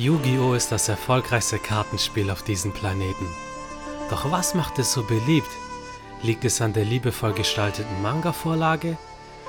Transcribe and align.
Yu-Gi-Oh! 0.00 0.54
ist 0.54 0.70
das 0.70 0.88
erfolgreichste 0.88 1.58
Kartenspiel 1.58 2.30
auf 2.30 2.44
diesem 2.44 2.72
Planeten. 2.72 3.26
Doch 4.10 4.30
was 4.30 4.54
macht 4.54 4.78
es 4.78 4.92
so 4.92 5.02
beliebt? 5.02 5.50
Liegt 6.22 6.44
es 6.44 6.62
an 6.62 6.72
der 6.72 6.84
liebevoll 6.84 7.32
gestalteten 7.32 8.00
Manga-Vorlage, 8.00 8.96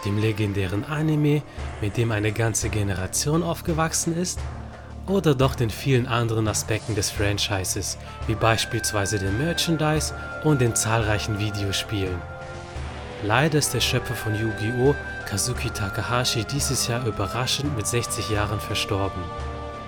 dem 0.05 0.17
legendären 0.17 0.85
Anime, 0.85 1.43
mit 1.81 1.97
dem 1.97 2.11
eine 2.11 2.31
ganze 2.31 2.69
Generation 2.69 3.43
aufgewachsen 3.43 4.17
ist? 4.17 4.39
Oder 5.05 5.35
doch 5.35 5.53
den 5.53 5.69
vielen 5.69 6.07
anderen 6.07 6.47
Aspekten 6.47 6.95
des 6.95 7.11
Franchises, 7.11 7.99
wie 8.25 8.33
beispielsweise 8.33 9.19
dem 9.19 9.37
Merchandise 9.37 10.15
und 10.45 10.61
den 10.61 10.75
zahlreichen 10.75 11.37
Videospielen? 11.37 12.19
Leider 13.21 13.59
ist 13.59 13.75
der 13.75 13.81
Schöpfer 13.81 14.15
von 14.15 14.33
Yu-Gi-Oh! 14.33 14.95
Kazuki 15.27 15.69
Takahashi 15.69 16.43
dieses 16.43 16.87
Jahr 16.87 17.05
überraschend 17.05 17.77
mit 17.77 17.85
60 17.85 18.31
Jahren 18.31 18.59
verstorben. 18.59 19.21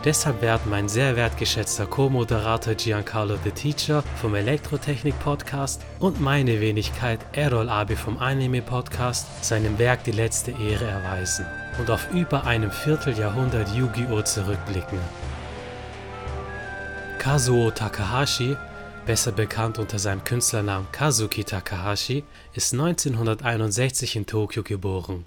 Deshalb 0.04 0.42
werden 0.42 0.72
mein 0.72 0.90
sehr 0.90 1.16
wertgeschätzter 1.16 1.86
Co-Moderator 1.86 2.74
Giancarlo 2.74 3.38
The 3.44 3.52
Teacher 3.52 4.04
vom 4.20 4.34
Elektrotechnik 4.34 5.20
Podcast 5.20 5.80
und 6.00 6.20
meine 6.20 6.60
Wenigkeit 6.60 7.20
Errol 7.34 7.70
Abe 7.70 7.96
vom 7.96 8.18
Anime 8.18 8.64
Podcast 8.64 9.28
seinem 9.46 9.78
Werk 9.78 10.04
die 10.04 10.12
letzte 10.12 10.54
Ehre 10.54 10.86
erweisen 10.86 11.46
und 11.78 11.92
auf 11.92 12.12
über 12.12 12.46
einem 12.46 12.72
Vierteljahrhundert 12.72 13.76
Yu-Gi-Oh! 13.76 14.24
zurückblicken. 14.24 14.98
Kazuo 17.20 17.70
Takahashi, 17.70 18.58
besser 19.06 19.32
bekannt 19.32 19.78
unter 19.78 20.00
seinem 20.00 20.24
Künstlernamen 20.24 20.88
Kazuki 20.92 21.44
Takahashi, 21.44 22.24
ist 22.56 22.74
1961 22.74 24.16
in 24.16 24.26
Tokio 24.26 24.64
geboren. 24.64 25.26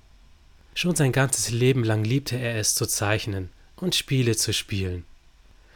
Schon 0.74 0.96
sein 0.96 1.12
ganzes 1.12 1.50
Leben 1.50 1.84
lang 1.84 2.02
liebte 2.02 2.36
er 2.36 2.58
es 2.58 2.74
zu 2.74 2.86
zeichnen 2.86 3.50
und 3.76 3.94
Spiele 3.94 4.36
zu 4.36 4.52
spielen. 4.52 5.04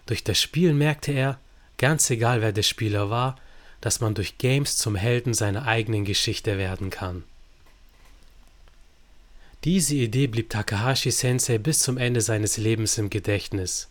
Durch 0.07 0.25
das 0.25 0.41
Spiel 0.41 0.73
merkte 0.73 1.13
er, 1.13 1.39
ganz 1.77 2.09
egal 2.11 2.41
wer 2.41 2.53
der 2.53 2.63
Spieler 2.63 3.11
war, 3.11 3.37
dass 3.81 4.01
man 4.01 4.15
durch 4.15 4.39
Games 4.39 4.77
zum 4.77 4.97
Helden 4.97 5.35
seiner 5.35 5.67
eigenen 5.67 6.05
Geschichte 6.05 6.59
werden 6.59 6.91
kann. 6.91 7.25
Diese 9.65 9.97
Idee 9.97 10.29
blieb 10.29 10.51
Takahashi 10.51 11.11
Sensei 11.11 11.59
bis 11.59 11.81
zum 11.81 11.99
Ende 11.99 12.21
seines 12.21 12.57
Lebens 12.57 12.97
im 12.97 13.11
Gedächtnis. 13.11 13.89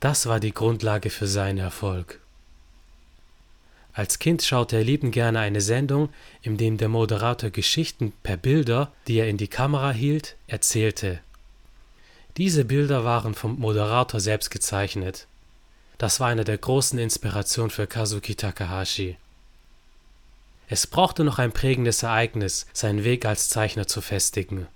Das 0.00 0.26
war 0.26 0.38
die 0.38 0.54
Grundlage 0.54 1.10
für 1.10 1.26
seinen 1.26 1.58
Erfolg. 1.58 2.20
Als 3.92 4.20
Kind 4.20 4.44
schaute 4.44 4.76
er 4.76 4.84
liebend 4.84 5.12
gerne 5.12 5.40
eine 5.40 5.60
Sendung, 5.60 6.10
in 6.42 6.56
dem 6.56 6.76
der 6.76 6.88
Moderator 6.88 7.50
Geschichten 7.50 8.12
per 8.22 8.36
Bilder, 8.36 8.92
die 9.08 9.18
er 9.18 9.28
in 9.28 9.38
die 9.38 9.48
Kamera 9.48 9.90
hielt, 9.90 10.36
erzählte. 10.46 11.18
Diese 12.38 12.64
Bilder 12.64 13.02
waren 13.04 13.34
vom 13.34 13.58
Moderator 13.58 14.20
selbst 14.20 14.52
gezeichnet. 14.52 15.26
Das 15.98 16.20
war 16.20 16.28
eine 16.28 16.44
der 16.44 16.56
großen 16.56 16.96
Inspirationen 16.96 17.70
für 17.70 17.88
Kazuki 17.88 18.36
Takahashi. 18.36 19.16
Es 20.68 20.86
brauchte 20.86 21.24
noch 21.24 21.40
ein 21.40 21.50
prägendes 21.50 22.04
Ereignis, 22.04 22.66
seinen 22.72 23.02
Weg 23.02 23.26
als 23.26 23.48
Zeichner 23.48 23.88
zu 23.88 24.00
festigen. 24.00 24.68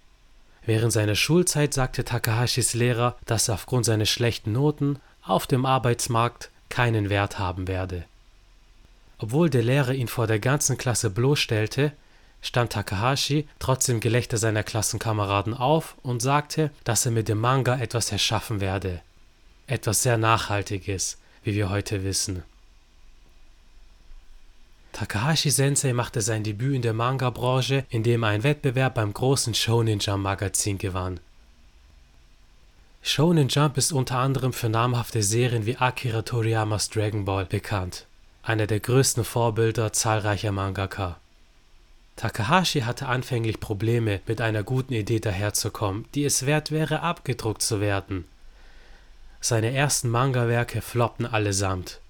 Während 0.67 0.93
seiner 0.93 1.15
Schulzeit 1.15 1.73
sagte 1.73 2.05
Takahashis 2.05 2.75
Lehrer, 2.75 3.17
dass 3.27 3.47
er 3.47 3.55
aufgrund 3.55 3.85
seiner 3.85 4.07
schlechten 4.07 4.51
Noten 4.51 4.99
auf 5.23 5.47
dem 5.47 5.65
Arbeitsmarkt 5.65 6.51
keinen 6.69 7.11
Wert 7.11 7.39
haben 7.39 7.69
werde. 7.69 8.05
Obwohl 9.19 9.51
der 9.51 9.63
Lehrer 9.63 9.93
ihn 9.93 10.09
vor 10.09 10.27
der 10.27 10.41
ganzen 10.41 10.79
Klasse 10.79 11.11
bloßstellte, 11.11 11.93
stand 12.43 12.73
Takahashi 12.73 13.49
trotz 13.59 13.87
dem 13.87 14.01
Gelächter 14.01 14.37
seiner 14.37 14.65
Klassenkameraden 14.65 15.55
auf 15.55 15.97
und 16.03 16.21
sagte, 16.21 16.71
dass 16.85 17.07
er 17.07 17.13
mit 17.13 17.29
dem 17.29 17.39
Manga 17.39 17.79
etwas 17.79 18.13
erschaffen 18.13 18.61
werde. 18.61 19.01
Etwas 19.69 20.03
sehr 20.03 20.19
Nachhaltiges, 20.19 21.19
wie 21.45 21.55
wir 21.55 21.71
heute 21.71 22.05
wissen. 22.05 22.43
Takahashi 24.93 25.51
Sensei 25.51 25.95
machte 25.95 26.21
sein 26.21 26.45
Debüt 26.45 26.77
in 26.77 26.83
der 26.83 26.93
Manga-Branche, 26.93 27.87
indem 27.89 28.25
er 28.25 28.31
einen 28.31 28.43
Wettbewerb 28.43 28.95
beim 28.95 29.15
großen 29.15 29.55
Shonen 29.55 30.01
Jump 30.01 30.25
Magazin 30.25 30.77
gewann. 30.77 31.19
Shonen 33.03 33.49
Jump 33.49 33.79
ist 33.79 33.93
unter 33.93 34.19
anderem 34.19 34.53
für 34.53 34.69
namhafte 34.69 35.23
Serien 35.23 35.65
wie 35.65 35.77
Akira 35.77 36.23
Toriyamas 36.23 36.91
Dragon 36.91 37.25
Ball 37.25 37.47
bekannt, 37.47 38.07
einer 38.43 38.67
der 38.67 38.81
größten 38.81 39.25
Vorbilder 39.25 39.93
zahlreicher 39.93 40.53
Mangaka. 40.53 41.17
Takahashi 42.17 42.81
hatte 42.81 43.09
anfänglich 43.09 43.61
Probleme, 43.61 44.21
mit 44.27 44.41
einer 44.41 44.63
guten 44.63 44.93
Idee 44.93 45.21
daherzukommen, 45.21 46.07
die 46.15 46.25
es 46.25 46.47
wert 46.47 46.71
wäre, 46.71 47.01
abgedruckt 47.01 47.63
zu 47.63 47.81
werden. 47.81 48.25
Seine 49.41 49.73
ersten 49.75 50.09
Manga-Werke 50.09 50.83
floppten 50.83 51.27
allesamt. 51.27 52.01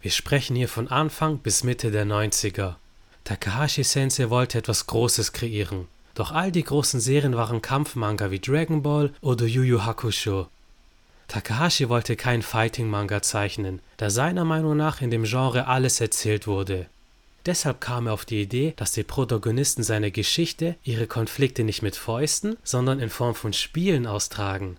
Wir 0.00 0.10
sprechen 0.10 0.56
hier 0.56 0.68
von 0.68 0.88
Anfang 0.88 1.38
bis 1.38 1.62
Mitte 1.62 1.90
der 1.90 2.06
90er. 2.06 2.74
Takahashi 3.24 3.84
Sensei 3.84 4.30
wollte 4.30 4.58
etwas 4.58 4.86
Großes 4.86 5.32
kreieren. 5.32 5.86
Doch 6.14 6.32
all 6.32 6.50
die 6.50 6.64
großen 6.64 7.00
Serien 7.00 7.36
waren 7.36 7.62
Kampfmanga 7.62 8.30
wie 8.30 8.40
Dragon 8.40 8.82
Ball 8.82 9.12
oder 9.20 9.46
Yu 9.46 9.62
Yu 9.62 9.84
Hakusho. 9.84 10.48
Takahashi 11.28 11.88
wollte 11.88 12.16
kein 12.16 12.42
Fighting-Manga 12.42 13.22
zeichnen, 13.22 13.80
da 13.98 14.10
seiner 14.10 14.44
Meinung 14.44 14.76
nach 14.76 15.00
in 15.00 15.10
dem 15.10 15.22
Genre 15.22 15.68
alles 15.68 16.00
erzählt 16.00 16.48
wurde. 16.48 16.86
Deshalb 17.46 17.80
kam 17.80 18.06
er 18.06 18.12
auf 18.12 18.24
die 18.24 18.42
Idee, 18.42 18.74
dass 18.76 18.92
die 18.92 19.02
Protagonisten 19.02 19.82
seiner 19.82 20.10
Geschichte 20.10 20.76
ihre 20.84 21.06
Konflikte 21.06 21.64
nicht 21.64 21.82
mit 21.82 21.96
Fäusten, 21.96 22.56
sondern 22.62 23.00
in 23.00 23.10
Form 23.10 23.34
von 23.34 23.52
Spielen 23.52 24.06
austragen. 24.06 24.76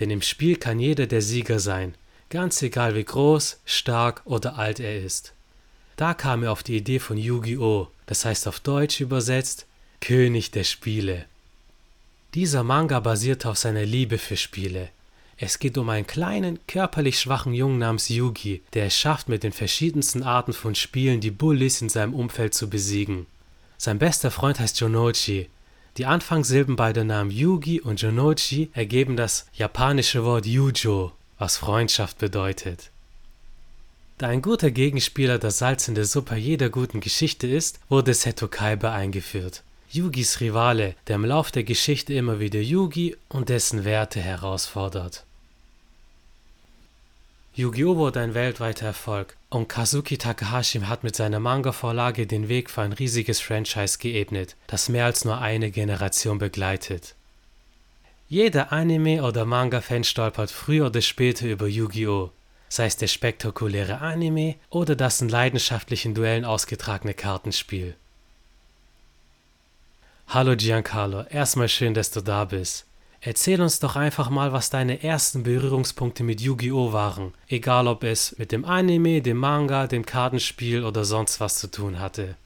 Denn 0.00 0.10
im 0.10 0.22
Spiel 0.22 0.56
kann 0.56 0.78
jeder 0.78 1.06
der 1.06 1.22
Sieger 1.22 1.58
sein, 1.58 1.94
ganz 2.30 2.62
egal 2.62 2.94
wie 2.94 3.04
groß, 3.04 3.60
stark 3.64 4.22
oder 4.24 4.58
alt 4.58 4.80
er 4.80 5.02
ist. 5.02 5.34
Da 5.96 6.14
kam 6.14 6.44
er 6.44 6.52
auf 6.52 6.62
die 6.62 6.76
Idee 6.76 6.98
von 6.98 7.18
Yu-Gi-Oh!, 7.18 7.88
das 8.06 8.24
heißt 8.24 8.48
auf 8.48 8.60
Deutsch 8.60 9.00
übersetzt 9.00 9.66
König 10.00 10.50
der 10.52 10.64
Spiele. 10.64 11.26
Dieser 12.34 12.62
Manga 12.62 13.00
basierte 13.00 13.50
auf 13.50 13.58
seiner 13.58 13.84
Liebe 13.84 14.18
für 14.18 14.36
Spiele. 14.36 14.90
Es 15.40 15.60
geht 15.60 15.78
um 15.78 15.88
einen 15.88 16.06
kleinen, 16.06 16.58
körperlich 16.66 17.20
schwachen 17.20 17.54
Jungen 17.54 17.78
namens 17.78 18.08
Yugi, 18.08 18.60
der 18.74 18.86
es 18.86 18.96
schafft, 18.96 19.28
mit 19.28 19.44
den 19.44 19.52
verschiedensten 19.52 20.24
Arten 20.24 20.52
von 20.52 20.74
Spielen 20.74 21.20
die 21.20 21.30
Bullies 21.30 21.80
in 21.80 21.88
seinem 21.88 22.12
Umfeld 22.12 22.54
zu 22.54 22.68
besiegen. 22.68 23.26
Sein 23.76 24.00
bester 24.00 24.32
Freund 24.32 24.58
heißt 24.58 24.80
Jonochi. 24.80 25.48
Die 25.96 26.06
Anfangssilben 26.06 26.74
beider 26.74 27.04
Namen 27.04 27.30
Yugi 27.30 27.80
und 27.80 28.02
Jonochi 28.02 28.70
ergeben 28.72 29.16
das 29.16 29.46
japanische 29.54 30.24
Wort 30.24 30.44
Yujo, 30.44 31.12
was 31.38 31.56
Freundschaft 31.56 32.18
bedeutet. 32.18 32.90
Da 34.18 34.26
ein 34.26 34.42
guter 34.42 34.72
Gegenspieler 34.72 35.38
das 35.38 35.58
Salz 35.58 35.86
in 35.86 35.94
der 35.94 36.04
Suppe 36.04 36.34
jeder 36.34 36.70
guten 36.70 36.98
Geschichte 36.98 37.46
ist, 37.46 37.78
wurde 37.88 38.12
Seto 38.14 38.48
Kaiba 38.48 38.92
eingeführt. 38.92 39.62
Yugis 39.90 40.40
Rivale, 40.40 40.96
der 41.06 41.14
im 41.14 41.24
Lauf 41.24 41.52
der 41.52 41.62
Geschichte 41.62 42.12
immer 42.14 42.40
wieder 42.40 42.60
Yugi 42.60 43.16
und 43.28 43.48
dessen 43.48 43.84
Werte 43.84 44.20
herausfordert. 44.20 45.24
Yu-Gi-Oh! 47.58 47.96
wurde 47.96 48.20
ein 48.20 48.34
weltweiter 48.34 48.86
Erfolg 48.86 49.36
und 49.50 49.68
Kazuki 49.68 50.16
Takahashi 50.16 50.78
hat 50.82 51.02
mit 51.02 51.16
seiner 51.16 51.40
Manga-Vorlage 51.40 52.24
den 52.28 52.48
Weg 52.48 52.70
für 52.70 52.82
ein 52.82 52.92
riesiges 52.92 53.40
Franchise 53.40 53.98
geebnet, 53.98 54.54
das 54.68 54.88
mehr 54.88 55.06
als 55.06 55.24
nur 55.24 55.40
eine 55.40 55.72
Generation 55.72 56.38
begleitet. 56.38 57.16
Jeder 58.28 58.70
Anime- 58.70 59.24
oder 59.24 59.44
Manga-Fan 59.44 60.04
stolpert 60.04 60.52
früher 60.52 60.86
oder 60.86 61.00
später 61.00 61.46
über 61.46 61.66
Yu-Gi-Oh! 61.66 62.30
sei 62.68 62.86
es 62.86 62.96
der 62.96 63.08
spektakuläre 63.08 64.02
Anime 64.02 64.54
oder 64.70 64.94
das 64.94 65.20
in 65.20 65.28
leidenschaftlichen 65.28 66.14
Duellen 66.14 66.44
ausgetragene 66.44 67.14
Kartenspiel. 67.14 67.96
Hallo 70.28 70.54
Giancarlo, 70.54 71.22
erstmal 71.22 71.68
schön, 71.68 71.92
dass 71.92 72.12
du 72.12 72.20
da 72.20 72.44
bist. 72.44 72.87
Erzähl 73.20 73.60
uns 73.60 73.80
doch 73.80 73.96
einfach 73.96 74.30
mal, 74.30 74.52
was 74.52 74.70
deine 74.70 75.02
ersten 75.02 75.42
Berührungspunkte 75.42 76.22
mit 76.22 76.40
Yu-Gi-Oh! 76.40 76.92
waren, 76.92 77.34
egal 77.48 77.88
ob 77.88 78.04
es 78.04 78.38
mit 78.38 78.52
dem 78.52 78.64
Anime, 78.64 79.20
dem 79.22 79.38
Manga, 79.38 79.88
dem 79.88 80.06
Kartenspiel 80.06 80.84
oder 80.84 81.04
sonst 81.04 81.40
was 81.40 81.58
zu 81.58 81.68
tun 81.68 81.98
hatte. 81.98 82.36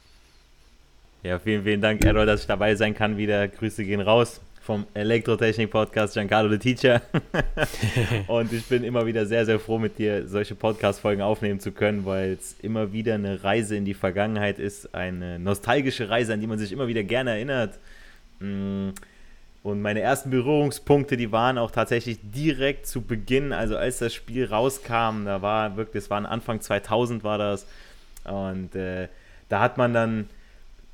Ja, 1.22 1.38
vielen, 1.38 1.64
vielen 1.64 1.82
Dank, 1.82 2.02
Errol, 2.04 2.24
dass 2.24 2.40
ich 2.40 2.46
dabei 2.46 2.74
sein 2.74 2.94
kann 2.94 3.18
wieder. 3.18 3.48
Grüße 3.48 3.84
gehen 3.84 4.00
raus 4.00 4.40
vom 4.62 4.86
Elektrotechnik-Podcast 4.94 6.14
Giancarlo 6.14 6.48
the 6.50 6.58
Teacher. 6.58 7.02
und 8.26 8.50
ich 8.52 8.64
bin 8.64 8.82
immer 8.82 9.04
wieder 9.04 9.26
sehr, 9.26 9.44
sehr 9.44 9.60
froh, 9.60 9.78
mit 9.78 9.98
dir 9.98 10.26
solche 10.26 10.54
Podcast-Folgen 10.54 11.20
aufnehmen 11.20 11.60
zu 11.60 11.72
können, 11.72 12.06
weil 12.06 12.32
es 12.32 12.56
immer 12.62 12.92
wieder 12.94 13.14
eine 13.14 13.44
Reise 13.44 13.76
in 13.76 13.84
die 13.84 13.94
Vergangenheit 13.94 14.58
ist, 14.58 14.94
eine 14.94 15.38
nostalgische 15.38 16.08
Reise, 16.08 16.32
an 16.32 16.40
die 16.40 16.46
man 16.46 16.58
sich 16.58 16.72
immer 16.72 16.86
wieder 16.86 17.02
gerne 17.02 17.32
erinnert. 17.32 17.78
Mm, 18.40 18.90
und 19.62 19.80
meine 19.80 20.00
ersten 20.00 20.30
Berührungspunkte, 20.30 21.16
die 21.16 21.30
waren 21.30 21.56
auch 21.56 21.70
tatsächlich 21.70 22.18
direkt 22.22 22.86
zu 22.86 23.02
Beginn, 23.02 23.52
also 23.52 23.76
als 23.76 23.98
das 23.98 24.12
Spiel 24.12 24.46
rauskam, 24.46 25.24
da 25.24 25.40
war 25.40 25.76
wirklich, 25.76 26.02
das 26.02 26.10
war 26.10 26.28
Anfang 26.28 26.60
2000 26.60 27.22
war 27.22 27.38
das. 27.38 27.66
Und 28.24 28.74
äh, 28.74 29.08
da 29.48 29.60
hat 29.60 29.78
man 29.78 29.94
dann 29.94 30.28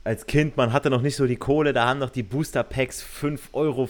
als 0.04 0.26
Kind, 0.26 0.56
man 0.56 0.72
hatte 0.72 0.90
noch 0.90 1.00
nicht 1.00 1.16
so 1.16 1.26
die 1.26 1.36
Kohle, 1.36 1.72
da 1.72 1.86
haben 1.86 1.98
noch 1.98 2.10
die 2.10 2.22
Booster 2.22 2.62
Packs 2.62 3.02
5,95 3.02 3.52
Euro 3.52 3.88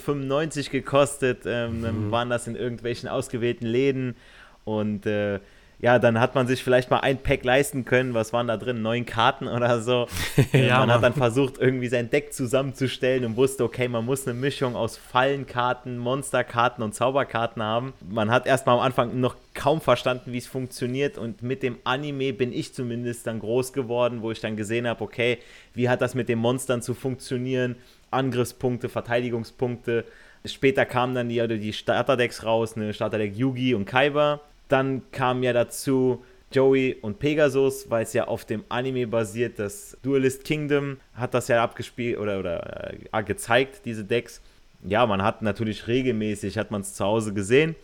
gekostet, 0.70 1.40
ähm, 1.46 1.80
mhm. 1.80 2.10
waren 2.10 2.30
das 2.30 2.46
in 2.46 2.54
irgendwelchen 2.54 3.08
ausgewählten 3.08 3.66
Läden. 3.66 4.16
Und 4.64 5.06
äh, 5.06 5.40
ja, 5.80 6.00
dann 6.00 6.18
hat 6.18 6.34
man 6.34 6.48
sich 6.48 6.64
vielleicht 6.64 6.90
mal 6.90 7.00
ein 7.00 7.18
Pack 7.18 7.44
leisten 7.44 7.84
können. 7.84 8.12
Was 8.12 8.32
waren 8.32 8.48
da 8.48 8.56
drin? 8.56 8.82
Neun 8.82 9.06
Karten 9.06 9.46
oder 9.46 9.80
so. 9.80 10.08
ja, 10.52 10.80
man 10.80 10.90
hat 10.90 11.04
dann 11.04 11.14
versucht, 11.14 11.58
irgendwie 11.58 11.86
sein 11.86 12.10
Deck 12.10 12.32
zusammenzustellen 12.32 13.24
und 13.24 13.36
wusste, 13.36 13.62
okay, 13.62 13.86
man 13.86 14.04
muss 14.04 14.26
eine 14.26 14.34
Mischung 14.36 14.74
aus 14.74 14.96
Fallenkarten, 14.96 15.96
Monsterkarten 15.96 16.82
und 16.82 16.96
Zauberkarten 16.96 17.62
haben. 17.62 17.92
Man 18.10 18.28
hat 18.28 18.46
erstmal 18.46 18.76
am 18.76 18.82
Anfang 18.82 19.20
noch 19.20 19.36
kaum 19.54 19.80
verstanden, 19.80 20.32
wie 20.32 20.38
es 20.38 20.48
funktioniert. 20.48 21.16
Und 21.16 21.42
mit 21.42 21.62
dem 21.62 21.78
Anime 21.84 22.32
bin 22.32 22.52
ich 22.52 22.74
zumindest 22.74 23.28
dann 23.28 23.38
groß 23.38 23.72
geworden, 23.72 24.22
wo 24.22 24.32
ich 24.32 24.40
dann 24.40 24.56
gesehen 24.56 24.88
habe, 24.88 25.04
okay, 25.04 25.38
wie 25.74 25.88
hat 25.88 26.00
das 26.00 26.16
mit 26.16 26.28
den 26.28 26.40
Monstern 26.40 26.82
zu 26.82 26.94
funktionieren? 26.94 27.76
Angriffspunkte, 28.10 28.88
Verteidigungspunkte. 28.88 30.04
Später 30.44 30.84
kamen 30.86 31.14
dann 31.14 31.28
die, 31.28 31.46
die 31.60 31.72
Starterdecks 31.72 32.42
raus, 32.42 32.74
eine 32.74 32.92
Starterdeck 32.92 33.36
Yugi 33.36 33.74
und 33.74 33.84
Kaiba 33.84 34.40
dann 34.68 35.02
kam 35.10 35.42
ja 35.42 35.52
dazu 35.52 36.24
Joey 36.50 36.96
und 37.02 37.18
Pegasus, 37.18 37.90
weil 37.90 38.04
es 38.04 38.12
ja 38.14 38.26
auf 38.26 38.44
dem 38.44 38.64
Anime 38.68 39.06
basiert. 39.06 39.58
Das 39.58 39.96
Duelist 40.02 40.44
Kingdom 40.44 40.98
hat 41.14 41.34
das 41.34 41.48
ja 41.48 41.62
abgespielt 41.62 42.18
oder, 42.18 42.38
oder 42.38 42.94
äh, 43.12 43.22
gezeigt, 43.22 43.82
diese 43.84 44.04
Decks. 44.04 44.40
Ja, 44.84 45.04
man 45.06 45.22
hat 45.22 45.42
natürlich 45.42 45.86
regelmäßig, 45.86 46.56
hat 46.56 46.70
man 46.70 46.80
es 46.82 46.94
zu 46.94 47.04
Hause 47.04 47.34
gesehen. 47.34 47.74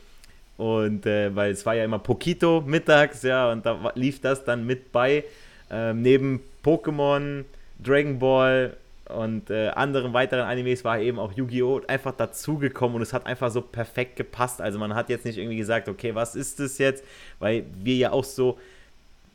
Und 0.57 1.05
äh, 1.05 1.35
weil 1.35 1.51
es 1.51 1.67
war 1.67 1.75
ja 1.75 1.85
immer 1.85 1.99
Pokito 1.99 2.63
mittags, 2.65 3.23
ja, 3.23 3.51
und 3.51 3.67
da 3.67 3.93
lief 3.97 4.21
das 4.21 4.45
dann 4.45 4.65
mit 4.65 4.93
bei. 4.93 5.25
Äh, 5.71 5.93
neben 5.93 6.41
Pokémon, 6.65 7.45
Dragon 7.83 8.19
Ball 8.19 8.77
und 9.09 9.51
äh, 9.51 9.69
anderen 9.69 10.15
weiteren 10.15 10.47
Animes 10.47 10.85
war 10.85 10.99
eben 10.99 11.19
auch 11.19 11.33
Yu-Gi-Oh! 11.33 11.83
einfach 11.87 12.13
dazugekommen 12.13 12.97
und 12.97 13.03
es 13.03 13.13
hat 13.13 13.27
einfach 13.27 13.51
so 13.51 13.61
perfekt 13.61 14.17
gepasst. 14.17 14.63
Also 14.63 14.79
man 14.79 14.95
hat 14.95 15.11
jetzt 15.11 15.27
nicht 15.27 15.37
irgendwie 15.37 15.59
gesagt, 15.59 15.89
okay, 15.89 16.15
was 16.15 16.35
ist 16.35 16.59
das 16.59 16.79
jetzt? 16.79 17.05
Weil 17.39 17.67
wir 17.75 17.97
ja 17.97 18.13
auch 18.13 18.25
so, 18.25 18.59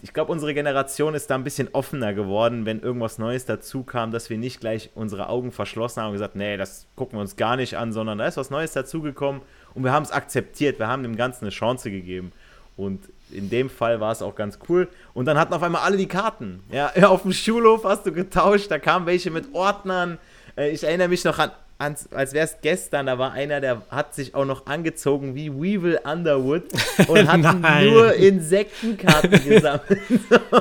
ich 0.01 0.11
glaube, 0.11 0.31
unsere 0.31 0.55
Generation 0.55 1.13
ist 1.13 1.29
da 1.29 1.35
ein 1.35 1.43
bisschen 1.43 1.69
offener 1.73 2.15
geworden, 2.15 2.65
wenn 2.65 2.79
irgendwas 2.79 3.19
Neues 3.19 3.45
dazu 3.45 3.83
kam, 3.83 4.11
dass 4.11 4.31
wir 4.31 4.39
nicht 4.39 4.59
gleich 4.59 4.89
unsere 4.95 5.29
Augen 5.29 5.51
verschlossen 5.51 6.01
haben 6.01 6.07
und 6.07 6.13
gesagt, 6.13 6.35
nee, 6.35 6.57
das 6.57 6.87
gucken 6.95 7.17
wir 7.17 7.21
uns 7.21 7.35
gar 7.35 7.55
nicht 7.55 7.77
an, 7.77 7.93
sondern 7.93 8.17
da 8.17 8.25
ist 8.25 8.37
was 8.37 8.49
Neues 8.49 8.71
dazugekommen 8.73 9.41
und 9.75 9.83
wir 9.83 9.91
haben 9.91 10.03
es 10.03 10.11
akzeptiert, 10.11 10.79
wir 10.79 10.87
haben 10.87 11.03
dem 11.03 11.15
Ganzen 11.15 11.45
eine 11.45 11.51
Chance 11.51 11.91
gegeben. 11.91 12.31
Und 12.79 13.01
in 13.29 13.49
dem 13.49 13.69
Fall 13.69 13.99
war 13.99 14.13
es 14.13 14.21
auch 14.21 14.35
ganz 14.35 14.57
cool. 14.69 14.87
Und 15.13 15.25
dann 15.25 15.37
hatten 15.37 15.53
auf 15.53 15.61
einmal 15.61 15.81
alle 15.81 15.97
die 15.97 16.07
Karten. 16.07 16.63
Ja, 16.71 16.93
auf 17.09 17.23
dem 17.23 17.33
Schulhof 17.33 17.83
hast 17.83 18.05
du 18.05 18.13
getauscht, 18.13 18.71
da 18.71 18.79
kamen 18.79 19.05
welche 19.05 19.31
mit 19.31 19.53
Ordnern. 19.53 20.17
Äh, 20.55 20.69
ich 20.69 20.85
erinnere 20.85 21.09
mich 21.09 21.25
noch 21.25 21.37
an, 21.39 21.51
an 21.77 21.95
als 22.11 22.31
wäre 22.31 22.45
es 22.45 22.55
gestern, 22.61 23.07
da 23.07 23.19
war 23.19 23.33
einer, 23.33 23.59
der 23.59 23.81
hat 23.91 24.15
sich 24.15 24.33
auch 24.33 24.45
noch 24.45 24.65
angezogen 24.65 25.35
wie 25.35 25.51
Weevil 25.51 25.99
Underwood 26.05 26.63
und 27.09 27.27
hat 27.27 27.83
nur 27.83 28.13
Insektenkarten 28.13 29.43
gesammelt. 29.49 29.99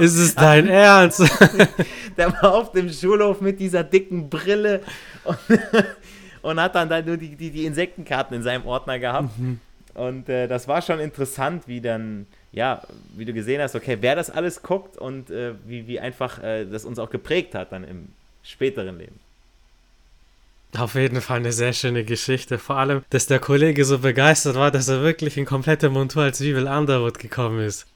Ist 0.00 0.16
es 0.16 0.34
dein 0.34 0.68
Ernst? 0.68 1.22
der 2.16 2.32
war 2.32 2.52
auf 2.52 2.72
dem 2.72 2.90
Schulhof 2.90 3.40
mit 3.40 3.60
dieser 3.60 3.84
dicken 3.84 4.28
Brille 4.28 4.82
und, 5.22 5.38
und 6.42 6.60
hat 6.60 6.74
dann, 6.74 6.88
dann 6.88 7.04
nur 7.04 7.16
die, 7.16 7.36
die, 7.36 7.50
die 7.50 7.64
Insektenkarten 7.64 8.36
in 8.36 8.42
seinem 8.42 8.66
Ordner 8.66 8.98
gehabt. 8.98 9.38
Mhm. 9.38 9.60
Und 9.98 10.28
äh, 10.28 10.46
das 10.46 10.68
war 10.68 10.80
schon 10.80 11.00
interessant, 11.00 11.64
wie 11.66 11.80
dann 11.80 12.26
ja, 12.52 12.82
wie 13.16 13.24
du 13.24 13.32
gesehen 13.32 13.60
hast, 13.60 13.74
okay, 13.74 13.98
wer 14.00 14.16
das 14.16 14.30
alles 14.30 14.62
guckt 14.62 14.96
und 14.96 15.30
äh, 15.30 15.54
wie, 15.66 15.86
wie 15.86 16.00
einfach 16.00 16.42
äh, 16.42 16.64
das 16.64 16.84
uns 16.84 16.98
auch 16.98 17.10
geprägt 17.10 17.54
hat 17.54 17.72
dann 17.72 17.84
im 17.84 18.08
späteren 18.42 18.98
Leben. 18.98 19.20
Auf 20.76 20.94
jeden 20.94 21.20
Fall 21.20 21.38
eine 21.38 21.52
sehr 21.52 21.72
schöne 21.72 22.04
Geschichte. 22.04 22.58
Vor 22.58 22.76
allem, 22.76 23.02
dass 23.10 23.26
der 23.26 23.38
Kollege 23.38 23.84
so 23.84 23.98
begeistert 23.98 24.56
war, 24.56 24.70
dass 24.70 24.88
er 24.88 25.02
wirklich 25.02 25.36
in 25.36 25.46
komplette 25.46 25.88
Montur 25.88 26.24
als 26.24 26.40
Weevil 26.40 26.66
Underwood 26.66 27.18
gekommen 27.18 27.60
ist. 27.60 27.86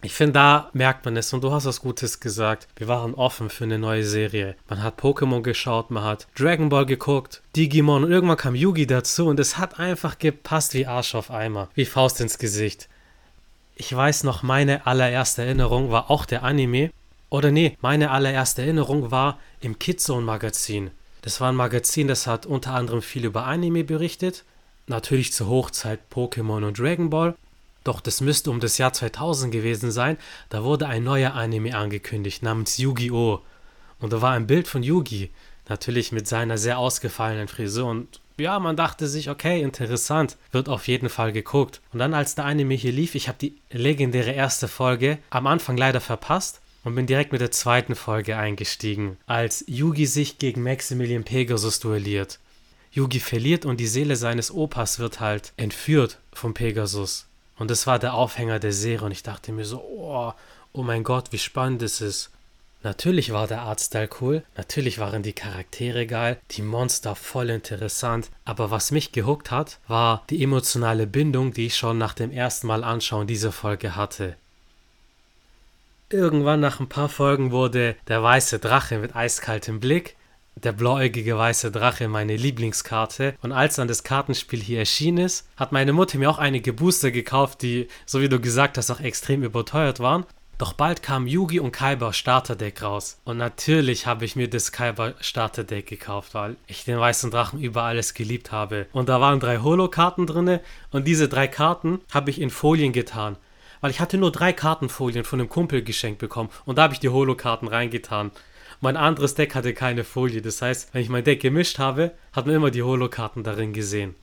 Ich 0.00 0.12
finde, 0.12 0.34
da 0.34 0.70
merkt 0.74 1.04
man 1.04 1.16
es 1.16 1.32
und 1.32 1.42
du 1.42 1.50
hast 1.50 1.66
was 1.66 1.80
Gutes 1.80 2.20
gesagt. 2.20 2.68
Wir 2.76 2.86
waren 2.86 3.14
offen 3.14 3.50
für 3.50 3.64
eine 3.64 3.80
neue 3.80 4.04
Serie. 4.04 4.54
Man 4.68 4.82
hat 4.82 5.00
Pokémon 5.00 5.42
geschaut, 5.42 5.90
man 5.90 6.04
hat 6.04 6.28
Dragon 6.36 6.68
Ball 6.68 6.86
geguckt, 6.86 7.42
Digimon 7.56 8.04
und 8.04 8.12
irgendwann 8.12 8.36
kam 8.36 8.54
Yugi 8.54 8.86
dazu 8.86 9.26
und 9.26 9.40
es 9.40 9.58
hat 9.58 9.80
einfach 9.80 10.18
gepasst 10.18 10.74
wie 10.74 10.86
Arsch 10.86 11.16
auf 11.16 11.32
Eimer, 11.32 11.68
wie 11.74 11.84
Faust 11.84 12.20
ins 12.20 12.38
Gesicht. 12.38 12.88
Ich 13.74 13.94
weiß 13.94 14.22
noch, 14.22 14.44
meine 14.44 14.86
allererste 14.86 15.42
Erinnerung 15.42 15.90
war 15.90 16.10
auch 16.10 16.26
der 16.26 16.44
Anime. 16.44 16.90
Oder 17.30 17.50
nee, 17.50 17.76
meine 17.80 18.10
allererste 18.12 18.62
Erinnerung 18.62 19.10
war 19.10 19.38
im 19.60 19.78
Kidzone 19.80 20.24
Magazin. 20.24 20.90
Das 21.22 21.40
war 21.40 21.50
ein 21.50 21.56
Magazin, 21.56 22.06
das 22.08 22.26
hat 22.26 22.46
unter 22.46 22.72
anderem 22.72 23.02
viel 23.02 23.24
über 23.24 23.46
Anime 23.46 23.82
berichtet. 23.84 24.44
Natürlich 24.86 25.32
zur 25.32 25.48
Hochzeit 25.48 26.00
Pokémon 26.12 26.64
und 26.64 26.78
Dragon 26.78 27.10
Ball. 27.10 27.34
Doch 27.84 28.00
das 28.00 28.20
müsste 28.20 28.50
um 28.50 28.60
das 28.60 28.78
Jahr 28.78 28.92
2000 28.92 29.52
gewesen 29.52 29.90
sein. 29.90 30.18
Da 30.48 30.64
wurde 30.64 30.86
ein 30.86 31.04
neuer 31.04 31.34
Anime 31.34 31.76
angekündigt 31.76 32.42
namens 32.42 32.78
Yu-Gi-Oh! 32.78 33.40
Und 34.00 34.12
da 34.12 34.22
war 34.22 34.32
ein 34.32 34.46
Bild 34.46 34.68
von 34.68 34.82
Yugi. 34.82 35.30
Natürlich 35.68 36.12
mit 36.12 36.26
seiner 36.26 36.58
sehr 36.58 36.78
ausgefallenen 36.78 37.48
Frisur 37.48 37.90
und 37.90 38.20
ja, 38.38 38.58
man 38.60 38.76
dachte 38.76 39.08
sich, 39.08 39.30
okay, 39.30 39.60
interessant, 39.60 40.36
wird 40.52 40.68
auf 40.68 40.86
jeden 40.86 41.08
Fall 41.08 41.32
geguckt. 41.32 41.80
Und 41.92 41.98
dann, 41.98 42.14
als 42.14 42.36
der 42.36 42.44
Anime 42.44 42.74
hier 42.74 42.92
lief, 42.92 43.16
ich 43.16 43.26
habe 43.26 43.38
die 43.38 43.56
legendäre 43.70 44.30
erste 44.30 44.68
Folge 44.68 45.18
am 45.30 45.48
Anfang 45.48 45.76
leider 45.76 46.00
verpasst 46.00 46.60
und 46.84 46.94
bin 46.94 47.06
direkt 47.06 47.32
mit 47.32 47.40
der 47.40 47.50
zweiten 47.50 47.96
Folge 47.96 48.36
eingestiegen, 48.36 49.16
als 49.26 49.64
Yugi 49.66 50.06
sich 50.06 50.38
gegen 50.38 50.62
Maximilian 50.62 51.24
Pegasus 51.24 51.80
duelliert. 51.80 52.38
Yugi 52.92 53.20
verliert 53.20 53.66
und 53.66 53.80
die 53.80 53.86
Seele 53.86 54.16
seines 54.16 54.52
Opas 54.52 54.98
wird 54.98 55.20
halt 55.20 55.52
entführt 55.56 56.18
vom 56.32 56.54
Pegasus. 56.54 57.27
Und 57.58 57.70
das 57.70 57.86
war 57.86 57.98
der 57.98 58.14
Aufhänger 58.14 58.58
der 58.58 58.72
Serie 58.72 59.06
und 59.06 59.12
ich 59.12 59.22
dachte 59.22 59.52
mir 59.52 59.64
so, 59.64 59.80
oh, 59.80 60.32
oh 60.72 60.82
mein 60.82 61.04
Gott, 61.04 61.32
wie 61.32 61.38
spannend 61.38 61.82
es 61.82 62.00
ist. 62.00 62.30
Natürlich 62.84 63.32
war 63.32 63.48
der 63.48 63.62
Artstyle 63.62 64.08
cool, 64.20 64.44
natürlich 64.56 65.00
waren 65.00 65.24
die 65.24 65.32
Charaktere 65.32 66.06
geil, 66.06 66.38
die 66.52 66.62
Monster 66.62 67.16
voll 67.16 67.50
interessant, 67.50 68.30
aber 68.44 68.70
was 68.70 68.92
mich 68.92 69.10
gehuckt 69.10 69.50
hat, 69.50 69.80
war 69.88 70.22
die 70.30 70.44
emotionale 70.44 71.08
Bindung, 71.08 71.52
die 71.52 71.66
ich 71.66 71.76
schon 71.76 71.98
nach 71.98 72.14
dem 72.14 72.30
ersten 72.30 72.68
Mal 72.68 72.84
anschauen 72.84 73.26
dieser 73.26 73.50
Folge 73.50 73.96
hatte. 73.96 74.36
Irgendwann 76.08 76.60
nach 76.60 76.78
ein 76.78 76.88
paar 76.88 77.08
Folgen 77.08 77.50
wurde 77.50 77.96
der 78.06 78.22
weiße 78.22 78.60
Drache 78.60 78.98
mit 78.98 79.16
eiskaltem 79.16 79.80
Blick, 79.80 80.16
der 80.64 80.72
blauäugige 80.72 81.36
weiße 81.36 81.70
Drache 81.70 82.08
meine 82.08 82.36
Lieblingskarte. 82.36 83.34
Und 83.42 83.52
als 83.52 83.76
dann 83.76 83.88
das 83.88 84.02
Kartenspiel 84.02 84.60
hier 84.60 84.80
erschienen 84.80 85.18
ist, 85.18 85.48
hat 85.56 85.72
meine 85.72 85.92
Mutter 85.92 86.18
mir 86.18 86.30
auch 86.30 86.38
einige 86.38 86.72
Booster 86.72 87.10
gekauft, 87.10 87.62
die, 87.62 87.88
so 88.06 88.20
wie 88.20 88.28
du 88.28 88.40
gesagt 88.40 88.78
hast, 88.78 88.90
auch 88.90 89.00
extrem 89.00 89.42
überteuert 89.42 90.00
waren. 90.00 90.24
Doch 90.58 90.72
bald 90.72 91.04
kam 91.04 91.28
Yugi 91.28 91.60
und 91.60 91.70
Kaiba 91.70 92.12
Starterdeck 92.12 92.82
raus. 92.82 93.20
Und 93.24 93.36
natürlich 93.36 94.06
habe 94.06 94.24
ich 94.24 94.34
mir 94.34 94.50
das 94.50 94.72
Kaiba 94.72 95.14
Starterdeck 95.20 95.86
gekauft, 95.86 96.34
weil 96.34 96.56
ich 96.66 96.84
den 96.84 96.98
weißen 96.98 97.30
Drachen 97.30 97.60
über 97.60 97.84
alles 97.84 98.12
geliebt 98.12 98.50
habe. 98.50 98.86
Und 98.92 99.08
da 99.08 99.20
waren 99.20 99.38
drei 99.38 99.58
Holo-Karten 99.58 100.26
drin 100.26 100.58
und 100.90 101.06
diese 101.06 101.28
drei 101.28 101.46
Karten 101.46 102.00
habe 102.12 102.30
ich 102.30 102.40
in 102.40 102.50
Folien 102.50 102.92
getan. 102.92 103.36
Weil 103.80 103.92
ich 103.92 104.00
hatte 104.00 104.18
nur 104.18 104.32
drei 104.32 104.52
Kartenfolien 104.52 105.24
von 105.24 105.38
einem 105.38 105.48
Kumpel 105.48 105.82
geschenkt 105.82 106.18
bekommen 106.18 106.50
und 106.64 106.76
da 106.76 106.82
habe 106.82 106.94
ich 106.94 107.00
die 107.00 107.10
Holo-Karten 107.10 107.68
reingetan. 107.68 108.32
Mein 108.80 108.96
anderes 108.96 109.34
Deck 109.34 109.54
hatte 109.56 109.74
keine 109.74 110.04
Folie, 110.04 110.40
das 110.40 110.62
heißt, 110.62 110.94
wenn 110.94 111.02
ich 111.02 111.08
mein 111.08 111.24
Deck 111.24 111.40
gemischt 111.40 111.78
habe, 111.78 112.12
hat 112.32 112.46
man 112.46 112.54
immer 112.54 112.70
die 112.70 112.84
Holo-Karten 112.84 113.42
darin 113.42 113.72
gesehen. 113.72 114.14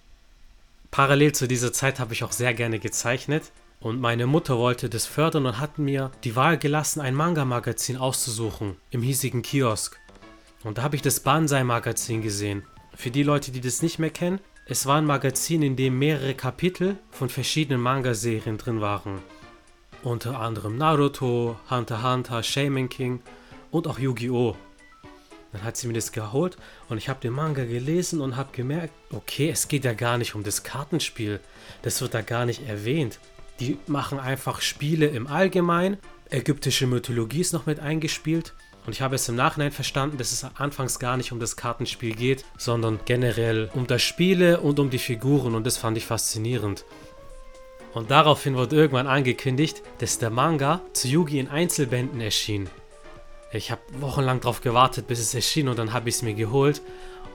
Parallel 0.92 1.34
zu 1.34 1.48
dieser 1.48 1.74
Zeit 1.74 2.00
habe 2.00 2.14
ich 2.14 2.24
auch 2.24 2.32
sehr 2.32 2.54
gerne 2.54 2.80
gezeichnet 2.80 3.52
und 3.82 4.00
meine 4.00 4.28
Mutter 4.28 4.58
wollte 4.58 4.90
das 4.90 5.06
fördern 5.06 5.46
und 5.46 5.60
hat 5.60 5.78
mir 5.78 6.10
die 6.24 6.38
Wahl 6.38 6.58
gelassen, 6.58 7.02
ein 7.02 7.16
Manga-Magazin 7.16 7.98
auszusuchen 7.98 8.78
im 8.92 9.02
hiesigen 9.02 9.42
Kiosk. 9.42 10.00
Und 10.64 10.78
da 10.78 10.84
habe 10.84 10.96
ich 10.96 11.02
das 11.02 11.20
Banzai-Magazin 11.20 12.22
gesehen. 12.22 12.64
Für 12.96 13.12
die 13.12 13.24
Leute, 13.24 13.52
die 13.52 13.60
das 13.60 13.82
nicht 13.82 14.00
mehr 14.00 14.10
kennen, 14.10 14.40
es 14.66 14.86
war 14.86 14.98
ein 14.98 15.06
Magazin, 15.06 15.62
in 15.62 15.76
dem 15.76 16.00
mehrere 16.00 16.34
Kapitel 16.34 16.98
von 17.12 17.28
verschiedenen 17.28 17.82
Manga-Serien 17.82 18.58
drin 18.58 18.80
waren. 18.80 19.20
Unter 20.02 20.40
anderem 20.40 20.78
Naruto, 20.78 21.58
Hunter 21.70 21.96
x 21.96 22.04
Hunter, 22.04 22.42
Shaman 22.42 22.90
King 22.90 23.20
und 23.76 23.88
auch 23.88 24.00
Yu-Gi-Oh! 24.00 24.56
Dann 25.52 25.64
hat 25.64 25.78
sie 25.78 25.88
mir 25.88 25.94
das 25.94 26.12
geholt 26.12 26.58
und 26.90 26.98
ich 26.98 27.08
habe 27.08 27.22
den 27.22 27.34
Manga 27.34 27.64
gelesen 27.64 28.20
und 28.20 28.36
habe 28.36 28.50
gemerkt, 28.52 28.94
okay, 29.12 29.50
es 29.50 29.68
geht 29.68 29.86
ja 29.86 29.94
gar 29.94 30.18
nicht 30.18 30.36
um 30.36 30.44
das 30.44 30.64
Kartenspiel. 30.64 31.40
Das 31.82 32.02
wird 32.02 32.14
da 32.14 32.22
gar 32.22 32.46
nicht 32.46 32.68
erwähnt. 32.68 33.20
Die 33.60 33.78
machen 33.88 34.20
einfach 34.20 34.60
Spiele 34.60 35.08
im 35.08 35.28
Allgemeinen. 35.28 35.98
Ägyptische 36.30 36.88
Mythologie 36.88 37.40
ist 37.40 37.54
noch 37.54 37.68
mit 37.68 37.80
eingespielt. 37.80 38.54
Und 38.86 38.94
ich 38.94 39.02
habe 39.02 39.16
es 39.16 39.30
im 39.30 39.36
Nachhinein 39.36 39.72
verstanden, 39.72 40.18
dass 40.18 40.32
es 40.32 40.46
anfangs 40.56 41.00
gar 41.00 41.18
nicht 41.18 41.32
um 41.32 41.40
das 41.40 41.56
Kartenspiel 41.56 42.16
geht, 42.16 42.44
sondern 42.58 43.00
generell 43.06 43.70
um 43.74 43.88
das 43.88 44.02
Spiele 44.02 44.60
und 44.60 44.80
um 44.80 44.90
die 44.90 45.00
Figuren. 45.00 45.56
Und 45.56 45.66
das 45.66 45.78
fand 45.78 45.98
ich 45.98 46.06
faszinierend. 46.06 46.86
Und 47.94 48.12
daraufhin 48.12 48.56
wurde 48.56 48.76
irgendwann 48.76 49.08
angekündigt, 49.08 49.82
dass 50.00 50.20
der 50.20 50.30
Manga 50.30 50.82
zu 50.92 51.08
Yugi 51.08 51.40
in 51.40 51.48
Einzelbänden 51.48 52.20
erschien. 52.20 52.70
Ich 53.56 53.72
habe 53.72 53.82
wochenlang 54.00 54.42
darauf 54.42 54.60
gewartet, 54.60 55.08
bis 55.08 55.20
es 55.20 55.34
erschien 55.34 55.70
und 55.70 55.80
dann 55.80 55.94
habe 55.94 56.10
ich 56.10 56.16
es 56.16 56.22
mir 56.22 56.34
geholt. 56.34 56.82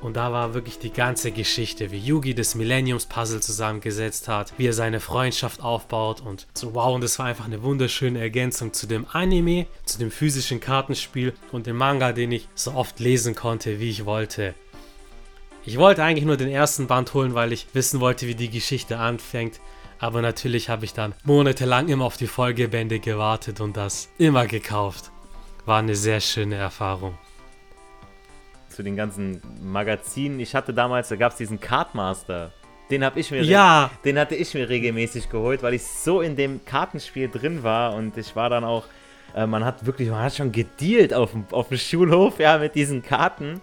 Und 0.03 0.17
da 0.17 0.33
war 0.33 0.55
wirklich 0.55 0.79
die 0.79 0.93
ganze 0.93 1.31
Geschichte, 1.31 1.91
wie 1.91 1.99
Yugi 1.99 2.35
das 2.35 2.55
Millenniums-Puzzle 2.55 3.41
zusammengesetzt 3.41 4.29
hat, 4.29 4.53
wie 4.57 4.67
er 4.67 4.73
seine 4.73 5.01
Freundschaft 5.01 5.63
aufbaut 5.63 6.23
und 6.23 6.47
so 6.55 6.75
wow, 6.75 6.95
und 6.95 7.03
das 7.03 7.19
war 7.19 7.27
einfach 7.27 7.45
eine 7.45 7.63
wunderschöne 7.63 8.19
Ergänzung 8.19 8.73
zu 8.73 8.87
dem 8.87 9.07
Anime, 9.13 9.67
zu 9.85 9.99
dem 9.99 10.11
physischen 10.11 10.61
Kartenspiel 10.61 11.35
und 11.53 11.67
dem 11.67 11.77
Manga, 11.77 12.13
den 12.13 12.33
ich 12.33 12.49
so 12.55 12.73
oft 12.73 12.99
lesen 12.99 13.35
konnte, 13.35 13.79
wie 13.79 13.91
ich 13.91 14.07
wollte. 14.07 14.55
Ich 15.67 15.77
wollte 15.77 16.03
eigentlich 16.03 16.25
nur 16.25 16.39
den 16.39 16.49
ersten 16.49 16.87
Band 16.87 17.13
holen, 17.13 17.35
weil 17.35 17.53
ich 17.53 17.67
wissen 17.75 18.01
wollte, 18.01 18.27
wie 18.27 18.35
die 18.35 18.49
Geschichte 18.49 18.99
anfängt. 18.99 19.61
Aber 19.99 20.23
natürlich 20.23 20.71
habe 20.71 20.87
ich 20.87 20.95
dann 20.95 21.15
monatelang 21.25 21.89
immer 21.89 22.07
auf 22.07 22.17
die 22.17 22.27
Folgebände 22.27 23.01
gewartet 23.01 23.61
und 23.61 23.77
das 23.77 24.09
immer 24.17 24.47
gekauft. 24.47 25.10
War 25.71 25.79
eine 25.79 25.95
sehr 25.95 26.21
schöne 26.21 26.57
Erfahrung 26.57 27.17
zu 28.71 28.83
den 28.83 28.97
ganzen 28.97 29.41
Magazinen. 29.63 30.41
Ich 30.41 30.57
hatte 30.57 30.75
damals, 30.75 31.11
da 31.11 31.15
gab 31.15 31.31
es 31.31 31.39
diesen 31.39 31.61
Cardmaster. 31.61 32.51
Den 32.91 33.05
habe 33.05 33.21
ich 33.21 33.31
mir, 33.31 33.45
ja. 33.45 33.89
den 34.05 34.19
hatte 34.19 34.35
ich 34.35 34.53
mir 34.53 34.69
regelmäßig 34.69 35.31
geholt, 35.31 35.63
weil 35.63 35.75
ich 35.75 35.87
so 35.87 36.23
in 36.23 36.35
dem 36.35 36.65
Kartenspiel 36.65 37.29
drin 37.29 37.63
war 37.63 37.95
und 37.95 38.17
ich 38.17 38.35
war 38.35 38.51
dann 38.51 38.65
auch, 38.65 38.85
äh, 39.37 39.47
man 39.47 39.65
hat 39.65 39.87
wirklich, 39.87 40.11
man 40.11 40.25
hat 40.25 40.35
schon 40.35 40.51
gedealt 40.51 41.15
auf 41.15 41.31
dem, 41.31 41.45
auf 41.53 41.69
dem 41.69 41.79
Schulhof, 41.79 42.41
ja, 42.41 42.59
mit 42.59 42.75
diesen 42.75 43.03
Karten. 43.03 43.61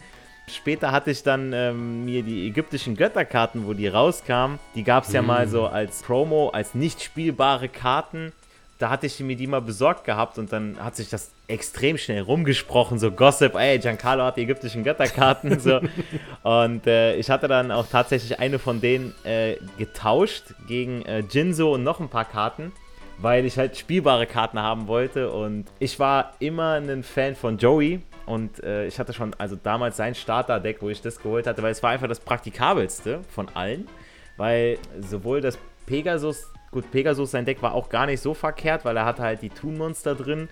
Später 0.47 0.93
hatte 0.93 1.11
ich 1.11 1.23
dann 1.23 1.51
ähm, 1.51 2.05
mir 2.05 2.23
die 2.23 2.47
ägyptischen 2.47 2.95
Götterkarten, 2.95 3.67
wo 3.67 3.73
die 3.73 3.89
rauskamen. 3.89 4.59
Die 4.75 4.83
gab 4.85 5.03
es 5.03 5.11
ja 5.11 5.21
mm. 5.21 5.25
mal 5.25 5.47
so 5.49 5.67
als 5.67 6.03
Promo, 6.03 6.51
als 6.51 6.73
nicht 6.73 7.03
spielbare 7.03 7.67
Karten 7.67 8.31
da 8.77 8.89
hatte 8.89 9.07
ich 9.07 9.19
mir 9.19 9.35
die 9.35 9.47
mal 9.47 9.61
besorgt 9.61 10.03
gehabt 10.03 10.37
und 10.37 10.51
dann 10.53 10.77
hat 10.79 10.95
sich 10.95 11.09
das 11.09 11.31
extrem 11.47 11.97
schnell 11.97 12.21
rumgesprochen, 12.21 12.99
so 12.99 13.11
Gossip, 13.11 13.55
ey, 13.55 13.79
Giancarlo 13.79 14.23
hat 14.23 14.37
die 14.37 14.43
ägyptischen 14.43 14.83
Götterkarten, 14.83 15.59
so. 15.59 15.79
und 16.43 16.85
äh, 16.85 17.15
ich 17.15 17.29
hatte 17.29 17.47
dann 17.47 17.71
auch 17.71 17.87
tatsächlich 17.87 18.39
eine 18.39 18.59
von 18.59 18.79
denen 18.79 19.15
äh, 19.23 19.55
getauscht 19.77 20.53
gegen 20.67 21.01
äh, 21.03 21.23
Jinzo 21.27 21.73
und 21.73 21.83
noch 21.83 21.99
ein 21.99 22.09
paar 22.09 22.25
Karten, 22.25 22.71
weil 23.17 23.45
ich 23.45 23.57
halt 23.57 23.77
spielbare 23.77 24.27
Karten 24.27 24.59
haben 24.59 24.87
wollte 24.87 25.31
und 25.31 25.65
ich 25.79 25.99
war 25.99 26.33
immer 26.39 26.73
ein 26.73 27.03
Fan 27.03 27.35
von 27.35 27.57
Joey 27.57 28.01
und 28.27 28.63
äh, 28.63 28.85
ich 28.85 28.99
hatte 28.99 29.13
schon, 29.13 29.33
also 29.39 29.55
damals 29.55 29.97
sein 29.97 30.13
Starter-Deck, 30.13 30.81
wo 30.81 30.89
ich 30.89 31.01
das 31.01 31.19
geholt 31.19 31.47
hatte, 31.47 31.63
weil 31.63 31.71
es 31.71 31.81
war 31.81 31.91
einfach 31.91 32.07
das 32.07 32.19
praktikabelste 32.19 33.21
von 33.29 33.47
allen, 33.55 33.87
weil 34.35 34.77
sowohl 34.99 35.41
das 35.41 35.57
Pegasus 35.87 36.45
Gut, 36.71 36.91
Pegasus, 36.91 37.31
sein 37.31 37.45
Deck 37.45 37.61
war 37.61 37.73
auch 37.73 37.89
gar 37.89 38.05
nicht 38.05 38.21
so 38.21 38.33
verkehrt, 38.33 38.85
weil 38.85 38.97
er 38.97 39.05
hatte 39.05 39.23
halt 39.23 39.41
die 39.41 39.49
Toon-Monster 39.49 40.15
drin. 40.15 40.49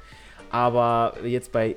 Aber 0.50 1.14
jetzt 1.24 1.52
bei 1.52 1.76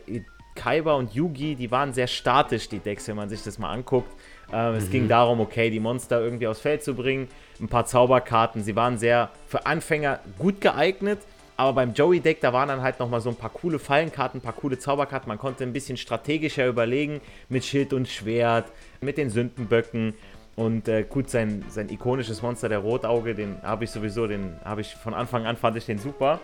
Kaiba 0.55 0.95
und 0.95 1.15
Yugi, 1.15 1.55
die 1.55 1.71
waren 1.71 1.93
sehr 1.93 2.07
statisch, 2.07 2.69
die 2.69 2.81
Decks, 2.81 3.09
wenn 3.09 3.17
man 3.17 3.29
sich 3.29 3.43
das 3.43 3.59
mal 3.59 3.73
anguckt. 3.73 4.11
Ähm, 4.53 4.73
mhm. 4.73 4.79
Es 4.79 4.91
ging 4.91 5.09
darum, 5.09 5.41
okay, 5.41 5.71
die 5.71 5.81
Monster 5.81 6.21
irgendwie 6.21 6.47
aufs 6.47 6.61
Feld 6.61 6.83
zu 6.83 6.95
bringen, 6.95 7.29
ein 7.61 7.69
paar 7.69 7.87
Zauberkarten. 7.87 8.63
Sie 8.63 8.77
waren 8.77 8.99
sehr 8.99 9.31
für 9.47 9.67
Anfänger 9.67 10.21
gut 10.39 10.61
geeignet. 10.61 11.21
Aber 11.57 11.73
beim 11.73 11.93
Joey-Deck, 11.93 12.41
da 12.41 12.53
waren 12.53 12.69
dann 12.69 12.83
halt 12.83 13.01
nochmal 13.01 13.21
so 13.21 13.31
ein 13.31 13.35
paar 13.35 13.51
coole 13.51 13.81
Fallenkarten, 13.81 14.39
ein 14.39 14.43
paar 14.45 14.53
coole 14.53 14.79
Zauberkarten. 14.79 15.29
Man 15.29 15.39
konnte 15.39 15.65
ein 15.65 15.73
bisschen 15.73 15.97
strategischer 15.97 16.69
überlegen 16.69 17.21
mit 17.49 17.65
Schild 17.65 17.93
und 17.93 18.07
Schwert, 18.07 18.71
mit 19.01 19.19
den 19.19 19.29
Sündenböcken. 19.29 20.15
Und 20.59 20.89
äh, 20.89 21.05
gut, 21.05 21.31
sein, 21.31 21.65
sein 21.69 21.89
ikonisches 21.89 22.43
Monster, 22.43 22.69
der 22.69 22.81
Rotauge, 22.81 23.33
den 23.33 23.63
habe 23.63 23.85
ich 23.85 23.93
sowieso, 23.93 24.27
den 24.27 24.57
habe 24.65 24.81
ich 24.81 24.93
von 24.93 25.15
Anfang 25.15 25.47
an, 25.47 25.57
fand 25.57 25.77
ich 25.77 25.87
den 25.87 25.99
super. 25.99 26.41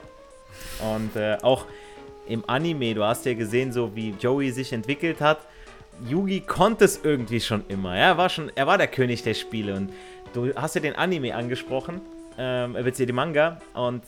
Und 0.95 1.17
äh, 1.17 1.37
auch 1.43 1.67
im 2.29 2.49
Anime, 2.49 2.95
du 2.95 3.03
hast 3.03 3.27
ja 3.27 3.35
gesehen, 3.35 3.73
so 3.73 3.97
wie 3.97 4.11
Joey 4.11 4.53
sich 4.53 4.73
entwickelt 4.73 5.21
hat. 5.21 5.41
Yugi 6.09 6.43
konnte 6.43 6.85
es 6.85 7.01
irgendwie 7.03 7.41
schon 7.41 7.65
immer. 7.67 7.97
Er, 7.97 8.17
war 8.17 8.29
schon, 8.29 8.53
er 8.55 8.69
war 8.69 8.79
der 8.79 8.87
König 8.87 9.25
der 9.25 9.35
Spiele. 9.35 9.75
Und 9.75 9.91
du 10.33 10.55
hast 10.55 10.77
ja 10.77 10.81
den 10.81 10.95
Anime 10.95 11.35
angesprochen, 11.35 12.01
ähm, 12.39 12.75
beziehungsweise 12.75 13.07
die 13.07 13.13
Manga. 13.13 13.61
Und 13.75 14.05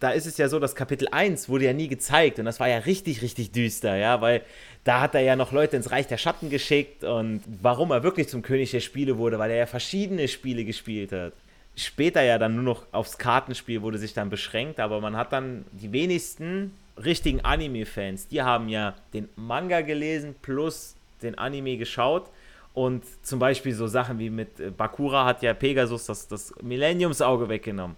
da 0.00 0.10
ist 0.10 0.26
es 0.26 0.38
ja 0.38 0.48
so, 0.48 0.58
dass 0.58 0.74
Kapitel 0.74 1.08
1 1.10 1.48
wurde 1.50 1.66
ja 1.66 1.74
nie 1.74 1.86
gezeigt. 1.86 2.38
Und 2.38 2.46
das 2.46 2.58
war 2.58 2.68
ja 2.68 2.78
richtig, 2.78 3.20
richtig 3.22 3.52
düster, 3.52 3.96
ja, 3.96 4.20
weil 4.22 4.42
da 4.82 5.00
hat 5.00 5.14
er 5.14 5.20
ja 5.20 5.36
noch 5.36 5.52
Leute 5.52 5.76
ins 5.76 5.90
Reich 5.90 6.06
der 6.06 6.16
Schatten 6.16 6.48
geschickt 6.48 7.04
und 7.04 7.42
warum 7.60 7.90
er 7.90 8.02
wirklich 8.02 8.28
zum 8.28 8.40
König 8.40 8.70
der 8.70 8.80
Spiele 8.80 9.18
wurde, 9.18 9.38
weil 9.38 9.50
er 9.50 9.58
ja 9.58 9.66
verschiedene 9.66 10.26
Spiele 10.26 10.64
gespielt 10.64 11.12
hat. 11.12 11.34
Später 11.76 12.22
ja 12.22 12.38
dann 12.38 12.54
nur 12.54 12.64
noch 12.64 12.86
aufs 12.92 13.18
Kartenspiel 13.18 13.82
wurde 13.82 13.98
sich 13.98 14.14
dann 14.14 14.30
beschränkt, 14.30 14.80
aber 14.80 15.00
man 15.00 15.16
hat 15.16 15.32
dann 15.32 15.66
die 15.72 15.92
wenigsten 15.92 16.72
richtigen 16.96 17.42
Anime-Fans, 17.42 18.28
die 18.28 18.42
haben 18.42 18.68
ja 18.68 18.94
den 19.12 19.28
Manga 19.36 19.82
gelesen 19.82 20.34
plus 20.40 20.96
den 21.22 21.36
Anime 21.36 21.76
geschaut. 21.76 22.30
Und 22.72 23.04
zum 23.22 23.38
Beispiel 23.38 23.74
so 23.74 23.86
Sachen 23.86 24.18
wie 24.18 24.30
mit 24.30 24.60
äh, 24.60 24.70
Bakura 24.70 25.24
hat 25.26 25.42
ja 25.42 25.52
Pegasus 25.54 26.06
das, 26.06 26.28
das 26.28 26.54
Millenniumsauge 26.62 27.48
weggenommen. 27.48 27.96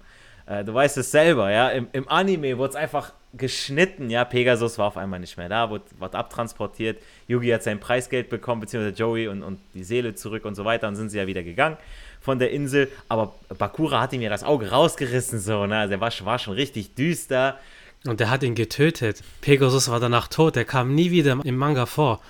Äh, 0.53 0.65
du 0.65 0.75
weißt 0.75 0.99
es 0.99 1.11
selber, 1.11 1.51
ja. 1.51 1.71
Im, 1.71 1.89
im 1.93 2.09
Anime 2.09 2.59
wurde 2.59 2.71
es 2.71 2.77
einfach 2.77 3.13
geschnitten, 3.33 4.11
ja. 4.11 4.25
Pegasus 4.25 4.79
war 4.79 4.87
auf 4.87 4.97
einmal 4.97 5.21
nicht 5.21 5.37
mehr 5.37 5.49
da, 5.49 5.71
wurde, 5.71 5.85
wurde 5.99 6.19
abtransportiert. 6.19 7.01
Yugi 7.27 7.49
hat 7.49 7.63
sein 7.63 7.81
Preisgeld 7.81 8.29
bekommen, 8.29 8.61
beziehungsweise 8.61 8.95
Joey 8.97 9.29
und, 9.29 9.43
und 9.43 9.61
die 9.75 9.85
Seele 9.85 10.15
zurück 10.15 10.45
und 10.45 10.55
so 10.55 10.65
weiter. 10.65 10.89
Und 10.89 10.97
sind 10.97 11.11
sie 11.11 11.19
ja 11.19 11.27
wieder 11.27 11.43
gegangen 11.43 11.77
von 12.21 12.39
der 12.39 12.51
Insel. 12.51 12.89
Aber 13.09 13.35
Bakura 13.57 14.01
hat 14.01 14.13
ihm 14.13 14.21
ja 14.21 14.31
das 14.31 14.45
Auge 14.45 14.71
rausgerissen, 14.71 15.41
so, 15.41 15.67
ne. 15.67 15.79
Also 15.79 15.95
er 15.95 16.01
war, 16.01 16.13
war 16.25 16.39
schon 16.39 16.55
richtig 16.55 16.95
düster. 16.95 17.59
Und 18.05 18.21
er 18.21 18.31
hat 18.31 18.43
ihn 18.43 18.55
getötet. 18.55 19.23
Pegasus 19.41 19.89
war 19.89 20.01
danach 20.01 20.29
tot, 20.29 20.57
er 20.57 20.65
kam 20.65 20.95
nie 20.95 21.11
wieder 21.11 21.39
im 21.45 21.57
Manga 21.57 21.87
vor. 21.87 22.21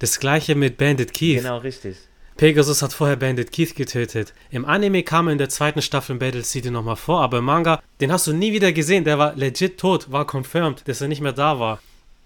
Das 0.00 0.18
gleiche 0.18 0.54
mit 0.56 0.76
Bandit 0.76 1.14
Keith. 1.14 1.38
Genau, 1.38 1.58
richtig. 1.58 1.96
Pegasus 2.36 2.82
hat 2.82 2.92
vorher 2.92 3.16
Bandit 3.16 3.52
Keith 3.52 3.76
getötet. 3.76 4.34
Im 4.50 4.64
Anime 4.64 5.04
kam 5.04 5.28
er 5.28 5.32
in 5.32 5.38
der 5.38 5.48
zweiten 5.48 5.80
Staffel 5.80 6.16
Battle 6.16 6.42
City 6.42 6.68
nochmal 6.70 6.96
vor, 6.96 7.20
aber 7.20 7.38
im 7.38 7.44
Manga, 7.44 7.80
den 8.00 8.10
hast 8.10 8.26
du 8.26 8.32
nie 8.32 8.52
wieder 8.52 8.72
gesehen. 8.72 9.04
Der 9.04 9.18
war 9.18 9.36
legit 9.36 9.78
tot, 9.78 10.10
war 10.10 10.26
confirmed, 10.26 10.86
dass 10.88 11.00
er 11.00 11.06
nicht 11.06 11.20
mehr 11.20 11.32
da 11.32 11.60
war. 11.60 11.80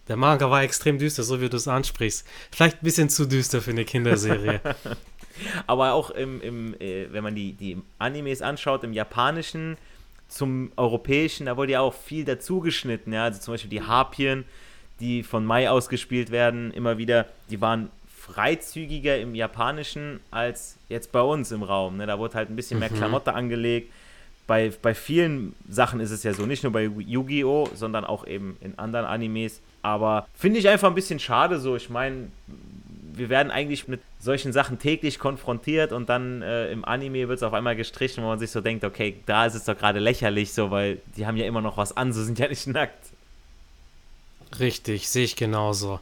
Der 0.09 0.17
Manga 0.17 0.51
war 0.51 0.63
extrem 0.63 0.99
düster, 0.99 1.23
so 1.23 1.43
wie 1.43 1.51
du 1.51 1.59
es 1.59 1.69
ansprichst. 1.69 2.27
Vielleicht 2.51 2.77
ein 2.77 2.85
bisschen 2.85 3.11
zu 3.11 3.27
düster 3.27 3.61
für 3.61 3.73
eine 3.73 3.85
Kinderserie. 3.85 4.63
aber 5.67 5.93
auch 5.93 6.11
im, 6.11 6.41
im 6.41 6.75
äh, 6.81 7.13
wenn 7.13 7.23
man 7.23 7.35
die, 7.35 7.53
die 7.53 7.77
Animes 7.99 8.41
anschaut, 8.41 8.85
im 8.85 8.95
Japanischen 8.95 9.77
zum 10.27 10.73
Europäischen, 10.77 11.47
da 11.47 11.59
wurde 11.59 11.73
ja 11.73 11.81
auch 11.81 11.93
viel 11.95 12.25
dazugeschnitten. 12.25 13.13
Ja? 13.13 13.25
Also 13.25 13.41
zum 13.41 13.53
Beispiel 13.53 13.71
die 13.71 13.83
Harpien, 13.83 14.47
die 15.01 15.23
von 15.23 15.45
Mai 15.45 15.69
ausgespielt 15.69 16.31
werden, 16.31 16.73
immer 16.73 16.97
wieder, 16.97 17.27
die 17.51 17.61
waren 17.61 17.91
freizügiger 18.29 19.19
im 19.19 19.35
Japanischen 19.35 20.21
als 20.31 20.77
jetzt 20.89 21.13
bei 21.13 21.21
uns 21.21 21.51
im 21.51 21.63
Raum. 21.63 21.97
Ne? 21.97 22.07
Da 22.07 22.19
wurde 22.19 22.35
halt 22.35 22.51
ein 22.51 22.57
bisschen 22.57 22.79
mehr 22.79 22.91
mhm. 22.91 22.97
Klamotte 22.97 23.35
angelegt. 23.35 23.93
Bei, 24.47 24.73
bei 24.83 24.95
vielen 24.95 25.55
Sachen 25.69 26.01
ist 26.01 26.11
es 26.11 26.23
ja 26.23 26.33
so, 26.33 26.47
nicht 26.47 26.63
nur 26.63 26.73
bei 26.73 26.85
Yu-Gi-Oh!, 26.85 27.69
sondern 27.75 28.05
auch 28.05 28.27
eben 28.27 28.57
in 28.61 28.79
anderen 28.79 29.05
Animes. 29.05 29.61
Aber 29.83 30.27
finde 30.35 30.59
ich 30.59 30.69
einfach 30.69 30.89
ein 30.89 30.95
bisschen 30.95 31.19
schade 31.19 31.59
so. 31.59 31.77
Ich 31.77 31.91
meine, 31.91 32.29
wir 33.13 33.29
werden 33.29 33.51
eigentlich 33.51 33.89
mit 33.89 34.01
solchen 34.21 34.53
Sachen 34.53 34.79
täglich 34.79 35.19
konfrontiert 35.19 35.93
und 35.93 36.09
dann 36.09 36.43
äh, 36.43 36.71
im 36.71 36.85
Anime 36.85 37.29
wird 37.29 37.39
es 37.39 37.43
auf 37.43 37.53
einmal 37.53 37.77
gestrichen, 37.77 38.23
wo 38.23 38.29
man 38.29 38.39
sich 38.39 38.51
so 38.51 38.61
denkt, 38.61 38.85
okay, 38.85 39.17
da 39.27 39.47
ist 39.47 39.55
es 39.55 39.65
doch 39.65 39.77
gerade 39.77 39.99
lächerlich 39.99 40.53
so, 40.53 40.71
weil 40.71 40.99
die 41.17 41.27
haben 41.27 41.37
ja 41.37 41.47
immer 41.47 41.61
noch 41.61 41.77
was 41.77 41.97
an, 41.97 42.13
so 42.13 42.23
sind 42.23 42.39
ja 42.39 42.49
nicht 42.49 42.67
nackt. 42.69 43.07
Richtig, 44.59 45.09
sehe 45.09 45.25
ich 45.25 45.37
genauso. 45.37 46.01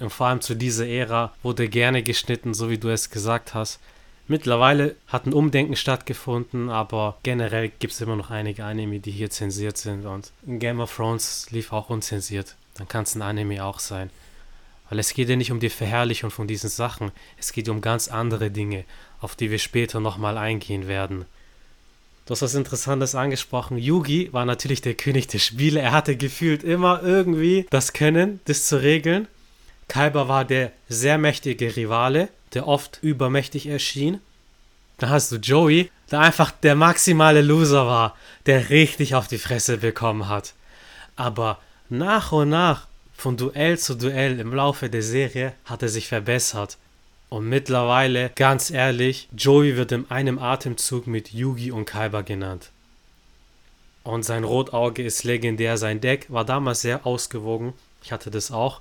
Und 0.00 0.10
vor 0.10 0.28
allem 0.28 0.40
zu 0.40 0.54
dieser 0.54 0.86
Ära 0.86 1.34
wurde 1.42 1.68
gerne 1.68 2.02
geschnitten, 2.02 2.54
so 2.54 2.70
wie 2.70 2.78
du 2.78 2.88
es 2.88 3.10
gesagt 3.10 3.54
hast. 3.54 3.80
Mittlerweile 4.28 4.94
hat 5.06 5.26
ein 5.26 5.32
Umdenken 5.32 5.74
stattgefunden, 5.74 6.68
aber 6.68 7.16
generell 7.22 7.70
gibt 7.70 7.94
es 7.94 8.00
immer 8.00 8.14
noch 8.14 8.30
einige 8.30 8.64
Anime, 8.64 9.00
die 9.00 9.10
hier 9.10 9.30
zensiert 9.30 9.78
sind. 9.78 10.04
Und 10.04 10.32
Game 10.46 10.80
of 10.80 10.94
Thrones 10.94 11.46
lief 11.50 11.72
auch 11.72 11.88
unzensiert. 11.88 12.54
Dann 12.74 12.88
kann 12.88 13.04
es 13.04 13.14
ein 13.14 13.22
Anime 13.22 13.64
auch 13.64 13.78
sein. 13.78 14.10
Weil 14.90 14.98
es 14.98 15.14
geht 15.14 15.28
ja 15.28 15.36
nicht 15.36 15.50
um 15.50 15.60
die 15.60 15.70
Verherrlichung 15.70 16.30
von 16.30 16.46
diesen 16.46 16.70
Sachen, 16.70 17.10
es 17.38 17.52
geht 17.52 17.68
um 17.68 17.80
ganz 17.80 18.08
andere 18.08 18.50
Dinge, 18.50 18.84
auf 19.20 19.34
die 19.34 19.50
wir 19.50 19.58
später 19.58 20.00
nochmal 20.00 20.38
eingehen 20.38 20.88
werden. 20.88 21.24
Du 22.26 22.32
hast 22.32 22.42
was 22.42 22.54
Interessantes 22.54 23.14
angesprochen. 23.14 23.78
Yugi 23.78 24.30
war 24.32 24.44
natürlich 24.44 24.82
der 24.82 24.92
König 24.92 25.28
der 25.28 25.38
Spiele. 25.38 25.80
Er 25.80 25.92
hatte 25.92 26.16
gefühlt 26.16 26.62
immer 26.62 27.02
irgendwie 27.02 27.66
das 27.70 27.94
Können, 27.94 28.40
das 28.44 28.66
zu 28.66 28.82
regeln. 28.82 29.26
Kaiba 29.88 30.28
war 30.28 30.44
der 30.44 30.72
sehr 30.88 31.18
mächtige 31.18 31.74
Rivale, 31.74 32.28
der 32.54 32.68
oft 32.68 32.98
übermächtig 33.02 33.66
erschien. 33.66 34.20
Dann 34.98 35.10
hast 35.10 35.32
du 35.32 35.36
Joey, 35.36 35.90
der 36.10 36.20
einfach 36.20 36.50
der 36.50 36.74
maximale 36.74 37.42
Loser 37.42 37.86
war, 37.86 38.16
der 38.46 38.70
richtig 38.70 39.14
auf 39.14 39.28
die 39.28 39.38
Fresse 39.38 39.78
bekommen 39.78 40.28
hat. 40.28 40.54
Aber 41.16 41.58
nach 41.88 42.32
und 42.32 42.50
nach, 42.50 42.86
von 43.16 43.36
Duell 43.36 43.78
zu 43.78 43.94
Duell 43.94 44.38
im 44.40 44.54
Laufe 44.54 44.90
der 44.90 45.02
Serie, 45.02 45.54
hat 45.64 45.82
er 45.82 45.88
sich 45.88 46.08
verbessert. 46.08 46.78
Und 47.30 47.48
mittlerweile, 47.48 48.30
ganz 48.36 48.70
ehrlich, 48.70 49.28
Joey 49.36 49.76
wird 49.76 49.92
in 49.92 50.10
einem 50.10 50.38
Atemzug 50.38 51.06
mit 51.06 51.32
Yugi 51.32 51.70
und 51.70 51.84
Kaiba 51.84 52.22
genannt. 52.22 52.70
Und 54.02 54.24
sein 54.24 54.44
Rotauge 54.44 55.02
ist 55.02 55.24
legendär. 55.24 55.76
Sein 55.76 56.00
Deck 56.00 56.26
war 56.28 56.44
damals 56.44 56.80
sehr 56.80 57.06
ausgewogen. 57.06 57.74
Ich 58.02 58.12
hatte 58.12 58.30
das 58.30 58.50
auch. 58.50 58.80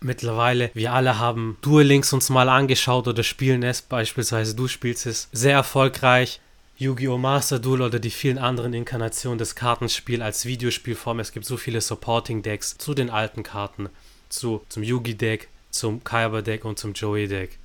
Mittlerweile, 0.00 0.70
wir 0.74 0.92
alle 0.92 1.18
haben 1.18 1.56
Duel 1.60 1.86
Links 1.86 2.12
uns 2.12 2.30
mal 2.30 2.48
angeschaut 2.48 3.08
oder 3.08 3.24
spielen 3.24 3.62
es, 3.64 3.82
beispielsweise 3.82 4.54
du 4.54 4.68
spielst 4.68 5.06
es 5.06 5.28
sehr 5.32 5.54
erfolgreich. 5.54 6.40
Yu-Gi-Oh! 6.76 7.18
Master 7.18 7.58
Duel 7.58 7.82
oder 7.82 7.98
die 7.98 8.10
vielen 8.10 8.38
anderen 8.38 8.72
Inkarnationen 8.72 9.38
des 9.38 9.56
Kartenspiels 9.56 10.22
als 10.22 10.44
Videospielform. 10.46 11.18
Es 11.18 11.32
gibt 11.32 11.44
so 11.44 11.56
viele 11.56 11.80
Supporting 11.80 12.42
Decks 12.42 12.78
zu 12.78 12.94
den 12.94 13.10
alten 13.10 13.42
Karten, 13.42 13.88
zu, 14.28 14.62
zum 14.68 14.84
Yugi 14.84 15.16
Deck, 15.16 15.48
zum 15.70 16.04
Kaiba 16.04 16.42
Deck 16.42 16.64
und 16.64 16.78
zum 16.78 16.92
Joey 16.92 17.26
Deck. 17.26 17.58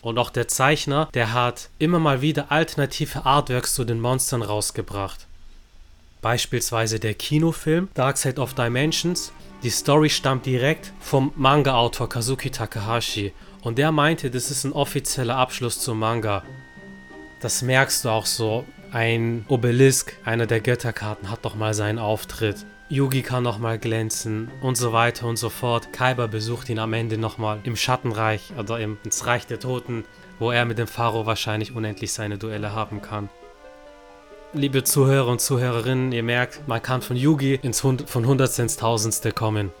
Und 0.00 0.16
auch 0.16 0.30
der 0.30 0.48
Zeichner, 0.48 1.10
der 1.12 1.34
hat 1.34 1.68
immer 1.78 1.98
mal 1.98 2.22
wieder 2.22 2.50
alternative 2.50 3.26
Artworks 3.26 3.74
zu 3.74 3.84
den 3.84 4.00
Monstern 4.00 4.40
rausgebracht. 4.40 5.26
Beispielsweise 6.22 6.98
der 6.98 7.12
Kinofilm 7.12 7.88
Dark 7.92 8.16
Side 8.16 8.40
of 8.40 8.54
Dimensions. 8.54 9.30
Die 9.64 9.70
Story 9.70 10.10
stammt 10.10 10.44
direkt 10.44 10.92
vom 11.00 11.32
Manga-Autor 11.36 12.10
Kazuki 12.10 12.50
Takahashi 12.50 13.32
und 13.62 13.78
der 13.78 13.92
meinte, 13.92 14.30
das 14.30 14.50
ist 14.50 14.64
ein 14.64 14.74
offizieller 14.74 15.38
Abschluss 15.38 15.80
zum 15.80 16.00
Manga. 16.00 16.44
Das 17.40 17.62
merkst 17.62 18.04
du 18.04 18.10
auch 18.10 18.26
so. 18.26 18.66
Ein 18.92 19.46
Obelisk, 19.48 20.18
einer 20.22 20.44
der 20.44 20.60
Götterkarten, 20.60 21.30
hat 21.30 21.46
doch 21.46 21.54
mal 21.54 21.72
seinen 21.72 21.98
Auftritt. 21.98 22.66
Yugi 22.90 23.22
kann 23.22 23.42
nochmal 23.42 23.78
glänzen 23.78 24.50
und 24.60 24.76
so 24.76 24.92
weiter 24.92 25.26
und 25.26 25.38
so 25.38 25.48
fort. 25.48 25.94
Kaiba 25.94 26.26
besucht 26.26 26.68
ihn 26.68 26.78
am 26.78 26.92
Ende 26.92 27.16
nochmal 27.16 27.60
im 27.64 27.74
Schattenreich 27.74 28.52
oder 28.58 28.78
im, 28.80 28.98
ins 29.02 29.24
Reich 29.24 29.46
der 29.46 29.60
Toten, 29.60 30.04
wo 30.38 30.50
er 30.50 30.66
mit 30.66 30.76
dem 30.76 30.88
Pharao 30.88 31.24
wahrscheinlich 31.24 31.74
unendlich 31.74 32.12
seine 32.12 32.36
Duelle 32.36 32.74
haben 32.74 33.00
kann. 33.00 33.30
Liebe 34.56 34.84
Zuhörer 34.84 35.26
und 35.26 35.40
Zuhörerinnen, 35.40 36.12
ihr 36.12 36.22
merkt, 36.22 36.68
man 36.68 36.80
kann 36.80 37.02
von 37.02 37.16
Yugi 37.16 37.56
ins 37.56 37.82
Hund 37.82 38.08
von 38.08 38.24
Hundertste 38.24 38.62
ins 38.62 38.76
Tausendste 38.76 39.32
kommen. 39.32 39.72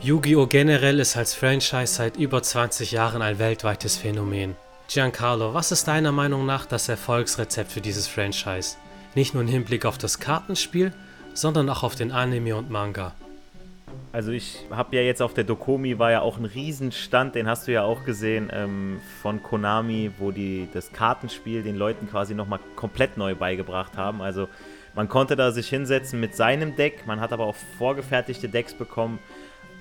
Yu-Gi-Oh! 0.00 0.46
generell 0.46 0.98
ist 1.00 1.18
als 1.18 1.34
Franchise 1.34 1.92
seit 1.92 2.16
über 2.16 2.42
20 2.42 2.92
Jahren 2.92 3.20
ein 3.20 3.38
weltweites 3.38 3.98
Phänomen. 3.98 4.56
Giancarlo, 4.88 5.52
was 5.52 5.70
ist 5.70 5.86
deiner 5.86 6.12
Meinung 6.12 6.46
nach 6.46 6.64
das 6.64 6.88
Erfolgsrezept 6.88 7.70
für 7.70 7.82
dieses 7.82 8.08
Franchise? 8.08 8.76
Nicht 9.14 9.34
nur 9.34 9.42
im 9.42 9.48
Hinblick 9.48 9.84
auf 9.84 9.98
das 9.98 10.18
Kartenspiel, 10.18 10.94
sondern 11.34 11.68
auch 11.68 11.82
auf 11.82 11.94
den 11.94 12.10
Anime 12.10 12.56
und 12.56 12.70
Manga. 12.70 13.12
Also 14.16 14.32
ich 14.32 14.60
habe 14.70 14.96
ja 14.96 15.02
jetzt 15.02 15.20
auf 15.20 15.34
der 15.34 15.44
Dokomi 15.44 15.98
war 15.98 16.10
ja 16.10 16.22
auch 16.22 16.38
ein 16.38 16.46
Riesenstand, 16.46 17.34
den 17.34 17.46
hast 17.46 17.68
du 17.68 17.72
ja 17.72 17.82
auch 17.82 18.02
gesehen, 18.04 18.50
ähm, 18.50 18.98
von 19.20 19.42
Konami, 19.42 20.10
wo 20.16 20.30
die 20.30 20.70
das 20.72 20.90
Kartenspiel 20.90 21.62
den 21.62 21.76
Leuten 21.76 22.08
quasi 22.08 22.34
nochmal 22.34 22.60
komplett 22.76 23.18
neu 23.18 23.34
beigebracht 23.34 23.98
haben. 23.98 24.22
Also 24.22 24.48
man 24.94 25.10
konnte 25.10 25.36
da 25.36 25.50
sich 25.52 25.68
hinsetzen 25.68 26.18
mit 26.18 26.34
seinem 26.34 26.76
Deck, 26.76 27.06
man 27.06 27.20
hat 27.20 27.34
aber 27.34 27.44
auch 27.44 27.56
vorgefertigte 27.76 28.48
Decks 28.48 28.72
bekommen 28.72 29.18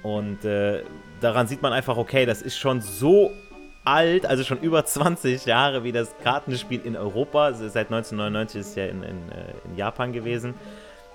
und 0.03 0.43
äh, 0.43 0.83
daran 1.21 1.47
sieht 1.47 1.61
man 1.61 1.71
einfach, 1.71 1.95
okay, 1.95 2.25
das 2.25 2.41
ist 2.41 2.57
schon 2.57 2.81
so 2.81 3.31
alt, 3.85 4.25
also 4.25 4.43
schon 4.43 4.59
über 4.59 4.83
20 4.83 5.45
Jahre 5.45 5.85
wie 5.85 5.93
das 5.93 6.13
Kartenspiel 6.21 6.81
in 6.83 6.97
Europa. 6.97 7.53
Seit 7.53 7.89
1999 7.89 8.59
ist 8.59 8.67
es 8.71 8.75
ja 8.75 8.87
in, 8.87 9.01
in, 9.01 9.31
äh, 9.31 9.53
in 9.63 9.77
Japan 9.77 10.11
gewesen 10.11 10.55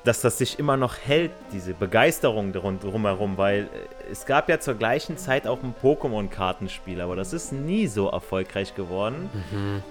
dass 0.05 0.21
das 0.23 0.39
sich 0.39 0.59
immer 0.59 0.77
noch 0.77 0.97
hält, 0.97 1.33
diese 1.53 1.75
Begeisterung 1.75 2.53
drumherum, 2.53 3.37
weil 3.37 3.65
äh, 3.65 4.11
es 4.11 4.27
gab 4.27 4.49
ja 4.49 4.59
zur 4.61 4.75
gleichen 4.75 5.19
Zeit 5.19 5.47
auch 5.47 5.63
ein 5.63 5.75
Pokémon-Kartenspiel, 5.83 7.01
aber 7.01 7.17
das 7.17 7.33
ist 7.33 7.53
nie 7.53 7.87
so 7.87 8.09
erfolgreich 8.09 8.75
geworden. 8.75 9.29
Mhm. 9.51 9.83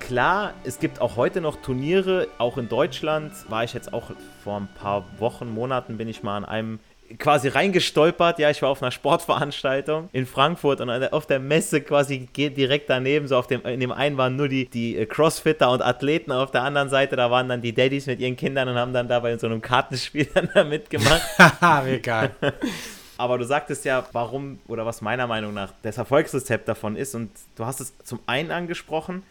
Klar, 0.00 0.52
es 0.64 0.80
gibt 0.80 1.00
auch 1.00 1.16
heute 1.16 1.40
noch 1.40 1.56
Turniere, 1.62 2.28
auch 2.36 2.58
in 2.58 2.68
Deutschland 2.68 3.32
war 3.48 3.64
ich 3.64 3.72
jetzt 3.72 3.94
auch 3.94 4.10
vor 4.42 4.60
ein 4.60 4.68
paar 4.80 5.04
Wochen, 5.18 5.48
Monaten 5.48 5.96
bin 5.96 6.08
ich 6.08 6.22
mal 6.22 6.36
an 6.36 6.44
einem 6.44 6.80
quasi 7.18 7.48
reingestolpert. 7.48 8.38
Ja, 8.38 8.50
ich 8.50 8.62
war 8.62 8.70
auf 8.70 8.82
einer 8.82 8.90
Sportveranstaltung 8.90 10.08
in 10.12 10.26
Frankfurt 10.26 10.80
und 10.80 10.90
auf 10.90 11.26
der 11.26 11.38
Messe 11.38 11.80
quasi 11.80 12.28
geht 12.32 12.56
direkt 12.56 12.90
daneben, 12.90 13.28
so 13.28 13.36
auf 13.36 13.46
dem, 13.46 13.62
in 13.62 13.80
dem 13.80 13.92
einen 13.92 14.16
waren 14.16 14.36
nur 14.36 14.48
die, 14.48 14.66
die 14.66 14.96
äh, 14.96 15.06
Crossfitter 15.06 15.70
und 15.70 15.82
Athleten, 15.82 16.32
auf 16.32 16.50
der 16.50 16.62
anderen 16.62 16.88
Seite, 16.88 17.16
da 17.16 17.30
waren 17.30 17.48
dann 17.48 17.60
die 17.60 17.72
Daddys 17.72 18.06
mit 18.06 18.20
ihren 18.20 18.36
Kindern 18.36 18.68
und 18.68 18.76
haben 18.76 18.92
dann 18.92 19.08
dabei 19.08 19.32
in 19.32 19.38
so 19.38 19.46
einem 19.46 19.60
Kartenspiel 19.60 20.26
dann 20.34 20.48
da 20.52 20.64
mitgemacht. 20.64 21.22
Haha, 21.38 21.84
Wie 21.86 21.98
geil. 21.98 22.34
Aber 23.16 23.38
du 23.38 23.44
sagtest 23.44 23.84
ja, 23.84 24.04
warum 24.12 24.58
oder 24.66 24.84
was 24.86 25.00
meiner 25.00 25.26
Meinung 25.26 25.54
nach 25.54 25.72
das 25.82 25.98
Erfolgsrezept 25.98 26.66
davon 26.66 26.96
ist. 26.96 27.14
Und 27.14 27.30
du 27.54 27.64
hast 27.64 27.80
es 27.80 27.96
zum 27.98 28.18
einen 28.26 28.50
angesprochen, 28.50 29.22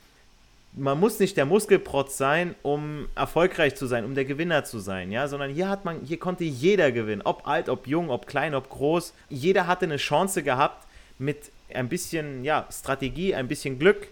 man 0.75 0.99
muss 0.99 1.19
nicht 1.19 1.37
der 1.37 1.45
Muskelprotz 1.45 2.17
sein, 2.17 2.55
um 2.63 3.07
erfolgreich 3.15 3.75
zu 3.75 3.85
sein, 3.85 4.05
um 4.05 4.15
der 4.15 4.25
Gewinner 4.25 4.63
zu 4.63 4.79
sein, 4.79 5.11
ja, 5.11 5.27
sondern 5.27 5.53
hier 5.53 5.69
hat 5.69 5.85
man, 5.85 6.01
hier 6.01 6.17
konnte 6.17 6.43
jeder 6.43 6.91
gewinnen, 6.91 7.21
ob 7.23 7.47
alt, 7.47 7.69
ob 7.69 7.87
jung, 7.87 8.09
ob 8.09 8.27
klein, 8.27 8.55
ob 8.55 8.69
groß. 8.69 9.13
Jeder 9.29 9.67
hatte 9.67 9.85
eine 9.85 9.97
Chance 9.97 10.41
gehabt 10.41 10.87
mit 11.19 11.51
ein 11.73 11.89
bisschen 11.89 12.43
ja, 12.43 12.67
Strategie, 12.71 13.35
ein 13.35 13.47
bisschen 13.47 13.77
Glück 13.77 14.07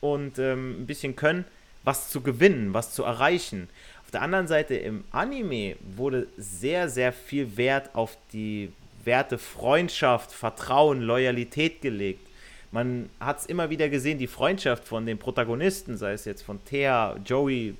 und 0.00 0.38
ähm, 0.38 0.82
ein 0.82 0.86
bisschen 0.86 1.16
Können, 1.16 1.44
was 1.82 2.10
zu 2.10 2.20
gewinnen, 2.20 2.74
was 2.74 2.92
zu 2.92 3.02
erreichen. 3.02 3.68
Auf 4.04 4.10
der 4.10 4.22
anderen 4.22 4.46
Seite 4.46 4.76
im 4.76 5.04
Anime 5.10 5.76
wurde 5.96 6.28
sehr, 6.36 6.88
sehr 6.88 7.12
viel 7.12 7.56
Wert 7.56 7.94
auf 7.94 8.16
die 8.32 8.72
Werte 9.04 9.36
Freundschaft, 9.36 10.32
Vertrauen, 10.32 11.02
Loyalität 11.02 11.82
gelegt 11.82 12.23
man 12.74 13.08
hat 13.20 13.38
es 13.38 13.46
immer 13.46 13.70
wieder 13.70 13.88
gesehen, 13.88 14.18
die 14.18 14.26
Freundschaft 14.26 14.88
von 14.88 15.06
den 15.06 15.16
Protagonisten, 15.16 15.96
sei 15.96 16.12
es 16.12 16.24
jetzt 16.24 16.42
von 16.42 16.62
Thea, 16.64 17.14
Joey, 17.24 17.76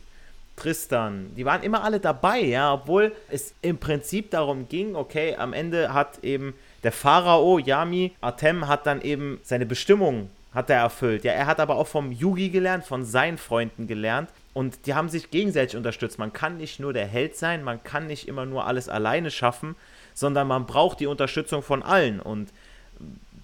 Tristan, 0.55 1.33
die 1.37 1.45
waren 1.45 1.65
immer 1.65 1.83
alle 1.83 1.99
dabei, 1.99 2.39
ja, 2.39 2.75
obwohl 2.75 3.11
es 3.29 3.55
im 3.61 3.77
Prinzip 3.77 4.31
darum 4.31 4.69
ging, 4.69 4.95
okay, 4.95 5.35
am 5.35 5.53
Ende 5.53 5.93
hat 5.93 6.23
eben 6.23 6.55
der 6.85 6.93
Pharao 6.93 7.59
Yami 7.59 8.13
Atem 8.21 8.69
hat 8.69 8.87
dann 8.87 9.03
eben 9.03 9.41
seine 9.43 9.67
Bestimmung 9.67 10.31
hat 10.55 10.71
er 10.71 10.79
erfüllt. 10.79 11.25
Ja, 11.25 11.33
er 11.33 11.47
hat 11.47 11.59
aber 11.59 11.75
auch 11.75 11.89
vom 11.89 12.13
Yugi 12.13 12.51
gelernt, 12.51 12.85
von 12.85 13.05
seinen 13.05 13.39
Freunden 13.39 13.89
gelernt 13.89 14.31
und 14.53 14.87
die 14.87 14.95
haben 14.95 15.09
sich 15.09 15.33
gegenseitig 15.33 15.77
unterstützt. 15.77 16.21
Man 16.21 16.33
kann 16.33 16.59
nicht 16.59 16.79
nur 16.79 16.93
der 16.93 17.09
Held 17.09 17.37
sein, 17.37 17.65
man 17.65 17.83
kann 17.83 18.07
nicht 18.07 18.29
immer 18.29 18.47
nur 18.47 18.65
alles 18.65 18.89
alleine 18.89 19.33
schaffen, 19.33 19.75
sondern 20.15 20.47
man 20.47 20.67
braucht 20.67 21.01
die 21.01 21.09
Unterstützung 21.09 21.65
von 21.65 21.83
allen 21.83 22.21
und 22.21 22.53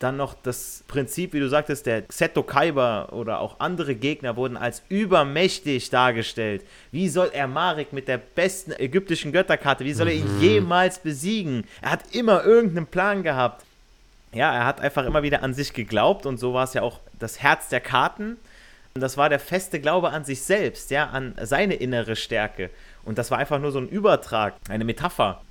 dann 0.01 0.17
noch 0.17 0.35
das 0.43 0.83
Prinzip, 0.89 1.35
wie 1.35 1.41
du 1.41 1.49
sagtest, 1.49 1.87
der 1.87 2.05
Seto 2.09 2.43
Kaiba 2.43 3.11
oder 3.13 3.41
auch 3.41 3.61
andere 3.61 3.95
Gegner 3.95 4.35
wurden 4.35 4.57
als 4.57 4.83
übermächtig 4.89 5.91
dargestellt. 5.91 6.65
Wie 6.91 7.09
soll 7.09 7.31
er 7.33 7.47
Marek 7.47 7.93
mit 7.93 8.09
der 8.09 8.19
besten 8.19 8.73
ägyptischen 8.73 9.31
Götterkarte, 9.31 9.85
wie 9.85 9.93
soll 9.93 10.09
er 10.09 10.15
ihn 10.15 10.37
mhm. 10.37 10.43
jemals 10.43 10.99
besiegen? 10.99 11.65
Er 11.83 11.93
hat 11.93 12.15
immer 12.15 12.45
irgendeinen 12.45 12.87
Plan 12.87 13.23
gehabt. 13.23 13.65
Ja, 14.33 14.55
er 14.55 14.65
hat 14.65 14.81
einfach 14.81 15.05
immer 15.05 15.23
wieder 15.23 15.43
an 15.43 15.55
sich 15.55 15.75
geglaubt 15.75 16.25
und 16.25 16.39
so 16.39 16.55
war 16.55 16.65
es 16.65 16.75
ja 16.75 16.83
auch 16.83 17.01
das 17.19 17.43
Herz 17.43 17.69
der 17.69 17.81
Karten. 17.81 18.39
Und 18.95 19.03
das 19.03 19.17
war 19.17 19.29
der 19.29 19.39
feste 19.39 19.81
Glaube 19.81 20.11
an 20.11 20.25
sich 20.25 20.43
selbst, 20.43 20.91
ja, 20.91 21.11
an 21.11 21.35
seine 21.43 21.75
innere 21.75 22.17
Stärke. 22.17 22.71
Und 23.05 23.19
das 23.19 23.31
war 23.31 23.39
einfach 23.39 23.61
nur 23.61 23.71
so 23.71 23.79
ein 23.79 23.89
Übertrag, 23.89 24.55
eine 24.69 24.85
Metapher. 24.85 25.43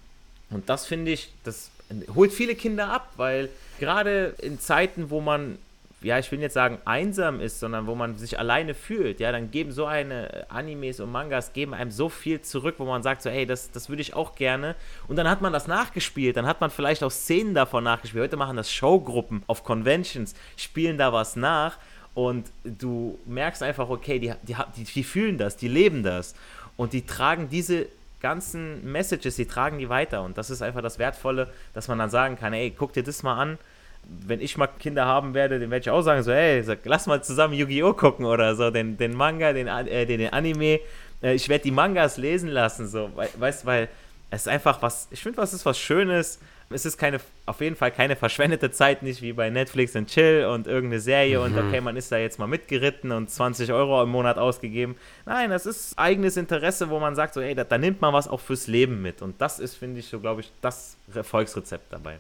Und 0.50 0.70
das 0.70 0.86
finde 0.86 1.12
ich, 1.12 1.32
das 1.44 1.70
holt 2.16 2.34
viele 2.34 2.56
Kinder 2.56 2.90
ab, 2.90 3.14
weil 3.16 3.50
gerade 3.80 4.36
in 4.42 4.60
Zeiten, 4.60 5.10
wo 5.10 5.22
man, 5.22 5.58
ja, 6.02 6.20
ich 6.20 6.32
will 6.32 6.40
jetzt 6.40 6.54
sagen 6.54 6.78
einsam 6.86 7.42
ist, 7.42 7.60
sondern 7.60 7.88
wo 7.88 7.96
man 7.96 8.18
sich 8.18 8.38
alleine 8.38 8.74
fühlt, 8.74 9.20
ja, 9.20 9.32
dann 9.32 9.52
geben 9.52 9.72
so 9.72 9.86
eine 9.86 10.46
Animes 10.50 11.00
und 11.00 11.12
Mangas, 11.12 11.54
geben 11.54 11.74
einem 11.74 11.92
so 11.92 12.10
viel 12.10 12.42
zurück, 12.42 12.76
wo 12.78 12.86
man 12.86 13.04
sagt 13.04 13.22
so, 13.22 13.30
hey, 13.30 13.46
das, 13.46 13.72
das 13.72 13.90
würde 13.90 14.02
ich 14.02 14.14
auch 14.14 14.36
gerne. 14.36 14.76
Und 15.08 15.16
dann 15.16 15.30
hat 15.30 15.42
man 15.42 15.52
das 15.52 15.68
nachgespielt, 15.68 16.38
dann 16.38 16.46
hat 16.46 16.62
man 16.62 16.70
vielleicht 16.70 17.04
auch 17.04 17.12
Szenen 17.12 17.54
davon 17.54 17.84
nachgespielt. 17.84 18.24
Heute 18.24 18.38
machen 18.38 18.58
das 18.58 18.72
Showgruppen 18.72 19.44
auf 19.48 19.64
Conventions, 19.64 20.36
spielen 20.56 20.98
da 20.98 21.12
was 21.12 21.36
nach 21.36 21.78
und 22.14 22.52
du 22.64 23.18
merkst 23.26 23.64
einfach, 23.64 23.90
okay, 23.90 24.20
die, 24.20 24.34
die, 24.44 24.56
die, 24.76 24.84
die 24.84 25.04
fühlen 25.04 25.38
das, 25.38 25.58
die 25.58 25.68
leben 25.68 26.04
das 26.04 26.36
und 26.78 26.94
die 26.94 27.06
tragen 27.06 27.50
diese 27.50 27.88
ganzen 28.20 28.92
Messages, 28.92 29.36
die 29.36 29.46
tragen 29.46 29.80
die 29.80 29.90
weiter. 29.90 30.24
Und 30.24 30.38
das 30.38 30.50
ist 30.50 30.62
einfach 30.62 30.82
das 30.82 31.00
Wertvolle, 31.00 31.50
dass 31.74 31.88
man 31.88 32.00
dann 32.00 32.10
sagen 32.10 32.38
kann, 32.38 32.54
ey, 32.54 32.74
guck 32.76 32.94
dir 32.94 33.04
das 33.04 33.24
mal 33.24 33.38
an. 33.38 33.58
Wenn 34.04 34.42
ich 34.42 34.58
mal 34.58 34.68
Kinder 34.68 35.06
haben 35.06 35.34
werde, 35.34 35.60
dann 35.60 35.70
werde 35.70 35.82
ich 35.82 35.90
auch 35.90 36.02
sagen, 36.02 36.24
so, 36.24 36.32
ey, 36.32 36.64
lass 36.86 37.06
mal 37.06 37.22
zusammen 37.22 37.54
Yu-Gi-Oh! 37.54 37.94
gucken 37.94 38.26
oder 38.26 38.56
so, 38.56 38.72
den, 38.72 38.98
den 38.98 39.14
Manga, 39.14 39.54
den, 39.54 39.68
äh, 39.68 40.06
den, 40.06 40.32
Anime. 40.32 40.80
Äh, 41.22 41.34
ich 41.34 41.50
werde 41.50 41.64
die 41.64 41.72
Mangas 41.72 42.18
lesen 42.18 42.50
lassen, 42.50 42.88
so, 42.88 43.12
weißt 43.16 43.64
du, 43.64 43.68
weil 43.68 43.90
es 44.32 44.42
ist 44.42 44.48
einfach 44.48 44.82
was, 44.82 45.08
ich 45.12 45.22
finde, 45.22 45.38
was 45.38 45.54
ist 45.54 45.66
was 45.66 45.80
Schönes, 45.80 46.40
es 46.72 46.86
ist 46.86 46.98
keine, 46.98 47.20
auf 47.48 47.62
jeden 47.62 47.76
Fall 47.76 47.92
keine 47.92 48.16
verschwendete 48.16 48.70
Zeit, 48.70 49.02
nicht 49.02 49.22
wie 49.22 49.34
bei 49.34 49.50
Netflix 49.50 49.96
und 49.96 50.08
Chill 50.08 50.46
und 50.46 50.68
irgendeine 50.68 51.02
Serie 51.02 51.40
mhm. 51.40 51.46
und 51.46 51.58
okay, 51.58 51.82
man 51.82 51.98
ist 51.98 52.12
da 52.12 52.18
jetzt 52.18 52.38
mal 52.38 52.48
mitgeritten 52.48 53.12
und 53.12 53.30
20 53.30 53.72
Euro 53.74 54.04
im 54.04 54.10
Monat 54.10 54.38
ausgegeben. 54.38 54.96
Nein, 55.26 55.50
das 55.50 55.66
ist 55.66 55.98
eigenes 55.98 56.38
Interesse, 56.38 56.90
wo 56.90 57.00
man 57.00 57.16
sagt, 57.16 57.34
so, 57.34 57.42
ey, 57.42 57.56
da, 57.56 57.64
da 57.64 57.78
nimmt 57.78 58.02
man 58.02 58.14
was 58.14 58.28
auch 58.28 58.40
fürs 58.40 58.68
Leben 58.68 59.02
mit. 59.02 59.22
Und 59.22 59.42
das 59.42 59.60
ist, 59.60 59.76
finde 59.76 60.00
ich, 60.00 60.08
so, 60.08 60.20
glaube 60.20 60.42
ich, 60.42 60.52
das 60.62 60.96
Erfolgsrezept 61.14 61.92
dabei. 61.92 62.18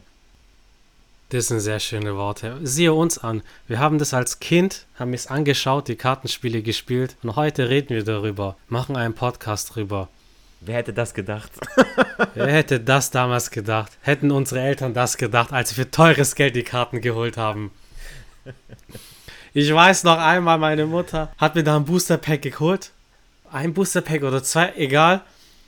Das 1.30 1.50
sind 1.50 1.60
sehr 1.60 1.80
schöne 1.80 2.16
Worte. 2.16 2.58
Siehe 2.64 2.92
uns 2.92 3.20
an. 3.20 3.44
Wir 3.68 3.78
haben 3.78 4.00
das 4.00 4.16
als 4.16 4.40
Kind, 4.40 4.88
haben 4.98 5.14
es 5.14 5.28
angeschaut, 5.28 5.88
die 5.88 5.96
Kartenspiele 5.96 6.64
gespielt 6.64 7.18
und 7.22 7.36
heute 7.36 7.70
reden 7.70 7.90
wir 7.90 8.04
darüber, 8.04 8.56
machen 8.68 8.98
einen 8.98 9.14
Podcast 9.14 9.76
drüber. 9.76 10.10
Wer 10.62 10.76
hätte 10.76 10.94
das 10.94 11.14
gedacht? 11.14 11.52
Wer 12.34 12.48
hätte 12.48 12.80
das 12.80 13.12
damals 13.12 13.50
gedacht? 13.50 13.94
Hätten 14.02 14.32
unsere 14.32 14.62
Eltern 14.62 14.94
das 14.94 15.18
gedacht, 15.18 15.54
als 15.54 15.70
sie 15.70 15.76
für 15.76 15.90
teures 15.90 16.36
Geld 16.36 16.56
die 16.56 16.64
Karten 16.64 17.02
geholt 17.02 17.38
haben? 17.38 17.72
Ich 19.54 19.74
weiß 19.74 20.04
noch 20.04 20.18
einmal, 20.18 20.58
meine 20.58 20.86
Mutter 20.86 21.32
hat 21.38 21.56
mir 21.56 21.64
da 21.64 21.78
ein 21.78 21.86
Booster 21.86 22.18
Pack 22.18 22.42
geholt. 22.42 22.92
Ein 23.52 23.74
Booster 23.74 24.02
Pack 24.02 24.24
oder 24.24 24.44
zwei, 24.44 24.74
egal. 24.76 25.22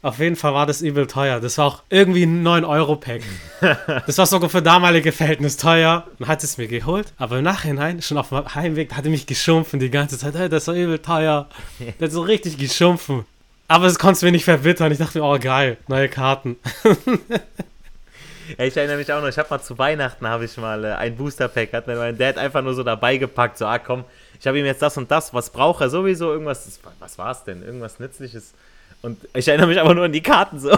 Auf 0.04 0.18
jeden 0.18 0.36
Fall 0.36 0.54
war 0.54 0.66
das 0.66 0.82
übel 0.82 1.06
teuer. 1.06 1.40
Das 1.40 1.60
war 1.60 1.66
auch 1.66 1.84
irgendwie 1.90 2.24
ein 2.24 2.46
9-Euro-Pack. 2.46 3.22
Das 4.08 4.18
war 4.18 4.26
sogar 4.26 4.50
für 4.50 4.62
damalige 4.62 5.12
Verhältnis 5.12 5.58
teuer. 5.58 6.08
Dann 6.18 6.28
hat 6.28 6.44
es 6.44 6.58
mir 6.58 6.68
geholt. 6.68 7.14
Aber 7.18 7.38
im 7.38 7.44
Nachhinein, 7.44 8.02
schon 8.02 8.18
auf 8.18 8.30
dem 8.30 8.56
Heimweg, 8.56 8.94
hat 8.94 9.06
er 9.06 9.12
mich 9.12 9.28
geschumpfen 9.28 9.80
die 9.80 9.92
ganze 9.92 10.18
Zeit. 10.18 10.34
Hey, 10.34 10.50
das 10.50 10.68
war 10.68 10.74
übel 10.74 11.00
teuer. 11.00 11.48
Der 11.80 12.08
hat 12.08 12.12
so 12.12 12.22
richtig 12.22 12.58
geschumpfen. 12.58 13.26
Aber 13.72 13.86
es 13.86 13.98
konnte 13.98 14.26
mir 14.26 14.34
nicht 14.34 14.44
verwittern. 14.44 14.92
Ich 14.92 14.98
dachte 14.98 15.18
mir, 15.18 15.24
oh 15.24 15.40
geil, 15.40 15.78
neue 15.88 16.10
Karten. 16.10 16.58
Ja, 18.58 18.66
ich 18.66 18.76
erinnere 18.76 18.98
mich 18.98 19.14
auch 19.14 19.22
noch, 19.22 19.30
ich 19.30 19.38
habe 19.38 19.48
mal 19.50 19.62
zu 19.62 19.78
Weihnachten 19.78 20.28
habe 20.28 20.44
ich 20.44 20.58
mal 20.58 20.84
äh, 20.84 20.92
ein 20.92 21.16
Booster 21.16 21.48
Pack, 21.48 21.72
hat 21.72 21.88
mir 21.88 21.96
mein 21.96 22.18
Dad 22.18 22.38
einfach 22.38 22.62
nur 22.62 22.74
so 22.74 22.84
dabei 22.84 23.16
gepackt, 23.16 23.58
so, 23.58 23.66
ah 23.66 23.80
komm, 23.80 24.04
ich 24.38 24.46
habe 24.46 24.60
ihm 24.60 24.66
jetzt 24.66 24.82
das 24.82 24.98
und 24.98 25.10
das, 25.10 25.34
was 25.34 25.52
braucht 25.52 25.80
er 25.80 25.90
sowieso, 25.90 26.34
irgendwas, 26.34 26.82
was 27.00 27.18
war 27.18 27.32
es 27.32 27.46
denn, 27.46 27.64
irgendwas 27.64 28.02
Nützliches. 28.02 28.52
Und 29.02 29.18
ich 29.34 29.48
erinnere 29.48 29.68
mich 29.68 29.80
aber 29.80 29.96
nur 29.96 30.04
an 30.04 30.12
die 30.12 30.22
Karten 30.22 30.60
so. 30.60 30.70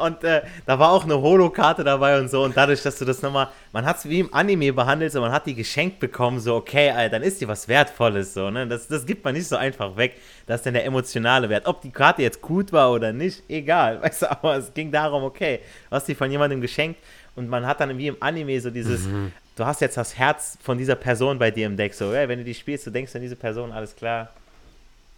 und 0.00 0.24
äh, 0.24 0.42
da 0.66 0.78
war 0.78 0.90
auch 0.90 1.04
eine 1.04 1.20
Holo-Karte 1.20 1.84
dabei 1.84 2.18
und 2.18 2.30
so. 2.30 2.42
Und 2.42 2.56
dadurch, 2.56 2.82
dass 2.82 2.98
du 2.98 3.04
das 3.04 3.22
nochmal, 3.22 3.48
man 3.72 3.84
hat 3.84 3.98
es 3.98 4.08
wie 4.08 4.20
im 4.20 4.32
Anime 4.32 4.72
behandelt, 4.72 5.12
so 5.12 5.20
man 5.20 5.32
hat 5.32 5.46
die 5.46 5.54
geschenkt 5.54 6.00
bekommen, 6.00 6.40
so 6.40 6.56
okay, 6.56 6.90
Alter, 6.90 7.18
dann 7.18 7.22
ist 7.22 7.40
die 7.40 7.48
was 7.48 7.68
Wertvolles, 7.68 8.34
so, 8.34 8.50
ne? 8.50 8.66
Das, 8.66 8.88
das 8.88 9.06
gibt 9.06 9.24
man 9.24 9.34
nicht 9.34 9.48
so 9.48 9.56
einfach 9.56 9.96
weg. 9.96 10.16
Das 10.46 10.60
ist 10.60 10.66
dann 10.66 10.74
der 10.74 10.84
emotionale 10.84 11.48
Wert. 11.48 11.66
Ob 11.66 11.80
die 11.82 11.90
Karte 11.90 12.22
jetzt 12.22 12.40
gut 12.40 12.72
war 12.72 12.92
oder 12.92 13.12
nicht, 13.12 13.42
egal, 13.48 14.02
weißt 14.02 14.22
du, 14.22 14.30
aber 14.30 14.56
es 14.56 14.72
ging 14.74 14.90
darum, 14.90 15.22
okay, 15.22 15.60
du 15.88 15.96
hast 15.96 16.08
die 16.08 16.14
von 16.14 16.30
jemandem 16.30 16.60
geschenkt 16.60 17.00
und 17.36 17.48
man 17.48 17.66
hat 17.66 17.80
dann 17.80 17.96
wie 17.98 18.08
im 18.08 18.16
Anime 18.20 18.60
so 18.60 18.70
dieses, 18.70 19.06
mhm. 19.06 19.32
du 19.56 19.64
hast 19.64 19.80
jetzt 19.80 19.96
das 19.96 20.16
Herz 20.16 20.58
von 20.62 20.78
dieser 20.78 20.96
Person 20.96 21.38
bei 21.38 21.50
dir 21.50 21.66
im 21.66 21.76
Deck, 21.76 21.94
so, 21.94 22.12
ey, 22.12 22.28
wenn 22.28 22.38
du 22.38 22.44
die 22.44 22.54
spielst, 22.54 22.86
du 22.86 22.90
denkst 22.90 23.14
an 23.14 23.22
diese 23.22 23.36
Person, 23.36 23.72
alles 23.72 23.94
klar, 23.94 24.30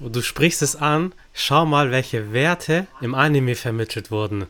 und 0.02 0.16
du 0.16 0.22
sprichst 0.22 0.62
es 0.62 0.74
an, 0.74 1.12
schau 1.32 1.64
mal, 1.64 1.92
welche 1.92 2.32
Werte 2.32 2.86
im 3.00 3.14
Anime 3.14 3.54
vermittelt 3.54 4.10
wurden. 4.10 4.46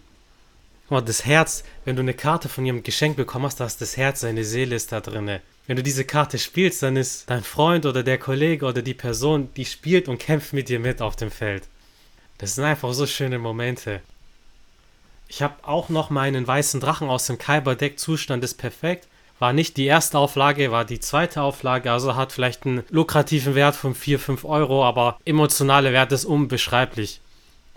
Guck 0.93 1.07
das 1.07 1.25
Herz, 1.25 1.65
wenn 1.87 1.97
du 1.97 2.03
eine 2.03 2.13
Karte 2.13 2.51
von 2.51 2.67
jemandem 2.67 2.85
geschenkt 2.85 3.17
bekommen 3.17 3.47
hast, 3.47 3.61
da 3.61 3.65
ist 3.65 3.81
das 3.81 3.97
Herz, 3.97 4.21
seine 4.21 4.45
Seele 4.45 4.77
ist 4.77 4.93
da 4.93 5.01
drin. 5.01 5.41
Wenn 5.67 5.77
du 5.77 5.83
diese 5.83 6.05
Karte 6.05 6.39
spielst, 6.39 6.83
dann 6.83 6.97
ist 6.97 7.31
dein 7.31 7.43
Freund 7.43 7.87
oder 7.87 8.03
der 8.03 8.19
Kollege 8.19 8.67
oder 8.67 8.83
die 8.83 8.93
Person, 8.93 9.49
die 9.57 9.65
spielt 9.65 10.07
und 10.07 10.19
kämpft 10.19 10.53
mit 10.53 10.69
dir 10.69 10.79
mit 10.79 11.01
auf 11.01 11.17
dem 11.17 11.31
Feld. 11.31 11.63
Das 12.37 12.57
sind 12.57 12.65
einfach 12.65 12.93
so 12.93 13.07
schöne 13.07 13.39
Momente. 13.39 14.03
Ich 15.29 15.41
habe 15.41 15.55
auch 15.63 15.89
noch 15.89 16.11
meinen 16.11 16.47
weißen 16.47 16.79
Drachen 16.79 17.09
aus 17.09 17.27
dem 17.27 17.39
Kyber-Deck. 17.39 17.99
Zustand 17.99 18.45
ist 18.45 18.59
perfekt 18.59 19.09
war 19.39 19.53
nicht 19.53 19.77
die 19.77 19.87
erste 19.87 20.19
Auflage, 20.19 20.71
war 20.71 20.85
die 20.85 21.01
zweite 21.01 21.43
Auflage, 21.43 21.91
also 21.91 22.15
hat 22.15 22.31
vielleicht 22.31 22.65
einen 22.65 22.85
lukrativen 22.91 23.57
Wert 23.57 23.75
von 23.75 23.97
4, 23.97 24.21
5 24.21 24.45
Euro, 24.45 24.85
aber 24.85 25.19
emotionale 25.25 25.93
Wert 25.93 26.13
ist 26.13 26.25
unbeschreiblich. 26.25 27.21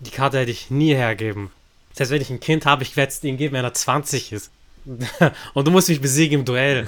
Die 0.02 0.12
Karte 0.12 0.38
hätte 0.38 0.52
ich 0.52 0.70
nie 0.70 0.94
hergeben. 0.94 1.50
Das 1.96 2.02
heißt, 2.02 2.12
wenn 2.12 2.22
ich 2.22 2.30
ein 2.30 2.40
Kind 2.40 2.66
habe, 2.66 2.84
ich 2.84 2.96
werde 2.96 3.12
es 3.12 3.24
ihm 3.24 3.38
geben, 3.38 3.56
wenn 3.56 3.66
er 3.66 3.74
20 3.74 4.34
ist. 4.34 4.52
Und 5.56 5.66
du 5.66 5.72
musst 5.72 5.90
mich 5.90 6.00
besiegen 6.00 6.42
im 6.42 6.46
Duell. 6.46 6.88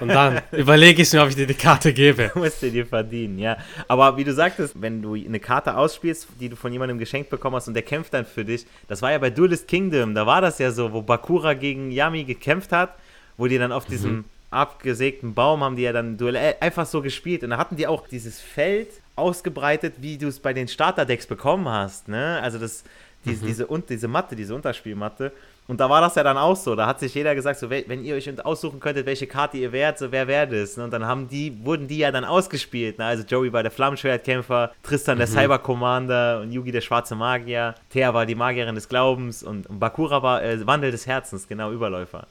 Und 0.00 0.08
dann 0.08 0.40
überlege 0.52 1.02
ich 1.02 1.12
mir, 1.12 1.22
ob 1.22 1.28
ich 1.28 1.34
dir 1.34 1.46
die 1.46 1.52
Karte 1.52 1.92
gebe. 1.92 2.30
Du 2.32 2.38
musst 2.38 2.62
dir 2.62 2.70
die 2.70 2.84
verdienen, 2.84 3.38
ja. 3.38 3.58
Aber 3.86 4.16
wie 4.16 4.24
du 4.24 4.32
sagtest, 4.32 4.80
wenn 4.80 5.02
du 5.02 5.14
eine 5.14 5.40
Karte 5.40 5.76
ausspielst, 5.76 6.28
die 6.40 6.48
du 6.48 6.56
von 6.56 6.72
jemandem 6.72 6.98
geschenkt 6.98 7.28
bekommen 7.28 7.56
hast 7.56 7.68
und 7.68 7.74
der 7.74 7.82
kämpft 7.82 8.14
dann 8.14 8.24
für 8.24 8.46
dich, 8.46 8.64
das 8.88 9.02
war 9.02 9.12
ja 9.12 9.18
bei 9.18 9.28
Duelist 9.28 9.68
Kingdom, 9.68 10.14
da 10.14 10.26
war 10.26 10.40
das 10.40 10.58
ja 10.58 10.70
so, 10.70 10.92
wo 10.92 11.02
Bakura 11.02 11.52
gegen 11.52 11.90
Yami 11.90 12.24
gekämpft 12.24 12.72
hat 12.72 12.96
wo 13.36 13.46
die 13.46 13.58
dann 13.58 13.72
auf 13.72 13.84
diesem 13.86 14.16
mhm. 14.16 14.24
abgesägten 14.50 15.34
Baum 15.34 15.62
haben 15.62 15.76
die 15.76 15.82
ja 15.82 15.92
dann 15.92 16.16
Duell 16.16 16.36
äh, 16.36 16.54
einfach 16.60 16.86
so 16.86 17.02
gespielt. 17.02 17.42
Und 17.42 17.50
da 17.50 17.58
hatten 17.58 17.76
die 17.76 17.86
auch 17.86 18.06
dieses 18.06 18.40
Feld 18.40 18.88
ausgebreitet, 19.16 19.94
wie 19.98 20.18
du 20.18 20.28
es 20.28 20.40
bei 20.40 20.52
den 20.52 20.68
Starterdecks 20.68 21.26
bekommen 21.26 21.68
hast. 21.68 22.08
Ne? 22.08 22.40
Also 22.42 22.58
das, 22.58 22.84
diese, 23.24 23.44
mhm. 23.44 23.48
diese, 23.48 23.66
und, 23.66 23.90
diese 23.90 24.08
Matte, 24.08 24.36
diese 24.36 24.54
Unterspielmatte. 24.54 25.32
Und 25.66 25.80
da 25.80 25.88
war 25.88 26.02
das 26.02 26.14
ja 26.14 26.22
dann 26.22 26.36
auch 26.36 26.56
so. 26.56 26.76
Da 26.76 26.86
hat 26.86 27.00
sich 27.00 27.14
jeder 27.14 27.34
gesagt, 27.34 27.58
so, 27.58 27.70
wenn 27.70 28.04
ihr 28.04 28.14
euch 28.14 28.44
aussuchen 28.44 28.80
könntet, 28.80 29.06
welche 29.06 29.26
Karte 29.26 29.56
ihr 29.56 29.72
wärt, 29.72 29.98
so 29.98 30.12
wer 30.12 30.28
wäre 30.28 30.46
das? 30.46 30.76
Ne? 30.76 30.84
Und 30.84 30.90
dann 30.90 31.06
haben 31.06 31.28
die, 31.28 31.64
wurden 31.64 31.88
die 31.88 31.98
ja 31.98 32.12
dann 32.12 32.24
ausgespielt. 32.24 32.98
Ne? 32.98 33.06
Also 33.06 33.24
Joey 33.24 33.52
war 33.52 33.62
der 33.62 33.72
Flammenschwertkämpfer, 33.72 34.72
Tristan 34.82 35.16
der 35.16 35.26
mhm. 35.26 35.32
Cyber 35.32 35.58
Commander 35.58 36.40
und 36.42 36.52
Yugi 36.52 36.70
der 36.70 36.82
schwarze 36.82 37.14
Magier, 37.14 37.74
Thea 37.90 38.12
war 38.12 38.26
die 38.26 38.34
Magierin 38.34 38.74
des 38.74 38.88
Glaubens 38.88 39.42
und, 39.42 39.66
und 39.66 39.78
Bakura 39.78 40.22
war 40.22 40.42
äh, 40.42 40.66
Wandel 40.66 40.90
des 40.90 41.06
Herzens, 41.06 41.48
genau, 41.48 41.72
Überläufer. 41.72 42.26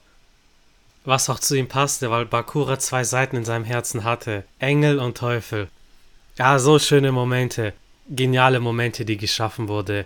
Was 1.06 1.30
auch 1.30 1.40
zu 1.40 1.56
ihm 1.56 1.68
passte, 1.68 2.12
weil 2.12 2.26
Bakura 2.26 2.80
zwei 2.80 3.04
Seiten 3.04 3.36
in 3.36 3.46
seinem 3.46 3.66
Herzen 3.66 4.04
hatte. 4.04 4.44
Engel 4.60 5.00
und 5.00 5.18
Teufel. 5.18 5.68
Ja, 6.38 6.60
so 6.60 6.80
schöne 6.80 7.12
Momente. 7.12 7.74
Geniale 8.10 8.60
Momente, 8.60 9.06
die 9.06 9.18
geschaffen 9.18 9.68
wurde. 9.68 10.06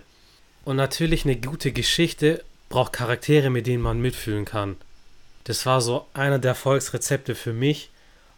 Und 0.68 0.76
natürlich 0.76 1.24
eine 1.24 1.36
gute 1.36 1.72
Geschichte 1.72 2.44
braucht 2.68 2.92
Charaktere, 2.92 3.48
mit 3.48 3.66
denen 3.66 3.82
man 3.82 4.02
mitfühlen 4.02 4.44
kann. 4.44 4.76
Das 5.44 5.64
war 5.64 5.80
so 5.80 6.04
einer 6.12 6.38
der 6.38 6.50
Erfolgsrezepte 6.50 7.34
für 7.34 7.54
mich. 7.54 7.88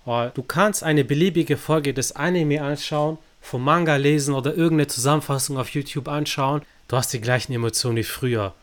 Du 0.06 0.44
kannst 0.44 0.84
eine 0.84 1.02
beliebige 1.02 1.56
Folge 1.56 1.92
des 1.92 2.12
Anime 2.12 2.62
anschauen, 2.62 3.18
vom 3.40 3.64
Manga 3.64 3.96
lesen 3.96 4.32
oder 4.32 4.54
irgendeine 4.54 4.86
Zusammenfassung 4.86 5.58
auf 5.58 5.70
YouTube 5.70 6.06
anschauen. 6.06 6.62
Du 6.86 6.96
hast 6.96 7.12
die 7.12 7.20
gleichen 7.20 7.52
Emotionen 7.52 7.96
wie 7.96 8.04
früher. 8.04 8.54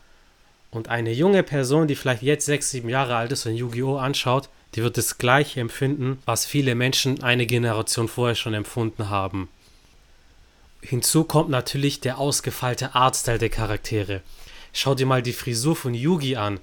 Und 0.70 0.88
eine 0.88 1.12
junge 1.12 1.42
Person, 1.42 1.88
die 1.88 1.94
vielleicht 1.94 2.22
jetzt 2.22 2.46
sechs, 2.46 2.70
sieben 2.70 2.88
Jahre 2.88 3.16
alt 3.16 3.32
ist 3.32 3.44
und 3.44 3.54
Yu-Gi-Oh! 3.54 3.98
anschaut, 3.98 4.48
die 4.76 4.82
wird 4.82 4.96
das 4.96 5.18
gleiche 5.18 5.60
empfinden, 5.60 6.22
was 6.24 6.46
viele 6.46 6.74
Menschen 6.74 7.22
eine 7.22 7.44
Generation 7.44 8.08
vorher 8.08 8.34
schon 8.34 8.54
empfunden 8.54 9.10
haben. 9.10 9.50
Hinzu 10.80 11.24
kommt 11.24 11.50
natürlich 11.50 12.00
der 12.00 12.18
ausgefeilte 12.18 12.94
Artstyle 12.94 13.38
der 13.38 13.50
Charaktere. 13.50 14.22
Schau 14.72 14.94
dir 14.94 15.06
mal 15.06 15.22
die 15.22 15.32
Frisur 15.32 15.76
von 15.76 15.94
Yugi 15.94 16.36
an. 16.36 16.60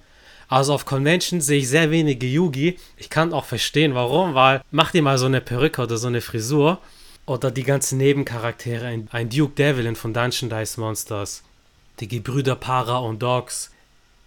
Also 0.48 0.74
auf 0.74 0.86
Convention 0.86 1.42
sehe 1.42 1.60
ich 1.60 1.70
sehr 1.70 1.92
wenige 1.92 2.28
Yugi. 2.28 2.78
Ich 2.98 3.10
kann 3.10 3.34
auch 3.34 3.46
verstehen, 3.46 3.96
warum, 3.96 4.36
weil 4.36 4.62
mach 4.72 4.92
dir 4.92 5.02
mal 5.02 5.18
so 5.18 5.26
eine 5.26 5.42
Perücke 5.42 5.82
oder 5.82 5.98
so 5.98 6.08
eine 6.08 6.22
Frisur. 6.22 6.80
Oder 7.26 7.50
die 7.50 7.64
ganzen 7.64 7.98
Nebencharaktere, 7.98 9.04
ein 9.10 9.30
Duke 9.30 9.56
Devlin 9.56 9.96
von 9.96 10.14
Dungeon 10.14 10.50
Dice 10.50 10.78
Monsters. 10.78 11.44
Die 12.00 12.08
Gebrüder 12.08 12.56
Para 12.56 13.00
und 13.00 13.24
Dogs. 13.24 13.72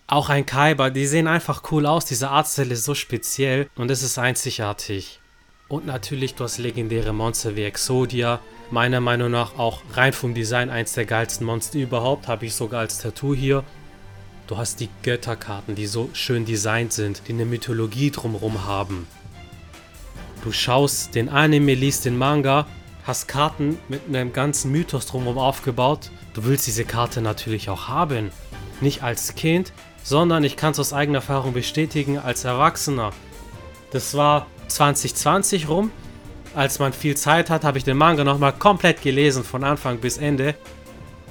Auch 0.09 0.31
ein 0.31 0.47
Kaiba, 0.47 0.91
die 0.91 1.07
sehen 1.07 1.29
einfach 1.29 1.63
cool 1.71 1.87
aus. 1.87 2.07
Diese 2.07 2.31
Artstyle 2.31 2.73
ist 2.73 2.85
so 2.85 2.95
speziell 2.95 3.69
und 3.77 3.91
es 3.91 4.03
ist 4.03 4.19
einzigartig. 4.19 5.21
Und 5.69 5.85
natürlich, 5.85 6.35
du 6.35 6.45
hast 6.45 6.57
legendäre 6.57 7.13
Monster 7.13 7.55
wie 7.55 7.65
Exodia. 7.65 8.41
Meiner 8.71 9.01
Meinung 9.01 9.31
nach 9.31 9.59
auch 9.59 9.83
rein 9.93 10.15
vom 10.15 10.33
Design 10.33 10.71
eins 10.71 10.95
der 10.95 11.05
geilsten 11.05 11.47
Monster 11.47 11.79
überhaupt. 11.79 12.27
Habe 12.27 12.47
ich 12.47 12.55
sogar 12.55 12.81
als 12.81 12.99
Tattoo 12.99 13.35
hier. 13.35 13.65
Du 14.47 14.57
hast 14.57 14.81
die 14.81 14.89
Götterkarten, 15.03 15.75
die 15.75 15.87
so 15.87 16.09
schön 16.15 16.47
designt 16.47 16.95
sind, 16.95 17.21
die 17.29 17.33
eine 17.33 17.45
Mythologie 17.45 18.11
drumherum 18.11 18.65
haben. 18.65 19.07
Du 20.43 20.53
schaust 20.53 21.15
den 21.15 21.29
Anime, 21.29 21.75
liest 21.75 22.07
den 22.07 22.17
Manga, 22.17 22.67
hast 23.05 23.29
Karten 23.29 23.79
mit 23.89 24.09
einem 24.09 24.33
ganzen 24.33 24.73
Mythos 24.73 25.05
drumherum 25.05 25.37
aufgebaut. 25.37 26.11
Du 26.33 26.45
willst 26.45 26.67
diese 26.67 26.87
Karte 26.87 27.21
natürlich 27.21 27.69
auch 27.69 27.89
haben. 27.89 28.31
Nicht 28.81 29.03
als 29.03 29.35
Kind, 29.35 29.75
sondern 30.03 30.45
ich 30.45 30.57
kann 30.57 30.71
es 30.71 30.79
aus 30.79 30.95
eigener 30.95 31.19
Erfahrung 31.19 31.53
bestätigen 31.53 32.17
als 32.17 32.45
Erwachsener. 32.45 33.13
Das 33.91 34.15
war 34.15 34.47
2020 34.69 35.69
rum. 35.69 35.91
Als 36.55 36.79
man 36.79 36.93
viel 36.93 37.17
Zeit 37.17 37.51
hat, 37.51 37.65
habe 37.65 37.79
ich 37.79 37.85
den 37.85 37.97
Manga 37.97 38.25
nochmal 38.25 38.53
komplett 38.53 39.03
gelesen, 39.03 39.45
von 39.45 39.65
Anfang 39.65 39.99
bis 39.99 40.19
Ende. 40.19 40.55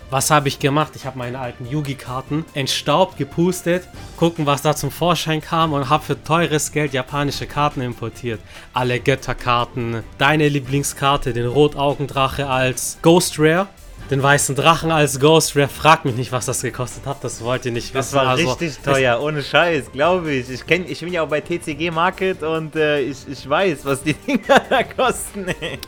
Was 0.09 0.31
habe 0.31 0.47
ich 0.47 0.59
gemacht? 0.59 0.93
Ich 0.95 1.05
habe 1.05 1.17
meine 1.17 1.37
alten 1.37 1.65
Yugi-Karten 1.65 2.45
entstaubt, 2.53 3.17
gepustet, 3.17 3.89
gucken, 4.15 4.45
was 4.45 4.61
da 4.61 4.73
zum 4.73 4.89
Vorschein 4.89 5.41
kam 5.41 5.73
und 5.73 5.89
habe 5.89 6.05
für 6.05 6.23
teures 6.23 6.71
Geld 6.71 6.93
japanische 6.93 7.45
Karten 7.45 7.81
importiert. 7.81 8.39
Alle 8.73 9.01
Götterkarten, 9.01 10.03
deine 10.17 10.47
Lieblingskarte, 10.47 11.33
den 11.33 11.47
Rotaugendrache 11.47 12.47
als 12.47 12.99
Ghost 13.01 13.37
Rare, 13.37 13.67
den 14.09 14.23
weißen 14.23 14.55
Drachen 14.55 14.91
als 14.91 15.19
Ghost 15.19 15.55
Rare. 15.55 15.67
Fragt 15.67 16.05
mich 16.05 16.15
nicht, 16.15 16.31
was 16.31 16.45
das 16.45 16.61
gekostet 16.61 17.05
hat. 17.05 17.23
Das 17.23 17.41
wollt 17.43 17.65
ihr 17.65 17.71
nicht 17.71 17.93
wissen. 17.93 17.97
Das 17.97 18.13
war 18.13 18.27
also, 18.27 18.51
richtig 18.51 18.77
teuer, 18.79 19.19
ohne 19.21 19.43
Scheiß, 19.43 19.91
glaube 19.91 20.31
ich. 20.31 20.49
Ich, 20.49 20.65
kenn, 20.65 20.85
ich 20.87 20.99
bin 20.99 21.11
ja 21.11 21.23
auch 21.23 21.27
bei 21.27 21.41
TCG 21.41 21.91
Market 21.91 22.43
und 22.43 22.75
äh, 22.75 23.01
ich, 23.01 23.17
ich 23.29 23.47
weiß, 23.47 23.79
was 23.83 24.03
die 24.03 24.13
Dinger 24.27 24.61
da 24.69 24.83
kosten. 24.83 25.47
Ey. 25.47 25.79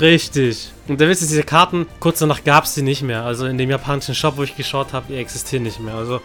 Richtig. 0.00 0.70
Und 0.86 1.00
da 1.00 1.08
wisst 1.08 1.22
ihr, 1.22 1.28
diese 1.28 1.42
Karten, 1.42 1.86
kurz 2.00 2.20
danach 2.20 2.44
gab 2.44 2.64
es 2.64 2.74
die 2.74 2.82
nicht 2.82 3.02
mehr. 3.02 3.24
Also 3.24 3.46
in 3.46 3.58
dem 3.58 3.70
japanischen 3.70 4.14
Shop, 4.14 4.36
wo 4.36 4.42
ich 4.42 4.56
geschaut 4.56 4.92
habe, 4.92 5.06
die 5.08 5.16
existieren 5.16 5.64
nicht 5.64 5.80
mehr. 5.80 5.94
Also 5.94 6.20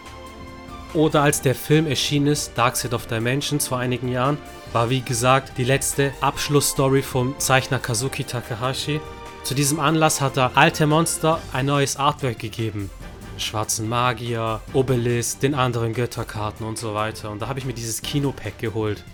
oder 0.94 1.22
als 1.22 1.42
der 1.42 1.56
Film 1.56 1.88
erschienen 1.88 2.28
ist, 2.28 2.52
Dark 2.54 2.76
Side 2.76 2.94
of 2.94 3.06
Dimensions 3.06 3.66
vor 3.66 3.78
einigen 3.78 4.08
Jahren, 4.08 4.38
war 4.72 4.90
wie 4.90 5.00
gesagt 5.00 5.58
die 5.58 5.64
letzte 5.64 6.12
Abschlussstory 6.20 7.02
vom 7.02 7.34
Zeichner 7.38 7.80
Kazuki 7.80 8.22
Takahashi 8.22 9.00
Zu 9.44 9.54
diesem 9.54 9.78
Anlass 9.78 10.22
hat 10.22 10.38
er 10.38 10.56
Alte 10.56 10.86
Monster 10.86 11.38
ein 11.52 11.66
neues 11.66 11.98
Artwork 11.98 12.38
gegeben. 12.38 12.90
Schwarzen 13.36 13.86
Magier, 13.90 14.62
Obelisk, 14.72 15.40
den 15.40 15.54
anderen 15.54 15.92
Götterkarten 15.92 16.66
und 16.66 16.78
so 16.78 16.94
weiter. 16.94 17.30
Und 17.30 17.42
da 17.42 17.48
habe 17.48 17.58
ich 17.58 17.66
mir 17.66 17.74
dieses 17.74 18.00
Kinopack 18.00 18.58
geholt. 18.58 19.04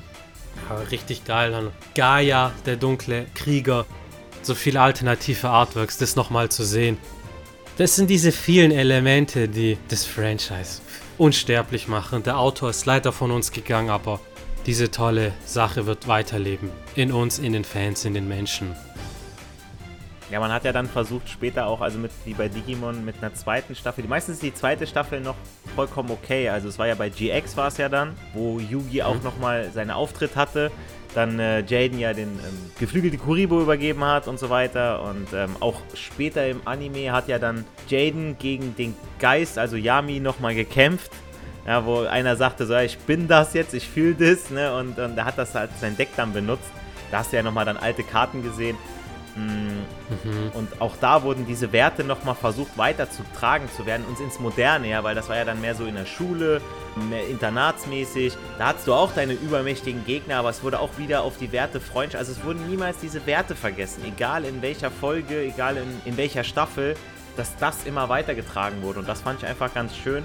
Ja, 0.68 0.76
richtig 0.76 1.24
geil. 1.24 1.50
Dann 1.50 1.72
Gaia, 1.96 2.52
der 2.64 2.76
dunkle 2.76 3.26
Krieger. 3.34 3.86
So 4.42 4.54
viele 4.54 4.80
alternative 4.80 5.48
Artworks, 5.48 5.98
das 5.98 6.14
nochmal 6.14 6.48
zu 6.48 6.64
sehen. 6.64 6.96
Das 7.76 7.96
sind 7.96 8.08
diese 8.08 8.30
vielen 8.30 8.70
Elemente, 8.70 9.48
die 9.48 9.78
das 9.88 10.04
Franchise 10.04 10.80
unsterblich 11.18 11.88
machen. 11.88 12.22
Der 12.22 12.38
Autor 12.38 12.70
ist 12.70 12.86
leider 12.86 13.10
von 13.10 13.32
uns 13.32 13.50
gegangen, 13.50 13.90
aber 13.90 14.20
diese 14.64 14.92
tolle 14.92 15.32
Sache 15.44 15.86
wird 15.86 16.06
weiterleben. 16.06 16.70
In 16.94 17.10
uns, 17.10 17.40
in 17.40 17.52
den 17.52 17.64
Fans, 17.64 18.04
in 18.04 18.14
den 18.14 18.28
Menschen. 18.28 18.76
Ja, 20.30 20.38
man 20.38 20.52
hat 20.52 20.64
ja 20.64 20.72
dann 20.72 20.86
versucht, 20.86 21.28
später 21.28 21.66
auch, 21.66 21.80
also 21.80 21.98
mit 21.98 22.12
wie 22.24 22.34
bei 22.34 22.48
Digimon, 22.48 23.04
mit 23.04 23.16
einer 23.20 23.34
zweiten 23.34 23.74
Staffel. 23.74 24.04
Meistens 24.06 24.36
ist 24.36 24.42
die 24.44 24.54
zweite 24.54 24.86
Staffel 24.86 25.20
noch 25.20 25.34
vollkommen 25.74 26.10
okay. 26.10 26.48
Also 26.48 26.68
es 26.68 26.78
war 26.78 26.86
ja 26.86 26.94
bei 26.94 27.08
GX 27.08 27.56
war 27.56 27.66
es 27.66 27.78
ja 27.78 27.88
dann, 27.88 28.14
wo 28.32 28.60
Yugi 28.60 29.02
auch 29.02 29.16
mhm. 29.16 29.24
nochmal 29.24 29.70
seinen 29.72 29.90
Auftritt 29.90 30.36
hatte. 30.36 30.70
Dann 31.16 31.40
äh, 31.40 31.62
Jaden 31.62 31.98
ja 31.98 32.12
den 32.12 32.28
ähm, 32.28 32.70
geflügelte 32.78 33.18
Kuribo 33.18 33.60
übergeben 33.60 34.04
hat 34.04 34.28
und 34.28 34.38
so 34.38 34.50
weiter. 34.50 35.02
Und 35.02 35.26
ähm, 35.34 35.56
auch 35.58 35.80
später 35.94 36.46
im 36.46 36.60
Anime 36.64 37.10
hat 37.10 37.26
ja 37.26 37.40
dann 37.40 37.64
Jaden 37.88 38.38
gegen 38.38 38.76
den 38.76 38.94
Geist, 39.18 39.58
also 39.58 39.76
Yami, 39.76 40.20
nochmal 40.20 40.54
gekämpft. 40.54 41.10
Ja, 41.66 41.84
wo 41.84 42.02
einer 42.02 42.36
sagte 42.36 42.66
so, 42.66 42.76
ich 42.76 42.96
bin 42.98 43.26
das 43.26 43.52
jetzt, 43.54 43.74
ich 43.74 43.88
fühle 43.88 44.14
das, 44.14 44.50
ne? 44.50 44.74
Und, 44.76 44.98
und 44.98 45.18
er 45.18 45.24
hat 45.24 45.36
das 45.36 45.56
halt 45.56 45.70
sein 45.80 45.96
Deck 45.96 46.10
dann 46.16 46.32
benutzt. 46.32 46.70
Da 47.10 47.18
hast 47.18 47.32
du 47.32 47.36
ja 47.36 47.42
nochmal 47.42 47.64
dann 47.64 47.76
alte 47.76 48.04
Karten 48.04 48.44
gesehen. 48.44 48.76
Mhm. 49.36 50.50
Und 50.54 50.80
auch 50.80 50.96
da 51.00 51.22
wurden 51.22 51.46
diese 51.46 51.72
Werte 51.72 52.04
nochmal 52.04 52.34
versucht 52.34 52.76
weiterzutragen 52.76 53.68
zu 53.76 53.86
werden, 53.86 54.04
uns 54.06 54.20
ins 54.20 54.40
Moderne, 54.40 54.88
ja, 54.88 55.04
weil 55.04 55.14
das 55.14 55.28
war 55.28 55.36
ja 55.36 55.44
dann 55.44 55.60
mehr 55.60 55.74
so 55.74 55.84
in 55.84 55.94
der 55.94 56.06
Schule, 56.06 56.60
mehr 57.08 57.26
internatsmäßig. 57.28 58.36
Da 58.58 58.68
hattest 58.68 58.86
du 58.86 58.94
auch 58.94 59.12
deine 59.12 59.34
übermächtigen 59.34 60.04
Gegner, 60.04 60.36
aber 60.36 60.50
es 60.50 60.62
wurde 60.62 60.80
auch 60.80 60.98
wieder 60.98 61.22
auf 61.22 61.38
die 61.38 61.52
Werte 61.52 61.80
Freundschaft. 61.80 62.20
Also 62.20 62.32
es 62.32 62.44
wurden 62.44 62.68
niemals 62.68 62.98
diese 62.98 63.24
Werte 63.26 63.54
vergessen, 63.54 64.04
egal 64.04 64.44
in 64.44 64.62
welcher 64.62 64.90
Folge, 64.90 65.40
egal 65.42 65.76
in, 65.76 66.00
in 66.04 66.16
welcher 66.16 66.44
Staffel, 66.44 66.96
dass 67.36 67.56
das 67.56 67.84
immer 67.84 68.08
weitergetragen 68.08 68.82
wurde. 68.82 69.00
Und 69.00 69.08
das 69.08 69.22
fand 69.22 69.42
ich 69.42 69.48
einfach 69.48 69.72
ganz 69.72 69.96
schön. 69.96 70.24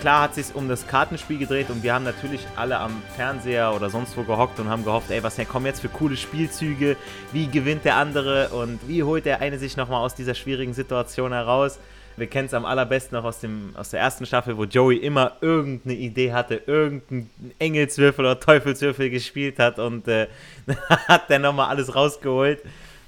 Klar 0.00 0.22
hat 0.22 0.34
sich 0.34 0.54
um 0.54 0.68
das 0.68 0.86
Kartenspiel 0.86 1.38
gedreht 1.38 1.70
und 1.70 1.82
wir 1.82 1.94
haben 1.94 2.04
natürlich 2.04 2.46
alle 2.56 2.78
am 2.78 3.02
Fernseher 3.16 3.74
oder 3.74 3.88
sonst 3.90 4.16
wo 4.16 4.22
gehockt 4.22 4.60
und 4.60 4.68
haben 4.68 4.84
gehofft, 4.84 5.10
ey, 5.10 5.22
was 5.22 5.36
kommen 5.48 5.66
jetzt 5.66 5.80
für 5.80 5.88
coole 5.88 6.16
Spielzüge? 6.16 6.96
Wie 7.32 7.46
gewinnt 7.46 7.84
der 7.84 7.96
andere 7.96 8.48
und 8.48 8.80
wie 8.86 9.02
holt 9.02 9.24
der 9.24 9.40
eine 9.40 9.58
sich 9.58 9.76
nochmal 9.76 10.00
aus 10.04 10.14
dieser 10.14 10.34
schwierigen 10.34 10.74
Situation 10.74 11.32
heraus? 11.32 11.78
Wir 12.16 12.28
kennen 12.28 12.46
es 12.46 12.54
am 12.54 12.64
allerbesten 12.64 13.16
noch 13.16 13.24
aus, 13.24 13.40
dem, 13.40 13.74
aus 13.74 13.90
der 13.90 14.00
ersten 14.00 14.24
Staffel, 14.24 14.56
wo 14.56 14.64
Joey 14.64 14.98
immer 14.98 15.32
irgendeine 15.40 15.96
Idee 15.96 16.32
hatte, 16.32 16.62
irgendeinen 16.66 17.30
Engelswürfel 17.58 18.24
oder 18.24 18.38
Teufelswürfel 18.38 19.10
gespielt 19.10 19.58
hat 19.58 19.78
und 19.78 20.06
äh, 20.06 20.28
hat 21.08 21.28
dann 21.28 21.42
nochmal 21.42 21.70
alles 21.70 21.94
rausgeholt 21.94 22.60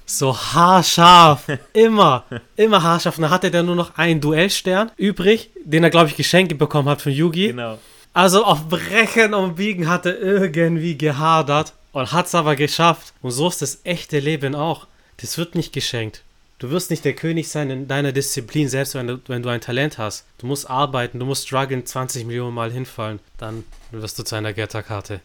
so 0.07 0.35
haarscharf. 0.35 1.45
Immer, 1.73 2.25
immer 2.55 2.81
haarscharf. 2.81 3.17
Und 3.17 3.23
dann 3.23 3.31
hatte 3.31 3.51
der 3.51 3.63
nur 3.63 3.75
noch 3.75 3.97
einen 3.97 4.21
Duellstern 4.21 4.91
übrig, 4.97 5.51
den 5.63 5.83
er, 5.83 5.89
glaube 5.89 6.09
ich, 6.09 6.15
geschenkt 6.15 6.57
bekommen 6.57 6.89
hat 6.89 7.01
von 7.01 7.11
Yugi. 7.11 7.47
Genau. 7.47 7.77
Also 8.13 8.43
auf 8.43 8.67
Brechen 8.67 9.35
und 9.35 9.57
Biegen 9.57 9.87
hat 9.87 10.07
er 10.07 10.19
irgendwie 10.19 10.97
gehadert 10.97 11.73
und 11.91 12.11
hat 12.11 12.25
es 12.25 12.35
aber 12.35 12.55
geschafft. 12.55 13.13
Und 13.21 13.31
so 13.31 13.47
ist 13.47 13.61
das 13.61 13.81
echte 13.83 14.19
Leben 14.19 14.55
auch. 14.55 14.87
Das 15.17 15.37
wird 15.37 15.55
nicht 15.55 15.73
geschenkt. 15.73 16.23
Du 16.59 16.71
wirst 16.71 16.89
nicht 16.89 17.05
der 17.05 17.13
König 17.13 17.49
sein 17.49 17.69
in 17.69 17.87
deiner 17.87 18.11
Disziplin, 18.11 18.67
selbst 18.67 18.95
wenn 18.95 19.05
du, 19.05 19.19
wenn 19.27 19.43
du 19.43 19.49
ein 19.49 19.61
Talent 19.61 19.99
hast. 19.99 20.25
Du 20.39 20.47
musst 20.47 20.67
arbeiten, 20.67 21.19
du 21.19 21.25
musst 21.25 21.45
strugglen, 21.45 21.85
20 21.85 22.25
Millionen 22.25 22.55
Mal 22.55 22.71
hinfallen. 22.71 23.19
Dann 23.37 23.63
wirst 23.91 24.17
du 24.17 24.23
zu 24.23 24.35
einer 24.35 24.53
Götterkarte. 24.53 25.21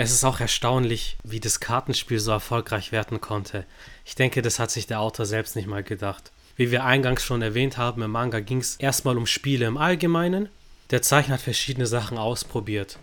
Es 0.00 0.12
ist 0.12 0.22
auch 0.22 0.38
erstaunlich, 0.38 1.16
wie 1.24 1.40
das 1.40 1.58
Kartenspiel 1.58 2.20
so 2.20 2.30
erfolgreich 2.30 2.92
werden 2.92 3.20
konnte. 3.20 3.64
Ich 4.04 4.14
denke, 4.14 4.42
das 4.42 4.60
hat 4.60 4.70
sich 4.70 4.86
der 4.86 5.00
Autor 5.00 5.26
selbst 5.26 5.56
nicht 5.56 5.66
mal 5.66 5.82
gedacht. 5.82 6.30
Wie 6.54 6.70
wir 6.70 6.84
eingangs 6.84 7.24
schon 7.24 7.42
erwähnt 7.42 7.78
haben, 7.78 8.02
im 8.02 8.12
Manga 8.12 8.38
ging 8.38 8.58
es 8.58 8.76
erstmal 8.76 9.16
um 9.16 9.26
Spiele 9.26 9.66
im 9.66 9.76
Allgemeinen. 9.76 10.50
Der 10.90 11.02
Zeichner 11.02 11.34
hat 11.34 11.40
verschiedene 11.40 11.86
Sachen 11.86 12.16
ausprobiert. 12.16 13.00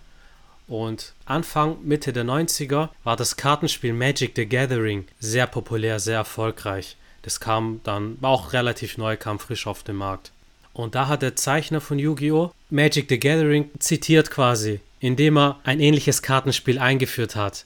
Und 0.69 1.11
Anfang, 1.25 1.83
Mitte 1.83 2.13
der 2.13 2.23
90er 2.23 2.87
war 3.03 3.17
das 3.17 3.35
Kartenspiel 3.35 3.91
Magic 3.91 4.31
the 4.37 4.45
Gathering 4.45 5.05
sehr 5.19 5.47
populär, 5.47 5.99
sehr 5.99 6.15
erfolgreich. 6.15 6.95
Das 7.23 7.41
kam 7.41 7.81
dann, 7.83 8.17
auch 8.21 8.53
relativ 8.53 8.97
neu, 8.97 9.17
kam 9.17 9.39
frisch 9.39 9.67
auf 9.67 9.83
den 9.83 9.97
Markt. 9.97 10.31
Und 10.71 10.95
da 10.95 11.09
hat 11.09 11.23
der 11.23 11.35
Zeichner 11.35 11.81
von 11.81 11.99
Yu-Gi-Oh! 11.99 12.51
Magic 12.69 13.07
the 13.09 13.19
Gathering 13.19 13.69
zitiert 13.79 14.31
quasi 14.31 14.79
indem 14.99 15.37
er 15.37 15.59
ein 15.63 15.79
ähnliches 15.79 16.21
Kartenspiel 16.21 16.79
eingeführt 16.79 17.35
hat. 17.35 17.65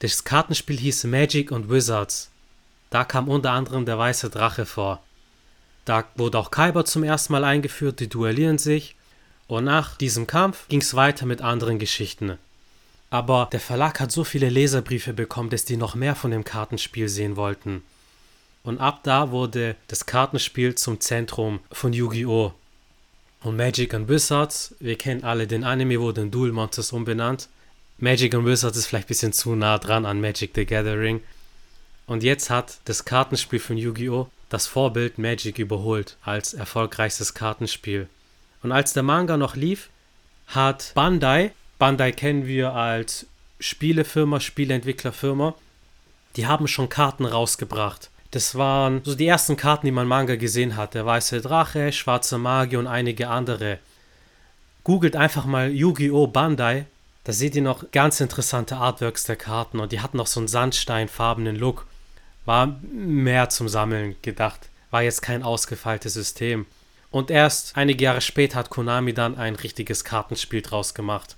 Das 0.00 0.24
Kartenspiel 0.24 0.78
hieß 0.78 1.04
Magic 1.04 1.50
und 1.50 1.70
Wizards. 1.70 2.30
Da 2.90 3.04
kam 3.04 3.28
unter 3.28 3.52
anderem 3.52 3.86
der 3.86 3.98
weiße 3.98 4.30
Drache 4.30 4.66
vor. 4.66 5.02
Da 5.84 6.04
wurde 6.16 6.38
auch 6.38 6.50
Kyber 6.50 6.84
zum 6.84 7.04
ersten 7.04 7.32
Mal 7.32 7.44
eingeführt, 7.44 8.00
die 8.00 8.08
duellieren 8.08 8.58
sich. 8.58 8.96
Und 9.48 9.64
nach 9.64 9.96
diesem 9.96 10.26
Kampf 10.26 10.68
ging 10.68 10.80
es 10.80 10.94
weiter 10.94 11.24
mit 11.26 11.40
anderen 11.40 11.78
Geschichten. 11.78 12.38
Aber 13.10 13.48
der 13.52 13.60
Verlag 13.60 14.00
hat 14.00 14.10
so 14.10 14.24
viele 14.24 14.48
Leserbriefe 14.48 15.12
bekommen, 15.12 15.50
dass 15.50 15.64
die 15.64 15.76
noch 15.76 15.94
mehr 15.94 16.16
von 16.16 16.32
dem 16.32 16.44
Kartenspiel 16.44 17.08
sehen 17.08 17.36
wollten. 17.36 17.82
Und 18.64 18.78
ab 18.78 19.00
da 19.04 19.30
wurde 19.30 19.76
das 19.86 20.06
Kartenspiel 20.06 20.74
zum 20.74 21.00
Zentrum 21.00 21.60
von 21.70 21.92
Yu-Gi-Oh! 21.92 22.52
Und 23.46 23.54
Magic 23.54 23.94
and 23.94 24.08
Wizards, 24.08 24.74
wir 24.80 24.98
kennen 24.98 25.22
alle 25.22 25.46
den 25.46 25.62
Anime, 25.62 26.00
wurde 26.00 26.20
in 26.22 26.32
Duel 26.32 26.50
Monsters 26.50 26.90
umbenannt. 26.90 27.48
Magic 27.98 28.34
and 28.34 28.44
Wizards 28.44 28.76
ist 28.76 28.86
vielleicht 28.86 29.06
ein 29.06 29.14
bisschen 29.14 29.32
zu 29.32 29.54
nah 29.54 29.78
dran 29.78 30.04
an 30.04 30.20
Magic 30.20 30.50
the 30.56 30.66
Gathering. 30.66 31.20
Und 32.08 32.24
jetzt 32.24 32.50
hat 32.50 32.78
das 32.86 33.04
Kartenspiel 33.04 33.60
von 33.60 33.78
Yu-Gi-Oh! 33.78 34.28
das 34.48 34.66
Vorbild 34.66 35.18
Magic 35.18 35.60
überholt 35.60 36.16
als 36.24 36.54
erfolgreichstes 36.54 37.34
Kartenspiel. 37.34 38.08
Und 38.64 38.72
als 38.72 38.94
der 38.94 39.04
Manga 39.04 39.36
noch 39.36 39.54
lief, 39.54 39.90
hat 40.48 40.90
Bandai, 40.96 41.52
Bandai 41.78 42.10
kennen 42.10 42.48
wir 42.48 42.72
als 42.72 43.26
Spielefirma, 43.60 44.40
Spieleentwicklerfirma, 44.40 45.54
die 46.34 46.48
haben 46.48 46.66
schon 46.66 46.88
Karten 46.88 47.24
rausgebracht. 47.24 48.10
Das 48.36 48.54
waren 48.54 49.00
so 49.02 49.14
die 49.14 49.26
ersten 49.26 49.56
Karten, 49.56 49.86
die 49.86 49.92
man 49.92 50.06
Manga 50.06 50.36
gesehen 50.36 50.76
hat. 50.76 50.92
Der 50.92 51.06
weiße 51.06 51.40
Drache, 51.40 51.90
schwarze 51.90 52.36
Magie 52.36 52.76
und 52.76 52.86
einige 52.86 53.28
andere. 53.28 53.78
Googelt 54.84 55.16
einfach 55.16 55.46
mal 55.46 55.70
Yu-Gi-Oh! 55.70 56.26
Bandai. 56.26 56.84
Da 57.24 57.32
seht 57.32 57.56
ihr 57.56 57.62
noch 57.62 57.90
ganz 57.92 58.20
interessante 58.20 58.76
Artworks 58.76 59.24
der 59.24 59.36
Karten 59.36 59.80
und 59.80 59.90
die 59.90 60.00
hatten 60.00 60.18
noch 60.18 60.26
so 60.26 60.40
einen 60.40 60.48
sandsteinfarbenen 60.48 61.56
Look. 61.56 61.86
War 62.44 62.78
mehr 62.92 63.48
zum 63.48 63.70
Sammeln 63.70 64.16
gedacht. 64.20 64.68
War 64.90 65.02
jetzt 65.02 65.22
kein 65.22 65.42
ausgefeiltes 65.42 66.12
System. 66.12 66.66
Und 67.10 67.30
erst 67.30 67.74
einige 67.74 68.04
Jahre 68.04 68.20
später 68.20 68.58
hat 68.58 68.68
Konami 68.68 69.14
dann 69.14 69.38
ein 69.38 69.54
richtiges 69.54 70.04
Kartenspiel 70.04 70.60
draus 70.60 70.92
gemacht. 70.92 71.36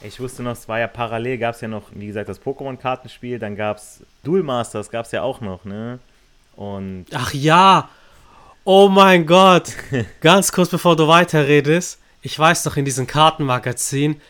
Ich 0.00 0.20
wusste 0.20 0.42
noch, 0.42 0.52
es 0.52 0.68
war 0.68 0.78
ja 0.78 0.86
parallel, 0.86 1.38
gab 1.38 1.54
es 1.56 1.60
ja 1.60 1.68
noch, 1.68 1.84
wie 1.92 2.06
gesagt, 2.06 2.28
das 2.28 2.40
Pokémon-Kartenspiel, 2.40 3.38
dann 3.38 3.56
gab 3.56 3.78
es 3.78 4.00
Duel 4.22 4.44
Masters, 4.44 4.90
gab 4.90 5.06
es 5.06 5.12
ja 5.12 5.22
auch 5.22 5.40
noch, 5.40 5.64
ne? 5.64 5.98
Und. 6.54 7.06
Ach 7.12 7.34
ja! 7.34 7.88
Oh 8.64 8.88
mein 8.88 9.26
Gott! 9.26 9.72
Ganz 10.20 10.52
kurz 10.52 10.68
bevor 10.68 10.94
du 10.94 11.08
weiterredest, 11.08 11.98
ich 12.22 12.38
weiß 12.38 12.64
noch 12.66 12.76
in 12.76 12.84
diesem 12.84 13.06
Kartenmagazin, 13.06 14.20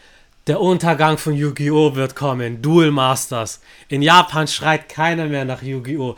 der 0.46 0.60
Untergang 0.60 1.18
von 1.18 1.34
Yu-Gi-Oh! 1.34 1.94
wird 1.94 2.16
kommen. 2.16 2.62
Duel 2.62 2.90
Masters. 2.90 3.60
In 3.88 4.00
Japan 4.00 4.48
schreit 4.48 4.88
keiner 4.88 5.26
mehr 5.26 5.44
nach 5.44 5.60
Yu-Gi-Oh! 5.60 6.16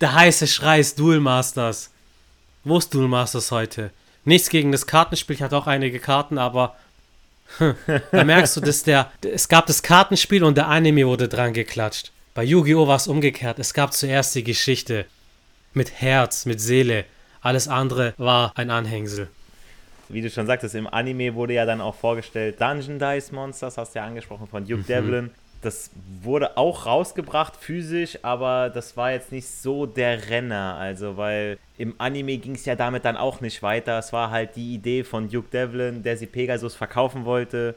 Der 0.00 0.14
heiße 0.14 0.46
Schrei 0.46 0.78
ist 0.78 1.00
Duel 1.00 1.18
Masters. 1.18 1.90
Wo 2.62 2.78
ist 2.78 2.94
Duel 2.94 3.08
Masters 3.08 3.50
heute? 3.50 3.90
Nichts 4.24 4.50
gegen 4.50 4.70
das 4.70 4.86
Kartenspiel, 4.86 5.34
ich 5.34 5.42
hatte 5.42 5.56
auch 5.56 5.66
einige 5.66 5.98
Karten, 5.98 6.38
aber 6.38 6.76
da 8.10 8.24
merkst 8.24 8.56
du, 8.56 8.60
dass 8.60 8.82
der, 8.82 9.10
es 9.22 9.48
gab 9.48 9.66
das 9.66 9.82
Kartenspiel 9.82 10.44
und 10.44 10.56
der 10.56 10.68
Anime 10.68 11.06
wurde 11.06 11.28
dran 11.28 11.52
geklatscht. 11.52 12.12
Bei 12.34 12.44
Yu-Gi-Oh! 12.44 12.86
war 12.86 12.96
es 12.96 13.08
umgekehrt. 13.08 13.58
Es 13.58 13.72
gab 13.72 13.92
zuerst 13.94 14.34
die 14.34 14.44
Geschichte. 14.44 15.06
Mit 15.72 16.00
Herz, 16.00 16.46
mit 16.46 16.60
Seele. 16.60 17.04
Alles 17.40 17.68
andere 17.68 18.14
war 18.18 18.52
ein 18.56 18.70
Anhängsel. 18.70 19.28
Wie 20.08 20.20
du 20.20 20.30
schon 20.30 20.46
sagtest, 20.46 20.74
im 20.74 20.86
Anime 20.86 21.34
wurde 21.34 21.54
ja 21.54 21.64
dann 21.64 21.80
auch 21.80 21.94
vorgestellt 21.94 22.60
Dungeon 22.60 22.98
Dice 22.98 23.32
Monsters, 23.32 23.76
hast 23.76 23.94
du 23.94 23.98
ja 23.98 24.04
angesprochen, 24.04 24.46
von 24.46 24.66
Duke 24.66 24.82
mhm. 24.82 24.86
Devlin 24.86 25.30
das 25.66 25.90
wurde 26.22 26.56
auch 26.56 26.86
rausgebracht 26.86 27.56
physisch, 27.56 28.20
aber 28.22 28.70
das 28.70 28.96
war 28.96 29.10
jetzt 29.10 29.32
nicht 29.32 29.48
so 29.48 29.84
der 29.84 30.30
Renner. 30.30 30.76
Also, 30.76 31.16
weil 31.16 31.58
im 31.76 31.94
Anime 31.98 32.38
ging 32.38 32.54
es 32.54 32.64
ja 32.64 32.76
damit 32.76 33.04
dann 33.04 33.16
auch 33.16 33.40
nicht 33.40 33.62
weiter. 33.62 33.98
Es 33.98 34.12
war 34.12 34.30
halt 34.30 34.54
die 34.54 34.74
Idee 34.74 35.02
von 35.02 35.28
Duke 35.28 35.50
Devlin, 35.50 36.04
der 36.04 36.16
sie 36.16 36.26
Pegasus 36.26 36.76
verkaufen 36.76 37.24
wollte. 37.24 37.74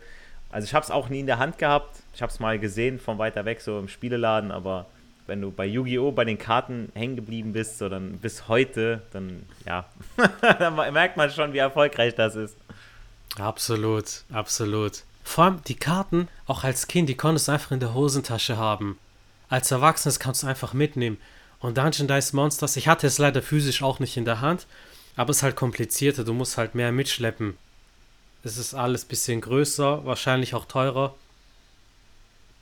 Also, 0.51 0.65
ich 0.65 0.73
habe 0.75 0.83
es 0.83 0.91
auch 0.91 1.09
nie 1.09 1.21
in 1.21 1.25
der 1.25 1.39
Hand 1.39 1.57
gehabt. 1.57 1.97
Ich 2.13 2.21
habe 2.21 2.31
es 2.31 2.39
mal 2.39 2.59
gesehen 2.59 2.99
von 2.99 3.17
weiter 3.17 3.43
weg, 3.45 3.59
so 3.59 3.79
im 3.79 3.87
Spieleladen, 3.87 4.51
aber 4.51 4.85
wenn 5.25 5.41
du 5.41 5.51
bei 5.51 5.65
Yu-Gi-Oh! 5.65 6.11
bei 6.11 6.25
den 6.25 6.37
Karten 6.37 6.91
hängen 6.93 7.15
geblieben 7.15 7.53
bist, 7.53 7.79
so 7.79 7.89
dann 7.89 8.19
bis 8.19 8.47
heute, 8.47 9.01
dann 9.13 9.47
ja, 9.65 9.85
dann 10.59 10.75
merkt 10.93 11.17
man 11.17 11.31
schon, 11.31 11.53
wie 11.53 11.57
erfolgreich 11.57 12.13
das 12.13 12.35
ist. 12.35 12.55
Absolut, 13.37 14.23
absolut. 14.31 15.03
Vor 15.29 15.43
allem 15.43 15.61
die 15.67 15.75
Karten, 15.75 16.27
auch 16.47 16.63
als 16.63 16.87
Kind, 16.87 17.07
die 17.07 17.15
konntest 17.15 17.47
du 17.47 17.51
einfach 17.51 17.69
in 17.69 17.79
der 17.79 17.93
Hosentasche 17.93 18.57
haben. 18.57 18.97
Als 19.47 19.69
Erwachsenes 19.69 20.19
kannst 20.19 20.41
du 20.41 20.47
einfach 20.47 20.73
mitnehmen. 20.73 21.19
Und 21.59 21.77
Dungeon 21.77 22.07
Dice 22.07 22.33
Monsters, 22.33 22.75
ich 22.77 22.87
hatte 22.87 23.05
es 23.05 23.19
leider 23.19 23.43
physisch 23.43 23.83
auch 23.83 23.99
nicht 23.99 24.17
in 24.17 24.25
der 24.25 24.41
Hand, 24.41 24.65
aber 25.15 25.29
es 25.29 25.37
ist 25.37 25.43
halt 25.43 25.55
komplizierter, 25.55 26.23
du 26.23 26.33
musst 26.33 26.57
halt 26.57 26.73
mehr 26.73 26.91
mitschleppen. 26.91 27.59
Es 28.43 28.57
ist 28.57 28.73
alles 28.73 29.05
ein 29.05 29.07
bisschen 29.09 29.39
größer, 29.41 30.03
wahrscheinlich 30.03 30.55
auch 30.55 30.65
teurer. 30.65 31.13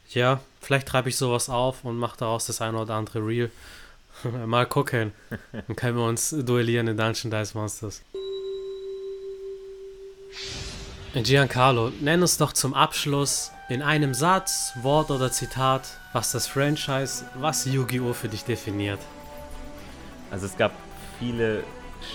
Ja, 0.09 0.41
vielleicht 0.59 0.89
treibe 0.89 1.07
ich 1.07 1.15
sowas 1.15 1.47
auf 1.47 1.85
und 1.85 1.97
mache 1.97 2.17
daraus 2.17 2.47
das 2.47 2.59
eine 2.59 2.79
oder 2.79 2.95
andere 2.95 3.25
Reel. 3.25 3.49
Mal 4.45 4.65
gucken. 4.65 5.13
Dann 5.53 5.75
können 5.77 5.95
wir 5.95 6.05
uns 6.05 6.31
duellieren 6.31 6.89
in 6.89 6.97
Dungeon 6.97 7.31
Dice 7.31 7.53
Monsters. 7.53 8.01
Giancarlo, 11.23 11.91
nenn 12.01 12.21
uns 12.21 12.37
doch 12.37 12.53
zum 12.53 12.73
Abschluss 12.73 13.51
in 13.69 13.81
einem 13.81 14.13
Satz, 14.13 14.73
Wort 14.81 15.11
oder 15.11 15.31
Zitat, 15.31 15.81
was 16.13 16.31
das 16.31 16.47
Franchise, 16.47 17.25
was 17.35 17.65
Yu-Gi-Oh! 17.65 18.13
für 18.13 18.29
dich 18.29 18.43
definiert. 18.43 18.99
Also 20.31 20.45
es 20.45 20.57
gab 20.57 20.71
viele 21.19 21.63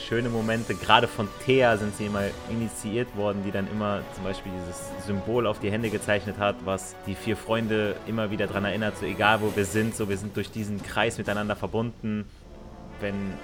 schöne 0.06 0.28
Momente, 0.28 0.74
gerade 0.74 1.08
von 1.08 1.28
Thea 1.44 1.76
sind 1.76 1.96
sie 1.96 2.06
immer 2.06 2.24
initiiert 2.48 3.16
worden, 3.16 3.42
die 3.44 3.50
dann 3.50 3.66
immer 3.70 4.02
zum 4.14 4.24
Beispiel 4.24 4.52
dieses 4.60 5.06
Symbol 5.06 5.46
auf 5.46 5.58
die 5.58 5.70
Hände 5.70 5.90
gezeichnet 5.90 6.38
hat, 6.38 6.56
was 6.64 6.94
die 7.06 7.14
vier 7.14 7.36
Freunde 7.36 7.96
immer 8.06 8.30
wieder 8.30 8.46
daran 8.46 8.64
erinnert, 8.64 8.98
so 8.98 9.06
egal 9.06 9.40
wo 9.40 9.54
wir 9.54 9.64
sind, 9.64 9.96
so 9.96 10.08
wir 10.08 10.16
sind 10.16 10.36
durch 10.36 10.50
diesen 10.50 10.82
Kreis 10.82 11.18
miteinander 11.18 11.56
verbunden. 11.56 12.26
Wenn 13.00 13.34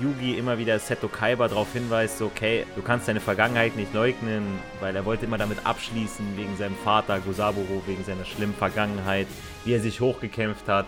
Yugi 0.00 0.36
immer 0.38 0.58
wieder 0.58 0.78
Seto 0.78 1.08
Kaiba 1.08 1.48
darauf 1.48 1.72
hinweist, 1.72 2.18
so, 2.18 2.26
okay, 2.26 2.66
du 2.76 2.82
kannst 2.82 3.08
deine 3.08 3.20
Vergangenheit 3.20 3.76
nicht 3.76 3.92
leugnen, 3.94 4.58
weil 4.80 4.94
er 4.96 5.04
wollte 5.04 5.26
immer 5.26 5.38
damit 5.38 5.64
abschließen, 5.64 6.36
wegen 6.36 6.56
seinem 6.56 6.76
Vater 6.76 7.20
Gosaburo, 7.20 7.82
wegen 7.86 8.04
seiner 8.04 8.24
schlimmen 8.24 8.54
Vergangenheit, 8.54 9.26
wie 9.64 9.74
er 9.74 9.80
sich 9.80 10.00
hochgekämpft 10.00 10.68
hat. 10.68 10.86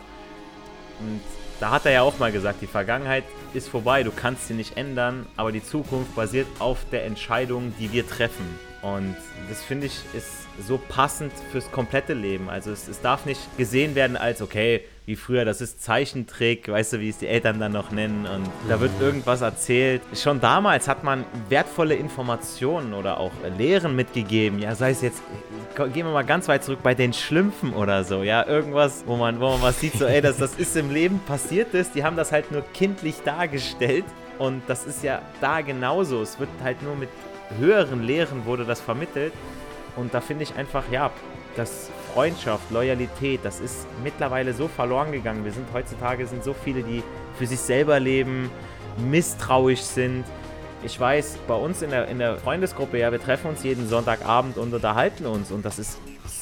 Und 1.01 1.21
da 1.61 1.71
hat 1.71 1.87
er 1.87 1.93
ja 1.93 2.03
auch 2.03 2.19
mal 2.19 2.33
gesagt, 2.33 2.61
die 2.61 2.67
Vergangenheit 2.67 3.25
ist 3.55 3.69
vorbei, 3.69 4.03
du 4.03 4.11
kannst 4.11 4.49
sie 4.49 4.55
nicht 4.55 4.77
ändern, 4.77 5.27
aber 5.37 5.53
die 5.53 5.63
Zukunft 5.63 6.15
basiert 6.15 6.47
auf 6.59 6.79
der 6.93 7.05
Entscheidung, 7.07 7.75
die 7.79 7.93
wir 7.93 8.07
treffen. 8.07 8.59
Und 8.83 9.17
das 9.49 9.63
finde 9.63 9.87
ich 9.87 10.01
ist 10.15 10.47
so 10.67 10.79
passend 10.79 11.33
fürs 11.51 11.71
komplette 11.71 12.15
Leben. 12.15 12.49
Also 12.49 12.71
es, 12.71 12.89
es, 12.89 13.01
darf 13.01 13.27
nicht 13.27 13.41
gesehen 13.57 13.95
werden 13.95 14.17
als, 14.17 14.43
okay, 14.43 14.85
wie 15.07 15.15
früher, 15.15 15.45
das 15.45 15.61
ist 15.61 15.83
Zeichentrick, 15.83 16.69
weißt 16.69 16.95
du, 16.95 17.01
wie 17.01 17.09
es 17.09 17.19
die 17.19 17.29
Eltern 17.29 17.61
dann 17.61 17.73
noch 17.73 17.93
nennen. 17.93 18.27
Und 18.27 18.45
da 18.69 18.81
wird 18.81 18.91
irgendwas 19.01 19.41
erzählt. 19.41 20.03
Schon 20.15 20.41
damals 20.41 20.89
hat 20.89 21.05
man 21.05 21.25
wertvolle 21.49 21.95
Informationen 21.95 22.93
oder 22.93 23.19
auch 23.19 23.31
Lehren 23.57 23.95
mitgegeben, 23.95 24.59
ja, 24.59 24.75
sei 24.75 24.91
es 24.91 25.03
jetzt, 25.03 25.23
gehen 25.77 26.07
wir 26.07 26.13
mal 26.13 26.25
ganz 26.25 26.49
weit 26.49 26.65
zurück 26.65 26.81
bei 26.83 26.95
den 26.95 27.13
Schlümpfen 27.13 27.73
oder 27.73 28.03
so, 28.03 28.25
ja, 28.25 28.45
irgendwas, 28.47 29.05
wo 29.07 29.17
man, 29.17 29.41
wo 29.41 29.51
man 29.51 29.63
was 29.63 29.81
sieht, 29.81 29.93
so, 29.93 30.07
ey, 30.07 30.21
das, 30.21 30.39
das 30.39 30.55
ist 30.55 30.77
im 30.77 30.93
Leben 30.93 31.21
passiert 31.21 31.73
ist, 31.73 31.95
die 31.95 32.03
haben 32.03 32.17
das 32.17 32.33
halt 32.33 32.51
nur 32.51 32.63
kindlich 32.75 33.17
dargestellt. 33.25 34.05
Und 34.39 34.63
das 34.67 34.85
ist 34.85 35.03
ja 35.03 35.23
da 35.41 35.63
genauso. 35.63 36.21
Es 36.21 36.39
wird 36.39 36.51
halt 36.63 36.83
nur 36.83 36.95
mit 36.95 37.09
höheren 37.59 38.03
Lehren 38.03 38.45
wurde 38.45 38.65
das 38.65 38.81
vermittelt. 38.81 39.33
Und 39.97 40.13
da 40.13 40.21
finde 40.21 40.43
ich 40.43 40.55
einfach, 40.57 40.85
ja, 40.91 41.11
dass 41.57 41.91
Freundschaft, 42.17 42.71
Loyalität, 42.71 43.41
das 43.43 43.61
ist 43.61 43.87
mittlerweile 44.03 44.55
so 44.55 44.69
verloren 44.69 45.13
gegangen. 45.13 45.45
Wir 45.45 45.53
sind 45.53 45.67
heutzutage 45.75 46.27
sind 46.27 46.43
so 46.43 46.55
viele, 46.55 46.83
die 46.83 47.03
für 47.37 47.47
sich 47.47 47.61
selber 47.61 48.01
leben, 48.01 48.51
misstrauisch 49.11 49.83
sind. 49.83 50.25
Ich 50.83 50.99
weiß, 50.99 51.37
bei 51.47 51.55
uns 51.55 51.83
in 51.83 51.91
der, 51.91 52.09
in 52.09 52.19
der 52.19 52.39
Freundesgruppe, 52.39 52.99
ja, 52.99 53.13
wir 53.13 53.21
treffen 53.21 53.49
uns 53.51 53.63
jeden 53.65 53.87
Sonntagabend 53.87 54.57
und 54.57 54.73
unterhalten 54.73 55.27
uns 55.27 55.51
und 55.51 55.63
das 55.67 55.79
ist 55.79 55.99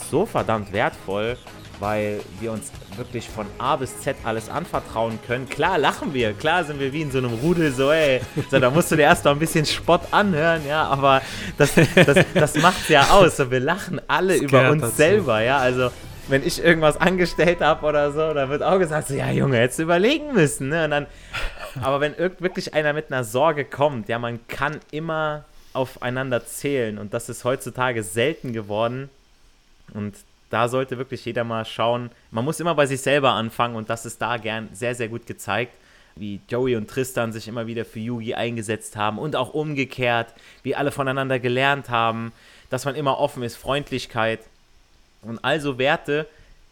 so 0.09 0.27
verdammt 0.27 0.73
wertvoll 0.73 1.37
weil 1.81 2.21
wir 2.41 2.53
uns 2.53 2.71
wirklich 2.97 3.29
von 3.29 3.47
A 3.59 3.77
bis 3.77 4.01
Z 4.01 4.17
alles 4.25 4.49
anvertrauen 4.49 5.19
können. 5.27 5.49
Klar 5.49 5.79
lachen 5.79 6.15
wir, 6.15 6.33
klar 6.33 6.65
sind 6.65 6.81
wir 6.81 6.93
wie 6.93 7.03
in 7.03 7.11
so 7.11 7.19
einem 7.19 7.35
Rudel, 7.35 7.73
so 7.73 7.91
ey, 7.91 8.21
so, 8.51 8.59
da 8.59 8.71
musst 8.71 8.91
du 8.93 8.97
dir 8.97 9.03
erst 9.03 9.25
mal 9.25 9.33
ein 9.33 9.39
bisschen 9.39 9.67
Spott 9.67 10.03
anhören, 10.11 10.63
ja, 10.67 10.85
aber 10.85 11.23
das, 11.59 11.75
das, 11.75 12.25
das 12.35 12.55
macht 12.57 12.89
ja 12.89 13.11
aus. 13.11 13.37
So, 13.37 13.51
wir 13.51 13.61
lachen 13.61 14.01
alle 14.09 14.37
über 14.37 14.71
uns 14.71 14.83
dazu. 14.83 14.97
selber, 14.97 15.43
ja, 15.43 15.59
also 15.59 15.91
wenn 16.29 16.47
ich 16.47 16.63
irgendwas 16.63 16.97
angestellt 16.97 17.61
habe 17.61 17.85
oder 17.87 18.13
so, 18.13 18.33
dann 18.33 18.49
wird 18.49 18.63
auch 18.63 18.79
gesagt, 18.79 19.09
so, 19.09 19.15
ja 19.15 19.31
Junge, 19.31 19.59
hättest 19.59 19.81
du 19.81 19.83
überlegen 19.83 20.33
müssen, 20.33 20.69
ne? 20.69 20.85
Und 20.85 20.91
dann, 20.91 21.07
aber 21.83 22.01
wenn 22.01 22.17
wirklich 22.17 22.75
einer 22.75 22.93
mit 22.93 23.13
einer 23.13 23.25
Sorge 23.25 23.65
kommt, 23.65 24.09
ja, 24.09 24.19
man 24.19 24.47
kann 24.49 24.81
immer 24.91 25.45
aufeinander 25.73 26.47
zählen 26.47 26.99
und 26.99 27.13
das 27.13 27.29
ist 27.29 27.45
heutzutage 27.45 28.03
selten 28.03 28.53
geworden 28.53 29.11
und 29.93 30.15
da 30.51 30.69
sollte 30.69 30.99
wirklich 30.99 31.25
jeder 31.25 31.45
mal 31.45 31.65
schauen. 31.65 32.11
Man 32.31 32.45
muss 32.45 32.61
immer 32.61 32.75
bei 32.75 32.87
sich 32.87 33.01
selber 33.01 33.33
anfangen 33.33 33.77
und 33.77 33.91
das 33.91 34.07
ist 34.07 34.21
da 34.21 34.37
gern 34.37 34.69
sehr, 34.73 34.95
sehr 34.95 35.09
gut 35.09 35.27
gezeigt. 35.27 35.73
Wie 36.17 36.41
Joey 36.49 36.77
und 36.77 36.89
Tristan 36.89 37.33
sich 37.33 37.49
immer 37.49 37.67
wieder 37.67 37.85
für 37.85 37.99
Yugi 37.99 38.35
eingesetzt 38.35 38.97
haben 38.97 39.19
und 39.19 39.35
auch 39.35 39.53
umgekehrt, 39.53 40.33
wie 40.63 40.77
alle 40.77 40.93
voneinander 40.93 41.41
gelernt 41.41 41.89
haben, 41.89 42.33
dass 42.71 42.85
man 42.85 42.95
immer 42.95 43.19
offen 43.19 43.43
ist, 43.43 43.57
Freundlichkeit 43.57 44.41
und 45.23 45.45
also 45.45 45.79
Werte, 45.79 46.29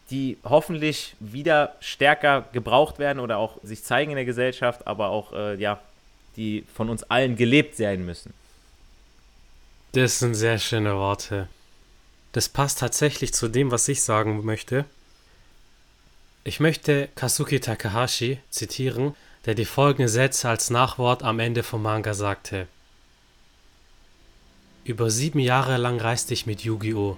die 0.09 0.37
hoffentlich 0.43 1.15
wieder 1.19 1.75
stärker 1.79 2.45
gebraucht 2.53 2.99
werden 2.99 3.19
oder 3.19 3.37
auch 3.37 3.57
sich 3.63 3.83
zeigen 3.83 4.11
in 4.11 4.15
der 4.15 4.25
Gesellschaft, 4.25 4.87
aber 4.87 5.09
auch, 5.09 5.33
äh, 5.33 5.55
ja, 5.55 5.79
die 6.35 6.65
von 6.73 6.89
uns 6.89 7.03
allen 7.03 7.35
gelebt 7.35 7.75
sein 7.75 8.05
müssen. 8.05 8.33
Das 9.93 10.19
sind 10.19 10.35
sehr 10.35 10.57
schöne 10.57 10.95
Worte. 10.95 11.47
Das 12.33 12.49
passt 12.49 12.79
tatsächlich 12.79 13.33
zu 13.33 13.47
dem, 13.47 13.71
was 13.71 13.87
ich 13.87 14.01
sagen 14.01 14.43
möchte. 14.43 14.85
Ich 16.43 16.59
möchte 16.59 17.07
Kazuki 17.15 17.59
Takahashi 17.59 18.39
zitieren, 18.49 19.15
der 19.45 19.55
die 19.55 19.65
folgenden 19.65 20.09
Sätze 20.09 20.49
als 20.49 20.69
Nachwort 20.69 21.23
am 21.23 21.39
Ende 21.39 21.63
vom 21.63 21.83
Manga 21.83 22.13
sagte. 22.13 22.67
Über 24.83 25.09
sieben 25.09 25.39
Jahre 25.39 25.77
lang 25.77 26.01
reiste 26.01 26.33
ich 26.33 26.45
mit 26.45 26.61
Yu-Gi-Oh! 26.61 27.17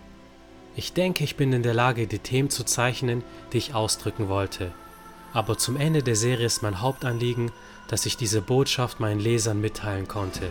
Ich 0.75 0.91
denke, 0.91 1.23
ich 1.23 1.38
bin 1.38 1.54
in 1.54 1.63
der 1.63 1.73
Lage, 1.73 2.08
die 2.08 2.19
Themen 2.19 2.49
zu 2.49 2.65
zeichnen, 2.65 3.23
die 3.54 3.58
ich 3.58 3.73
ausdrücken 3.73 4.28
wollte. 4.28 4.73
Aber 5.34 5.58
zum 5.58 5.78
Ende 5.78 6.04
der 6.04 6.17
Serie 6.17 6.45
ist 6.45 6.62
mein 6.62 6.82
Hauptanliegen, 6.82 7.51
dass 7.88 8.06
ich 8.06 8.17
diese 8.17 8.41
Botschaft 8.41 8.99
meinen 8.99 9.21
Lesern 9.21 9.62
mitteilen 9.62 10.10
konnte. 10.10 10.49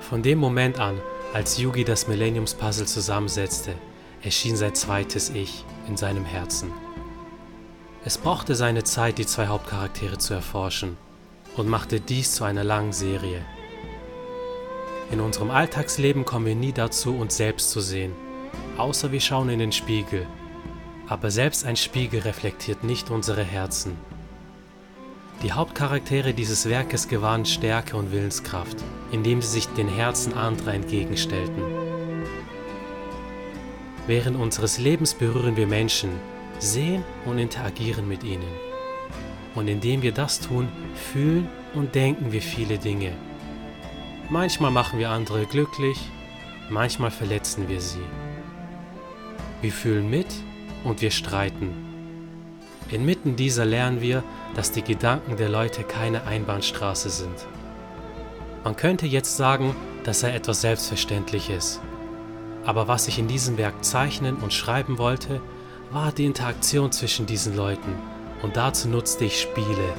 Von 0.00 0.22
dem 0.22 0.38
Moment 0.38 0.80
an 0.80 1.00
als 1.34 1.58
Yugi 1.58 1.82
das 1.82 2.06
Millenniums-Puzzle 2.06 2.86
zusammensetzte, 2.86 3.74
erschien 4.22 4.56
sein 4.56 4.76
zweites 4.76 5.30
Ich 5.30 5.64
in 5.88 5.96
seinem 5.96 6.24
Herzen. 6.24 6.72
Es 8.04 8.18
brauchte 8.18 8.54
seine 8.54 8.84
Zeit, 8.84 9.18
die 9.18 9.26
zwei 9.26 9.48
Hauptcharaktere 9.48 10.16
zu 10.18 10.32
erforschen 10.32 10.96
und 11.56 11.66
machte 11.68 11.98
dies 11.98 12.36
zu 12.36 12.44
einer 12.44 12.62
langen 12.62 12.92
Serie. 12.92 13.44
In 15.10 15.20
unserem 15.20 15.50
Alltagsleben 15.50 16.24
kommen 16.24 16.46
wir 16.46 16.54
nie 16.54 16.72
dazu, 16.72 17.16
uns 17.16 17.36
selbst 17.36 17.72
zu 17.72 17.80
sehen, 17.80 18.12
außer 18.78 19.10
wir 19.10 19.20
schauen 19.20 19.48
in 19.48 19.58
den 19.58 19.72
Spiegel. 19.72 20.28
Aber 21.08 21.32
selbst 21.32 21.66
ein 21.66 21.76
Spiegel 21.76 22.20
reflektiert 22.20 22.84
nicht 22.84 23.10
unsere 23.10 23.42
Herzen. 23.42 23.96
Die 25.42 25.52
Hauptcharaktere 25.52 26.32
dieses 26.32 26.68
Werkes 26.68 27.08
gewannen 27.08 27.44
Stärke 27.44 27.96
und 27.96 28.12
Willenskraft, 28.12 28.76
indem 29.12 29.42
sie 29.42 29.48
sich 29.48 29.66
den 29.68 29.88
Herzen 29.88 30.32
anderer 30.34 30.74
entgegenstellten. 30.74 31.62
Während 34.06 34.36
unseres 34.36 34.78
Lebens 34.78 35.14
berühren 35.14 35.56
wir 35.56 35.66
Menschen, 35.66 36.10
sehen 36.58 37.04
und 37.24 37.38
interagieren 37.38 38.08
mit 38.08 38.22
ihnen. 38.22 38.52
Und 39.54 39.68
indem 39.68 40.02
wir 40.02 40.12
das 40.12 40.40
tun, 40.40 40.68
fühlen 40.94 41.48
und 41.74 41.94
denken 41.94 42.32
wir 42.32 42.42
viele 42.42 42.78
Dinge. 42.78 43.12
Manchmal 44.30 44.70
machen 44.70 44.98
wir 44.98 45.10
andere 45.10 45.46
glücklich, 45.46 45.98
manchmal 46.70 47.10
verletzen 47.10 47.68
wir 47.68 47.80
sie. 47.80 48.04
Wir 49.60 49.72
fühlen 49.72 50.08
mit 50.08 50.26
und 50.82 51.00
wir 51.02 51.10
streiten. 51.10 51.93
Inmitten 52.90 53.36
dieser 53.36 53.64
lernen 53.64 54.00
wir, 54.00 54.22
dass 54.54 54.72
die 54.72 54.82
Gedanken 54.82 55.36
der 55.36 55.48
Leute 55.48 55.82
keine 55.84 56.24
Einbahnstraße 56.24 57.08
sind. 57.08 57.46
Man 58.62 58.76
könnte 58.76 59.06
jetzt 59.06 59.36
sagen, 59.36 59.74
das 60.04 60.20
sei 60.20 60.30
etwas 60.30 60.60
Selbstverständliches. 60.60 61.80
Aber 62.64 62.88
was 62.88 63.08
ich 63.08 63.18
in 63.18 63.28
diesem 63.28 63.58
Werk 63.58 63.84
zeichnen 63.84 64.36
und 64.36 64.52
schreiben 64.52 64.98
wollte, 64.98 65.40
war 65.90 66.12
die 66.12 66.24
Interaktion 66.24 66.92
zwischen 66.92 67.26
diesen 67.26 67.56
Leuten 67.56 67.94
und 68.42 68.56
dazu 68.56 68.88
nutzte 68.88 69.24
ich 69.24 69.40
Spiele. 69.40 69.94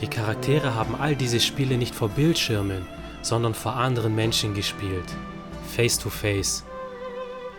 Die 0.00 0.08
Charaktere 0.08 0.74
haben 0.74 0.94
all 0.94 1.16
diese 1.16 1.40
Spiele 1.40 1.76
nicht 1.76 1.94
vor 1.94 2.08
Bildschirmen, 2.08 2.86
sondern 3.22 3.54
vor 3.54 3.76
anderen 3.76 4.14
Menschen 4.14 4.54
gespielt, 4.54 5.06
face 5.74 5.98
to 5.98 6.10
face. 6.10 6.64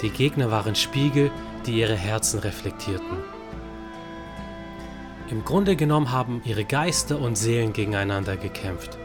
Die 0.01 0.09
Gegner 0.09 0.51
waren 0.51 0.76
Spiegel, 0.76 1.32
die 1.68 1.80
ihre 1.80 1.95
Herzen 1.95 2.39
reflektierten. 2.39 3.18
Im 5.30 5.43
Grunde 5.43 5.76
genommen 5.76 6.11
haben 6.11 6.41
ihre 6.45 6.63
Geister 6.63 7.20
und 7.20 7.38
Seelen 7.38 7.74
gegeneinander 7.74 8.38
gekämpft. 8.38 8.97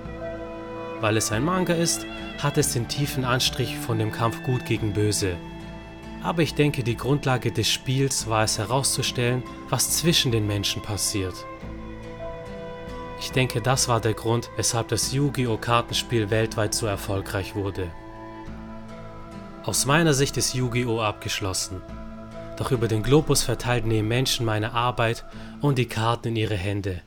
Weil 1.00 1.16
es 1.16 1.32
ein 1.32 1.44
Manga 1.44 1.74
ist, 1.74 2.06
hat 2.38 2.58
es 2.58 2.72
den 2.72 2.86
tiefen 2.86 3.24
Anstrich 3.24 3.76
von 3.76 3.98
dem 3.98 4.12
Kampf 4.12 4.42
Gut 4.44 4.64
gegen 4.64 4.92
Böse. 4.92 5.36
Aber 6.22 6.42
ich 6.42 6.54
denke, 6.54 6.84
die 6.84 6.96
Grundlage 6.96 7.50
des 7.50 7.68
Spiels 7.68 8.28
war 8.28 8.44
es 8.44 8.56
herauszustellen, 8.56 9.42
was 9.68 9.98
zwischen 9.98 10.30
den 10.30 10.46
Menschen 10.46 10.80
passiert. 10.80 11.34
Ich 13.18 13.32
denke, 13.32 13.60
das 13.60 13.88
war 13.88 14.00
der 14.00 14.14
Grund, 14.14 14.48
weshalb 14.56 14.88
das 14.88 15.12
Yu-Gi-Oh! 15.12 15.56
Kartenspiel 15.56 16.30
weltweit 16.30 16.74
so 16.74 16.86
erfolgreich 16.86 17.56
wurde. 17.56 17.90
Aus 19.64 19.86
meiner 19.86 20.14
Sicht 20.14 20.36
ist 20.36 20.54
Yu-Gi-Oh! 20.54 21.00
abgeschlossen. 21.00 21.82
Doch 22.62 22.70
über 22.70 22.86
den 22.86 23.02
Globus 23.02 23.42
verteilten 23.42 23.90
die 23.90 24.02
Menschen 24.02 24.46
meine 24.46 24.70
Arbeit 24.70 25.24
und 25.60 25.78
die 25.78 25.88
Karten 25.88 26.28
in 26.28 26.36
ihre 26.36 26.54
Hände. 26.54 27.02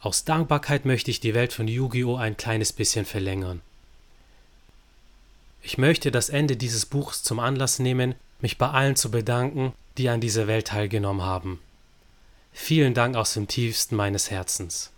Aus 0.00 0.26
Dankbarkeit 0.26 0.84
möchte 0.84 1.10
ich 1.10 1.18
die 1.18 1.32
Welt 1.32 1.54
von 1.54 1.66
Yu-Gi-Oh! 1.66 2.16
ein 2.16 2.36
kleines 2.36 2.74
bisschen 2.74 3.06
verlängern. 3.06 3.62
Ich 5.62 5.78
möchte 5.78 6.10
das 6.10 6.28
Ende 6.28 6.58
dieses 6.58 6.84
Buchs 6.84 7.22
zum 7.22 7.38
Anlass 7.38 7.78
nehmen, 7.78 8.16
mich 8.40 8.58
bei 8.58 8.68
allen 8.68 8.96
zu 8.96 9.10
bedanken, 9.10 9.72
die 9.96 10.10
an 10.10 10.20
dieser 10.20 10.46
Welt 10.46 10.66
teilgenommen 10.66 11.22
haben. 11.22 11.58
Vielen 12.52 12.92
Dank 12.92 13.16
aus 13.16 13.32
dem 13.32 13.48
tiefsten 13.48 13.96
meines 13.96 14.30
Herzens. 14.30 14.90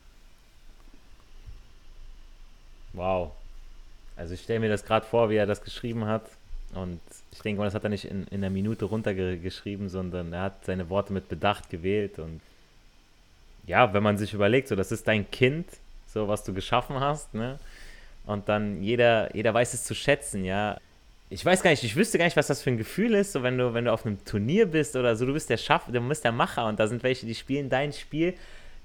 Wow. 2.95 3.31
Also 4.17 4.35
ich 4.35 4.41
stelle 4.41 4.59
mir 4.59 4.71
das 4.71 4.85
gerade 4.85 5.07
vor, 5.07 5.31
wie 5.31 5.37
er 5.37 5.47
das 5.47 5.63
geschrieben 5.63 6.07
hat. 6.07 6.25
Und 6.75 7.01
ich 7.33 7.41
denke 7.41 7.59
mal, 7.59 7.65
das 7.65 7.75
hat 7.75 7.85
er 7.85 7.91
nicht 7.91 8.05
in, 8.05 8.25
in 8.29 8.45
einer 8.45 8.51
Minute 8.51 8.85
runtergeschrieben, 8.85 9.89
sondern 9.89 10.33
er 10.33 10.43
hat 10.43 10.65
seine 10.65 10.89
Worte 10.89 11.13
mit 11.13 11.29
Bedacht 11.29 11.69
gewählt. 11.69 12.19
Und 12.19 12.41
ja, 13.67 13.93
wenn 13.93 14.03
man 14.03 14.19
sich 14.19 14.35
überlegt, 14.35 14.69
so 14.69 14.77
das 14.77 14.93
ist 14.93 15.09
dein 15.09 15.31
Kind, 15.31 15.67
so 16.07 16.29
was 16.29 16.45
du 16.45 16.53
geschaffen 16.55 17.01
hast, 17.01 17.35
ne? 17.35 17.59
Und 18.27 18.49
dann 18.49 18.83
jeder, 18.83 19.35
jeder 19.35 19.53
weiß 19.55 19.75
es 19.75 19.85
zu 19.85 19.95
schätzen, 19.95 20.45
ja. 20.45 20.79
Ich 21.31 21.45
weiß 21.45 21.63
gar 21.63 21.71
nicht, 21.71 21.85
ich 21.85 21.97
wüsste 21.97 22.19
gar 22.19 22.25
nicht, 22.25 22.37
was 22.37 22.49
das 22.49 22.63
für 22.63 22.71
ein 22.71 22.77
Gefühl 22.77 23.15
ist, 23.15 23.33
so 23.33 23.43
wenn 23.43 23.57
du, 23.57 23.73
wenn 23.73 23.85
du 23.85 23.93
auf 23.93 24.05
einem 24.05 24.25
Turnier 24.25 24.67
bist 24.67 24.97
oder 24.97 25.15
so, 25.17 25.27
du 25.27 25.33
bist 25.33 25.49
der 25.49 25.57
Schaff, 25.57 25.85
du 25.87 26.01
bist 26.01 26.25
der 26.25 26.33
Macher 26.33 26.67
und 26.67 26.79
da 26.81 26.87
sind 26.87 27.03
welche, 27.03 27.27
die 27.27 27.35
spielen 27.35 27.69
dein 27.69 27.93
Spiel, 27.93 28.35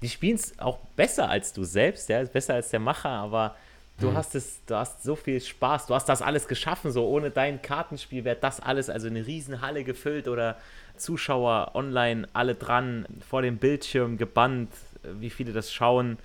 die 0.02 0.08
spielen 0.08 0.36
es 0.36 0.58
auch 0.58 0.78
besser 0.94 1.28
als 1.28 1.52
du 1.52 1.64
selbst, 1.64 2.08
ja, 2.08 2.22
besser 2.24 2.54
als 2.54 2.70
der 2.70 2.80
Macher, 2.80 3.10
aber 3.10 3.56
du 4.00 4.10
mhm. 4.10 4.16
hast 4.16 4.34
es, 4.34 4.60
du 4.66 4.76
hast 4.76 5.02
so 5.02 5.16
viel 5.16 5.40
Spaß, 5.40 5.86
du 5.86 5.94
hast 5.94 6.08
das 6.08 6.22
alles 6.22 6.48
geschaffen, 6.48 6.90
so 6.90 7.06
ohne 7.06 7.30
dein 7.30 7.62
Kartenspiel 7.62 8.24
wäre 8.24 8.36
das 8.40 8.60
alles, 8.60 8.90
also 8.90 9.06
eine 9.06 9.26
Riesenhalle 9.26 9.84
gefüllt 9.84 10.28
oder 10.28 10.56
Zuschauer 10.96 11.72
online, 11.74 12.28
alle 12.32 12.54
dran, 12.54 13.06
vor 13.28 13.42
dem 13.42 13.58
Bildschirm 13.58 14.16
gebannt, 14.16 14.70
wie 15.02 15.30
viele 15.30 15.52
das 15.52 15.72
schauen. 15.72 16.18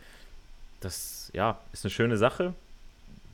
Das, 0.80 1.30
ja, 1.34 1.58
ist 1.74 1.86
eine 1.86 1.92
schöne 1.92 2.18
Sache 2.18 2.54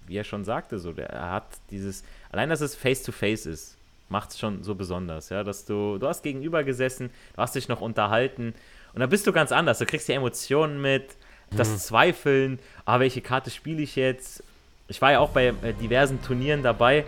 wie 0.07 0.17
er 0.17 0.23
schon 0.23 0.43
sagte, 0.43 0.79
so, 0.79 0.93
der, 0.93 1.09
er 1.09 1.31
hat 1.31 1.45
dieses, 1.69 2.03
allein, 2.31 2.49
dass 2.49 2.61
es 2.61 2.75
face-to-face 2.75 3.45
-face 3.45 3.49
ist, 3.49 3.77
macht 4.09 4.31
es 4.31 4.39
schon 4.39 4.63
so 4.63 4.73
besonders, 4.73 5.29
ja, 5.29 5.43
dass 5.43 5.65
du, 5.65 5.97
du 5.97 6.07
hast 6.07 6.23
gegenüber 6.23 6.63
gesessen, 6.63 7.09
du 7.35 7.41
hast 7.41 7.55
dich 7.55 7.67
noch 7.67 7.81
unterhalten 7.81 8.53
und 8.93 9.01
dann 9.01 9.09
bist 9.09 9.27
du 9.27 9.33
ganz 9.33 9.51
anders, 9.51 9.79
du 9.79 9.85
kriegst 9.85 10.07
die 10.07 10.13
Emotionen 10.13 10.81
mit, 10.81 11.15
das 11.51 11.69
mhm. 11.69 11.77
Zweifeln, 11.77 12.59
ah, 12.85 12.99
welche 12.99 13.21
Karte 13.21 13.49
spiele 13.49 13.81
ich 13.81 13.95
jetzt? 13.95 14.43
Ich 14.87 15.01
war 15.01 15.11
ja 15.11 15.19
auch 15.19 15.29
bei 15.29 15.47
äh, 15.47 15.73
diversen 15.73 16.21
Turnieren 16.21 16.63
dabei, 16.63 17.05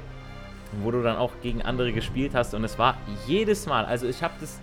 wo 0.84 0.92
du 0.92 1.02
dann 1.02 1.18
auch 1.18 1.32
gegen 1.42 1.62
andere 1.62 1.92
gespielt 1.92 2.34
hast 2.36 2.54
und 2.54 2.64
es 2.64 2.78
war 2.78 2.98
jedes 3.28 3.66
Mal, 3.66 3.86
also 3.86 4.08
ich 4.08 4.22
habe 4.22 4.34
das 4.40 4.60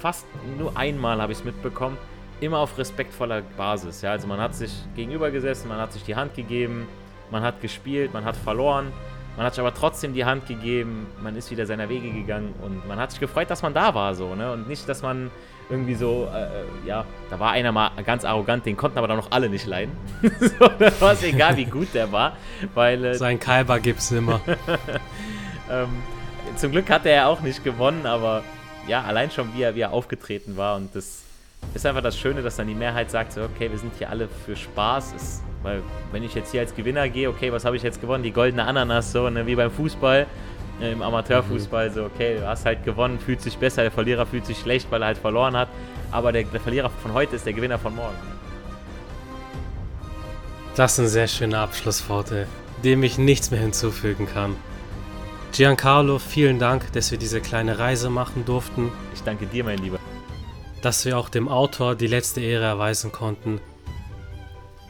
fast 0.00 0.24
nur 0.58 0.76
einmal 0.76 1.20
habe 1.20 1.32
ich 1.32 1.38
es 1.38 1.44
mitbekommen, 1.44 1.98
immer 2.40 2.58
auf 2.58 2.78
respektvoller 2.78 3.42
Basis, 3.56 4.02
ja, 4.02 4.12
also 4.12 4.26
man 4.26 4.40
hat 4.40 4.54
sich 4.54 4.72
gegenüber 4.94 5.30
gesessen, 5.30 5.68
man 5.68 5.78
hat 5.78 5.92
sich 5.92 6.04
die 6.04 6.14
Hand 6.14 6.34
gegeben, 6.34 6.86
man 7.30 7.42
hat 7.42 7.60
gespielt, 7.60 8.12
man 8.12 8.24
hat 8.24 8.36
verloren, 8.36 8.92
man 9.36 9.46
hat 9.46 9.54
sich 9.54 9.60
aber 9.60 9.74
trotzdem 9.74 10.14
die 10.14 10.24
Hand 10.24 10.46
gegeben, 10.46 11.06
man 11.22 11.36
ist 11.36 11.50
wieder 11.50 11.66
seiner 11.66 11.88
Wege 11.88 12.10
gegangen 12.10 12.54
und 12.62 12.86
man 12.86 12.98
hat 12.98 13.10
sich 13.10 13.20
gefreut, 13.20 13.50
dass 13.50 13.62
man 13.62 13.74
da 13.74 13.94
war, 13.94 14.14
so, 14.14 14.34
ne? 14.34 14.52
Und 14.52 14.68
nicht, 14.68 14.88
dass 14.88 15.02
man 15.02 15.30
irgendwie 15.70 15.94
so, 15.94 16.28
äh, 16.32 16.42
äh 16.42 16.46
ja, 16.86 17.04
da 17.30 17.38
war 17.38 17.52
einer 17.52 17.72
mal 17.72 17.90
ganz 18.04 18.24
arrogant, 18.24 18.66
den 18.66 18.76
konnten 18.76 18.98
aber 18.98 19.08
dann 19.08 19.16
noch 19.16 19.30
alle 19.30 19.48
nicht 19.48 19.66
leiden. 19.66 19.92
so, 20.40 20.68
da 20.78 21.00
war 21.00 21.12
es 21.12 21.22
egal, 21.22 21.56
wie 21.56 21.64
gut 21.64 21.88
der 21.94 22.10
war, 22.10 22.36
weil. 22.74 23.04
Äh, 23.04 23.14
Sein 23.14 23.38
Kalber 23.38 23.78
gibt's 23.80 24.10
immer. 24.10 24.40
ähm, 25.70 25.88
zum 26.56 26.72
Glück 26.72 26.90
hat 26.90 27.06
er 27.06 27.14
ja 27.14 27.26
auch 27.26 27.40
nicht 27.40 27.62
gewonnen, 27.64 28.06
aber 28.06 28.42
ja, 28.86 29.02
allein 29.02 29.30
schon, 29.30 29.54
wie 29.54 29.62
er, 29.62 29.74
wie 29.74 29.80
er 29.80 29.92
aufgetreten 29.92 30.56
war 30.56 30.76
und 30.76 30.94
das 30.94 31.22
ist 31.74 31.86
einfach 31.86 32.02
das 32.02 32.18
Schöne, 32.18 32.42
dass 32.42 32.56
dann 32.56 32.66
die 32.66 32.74
Mehrheit 32.74 33.10
sagt, 33.10 33.32
so, 33.32 33.42
okay, 33.42 33.70
wir 33.70 33.78
sind 33.78 33.92
hier 33.96 34.10
alle 34.10 34.28
für 34.28 34.56
Spaß. 34.56 35.14
Es, 35.14 35.42
weil 35.62 35.82
wenn 36.10 36.22
ich 36.22 36.34
jetzt 36.34 36.50
hier 36.50 36.60
als 36.60 36.74
Gewinner 36.74 37.08
gehe, 37.08 37.28
okay, 37.28 37.52
was 37.52 37.64
habe 37.64 37.76
ich 37.76 37.82
jetzt 37.82 38.00
gewonnen? 38.00 38.22
Die 38.22 38.32
goldene 38.32 38.64
Ananas, 38.64 39.12
so 39.12 39.28
ne, 39.28 39.46
wie 39.46 39.54
beim 39.54 39.70
Fußball, 39.70 40.26
im 40.82 41.02
Amateurfußball, 41.02 41.90
so, 41.90 42.04
okay, 42.04 42.38
du 42.38 42.46
hast 42.46 42.64
halt 42.64 42.84
gewonnen, 42.84 43.18
fühlt 43.18 43.40
sich 43.40 43.56
besser, 43.56 43.82
der 43.82 43.90
Verlierer 43.90 44.26
fühlt 44.26 44.46
sich 44.46 44.58
schlecht, 44.58 44.90
weil 44.90 45.02
er 45.02 45.08
halt 45.08 45.18
verloren 45.18 45.56
hat. 45.56 45.68
Aber 46.10 46.32
der, 46.32 46.44
der 46.44 46.60
Verlierer 46.60 46.90
von 47.02 47.12
heute 47.12 47.36
ist 47.36 47.46
der 47.46 47.52
Gewinner 47.52 47.78
von 47.78 47.94
morgen. 47.94 48.16
Das 50.76 50.96
sind 50.96 51.08
sehr 51.08 51.28
schöne 51.28 51.58
Abschlussworte, 51.58 52.46
dem 52.84 53.02
ich 53.02 53.18
nichts 53.18 53.50
mehr 53.50 53.60
hinzufügen 53.60 54.26
kann. 54.26 54.56
Giancarlo, 55.52 56.18
vielen 56.18 56.58
Dank, 56.58 56.92
dass 56.92 57.10
wir 57.10 57.18
diese 57.18 57.40
kleine 57.40 57.78
Reise 57.78 58.08
machen 58.08 58.44
durften. 58.44 58.90
Ich 59.14 59.22
danke 59.22 59.46
dir, 59.46 59.64
mein 59.64 59.78
Lieber 59.78 59.98
dass 60.82 61.04
wir 61.04 61.18
auch 61.18 61.28
dem 61.28 61.48
Autor 61.48 61.94
die 61.94 62.06
letzte 62.06 62.40
Ehre 62.40 62.64
erweisen 62.64 63.12
konnten. 63.12 63.60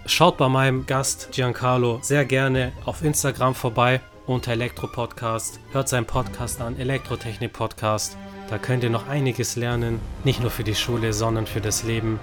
Schaut 0.06 0.36
bei 0.38 0.48
meinem 0.48 0.86
Gast 0.86 1.28
Giancarlo 1.32 2.00
sehr 2.02 2.24
gerne 2.24 2.72
auf 2.84 3.02
Instagram 3.02 3.54
vorbei 3.54 4.00
unter 4.30 4.52
Elektro 4.52 4.86
Podcast. 4.86 5.58
Hört 5.72 5.88
seinen 5.88 6.06
Podcast 6.06 6.60
an, 6.60 6.78
Elektrotechnik 6.78 7.52
Podcast. 7.52 8.16
Da 8.48 8.58
könnt 8.58 8.84
ihr 8.84 8.90
noch 8.90 9.08
einiges 9.08 9.56
lernen, 9.56 10.00
nicht 10.22 10.40
nur 10.40 10.50
für 10.50 10.62
die 10.62 10.76
Schule, 10.76 11.12
sondern 11.12 11.46
für 11.46 11.60
das 11.60 11.82
Leben. 11.82 12.20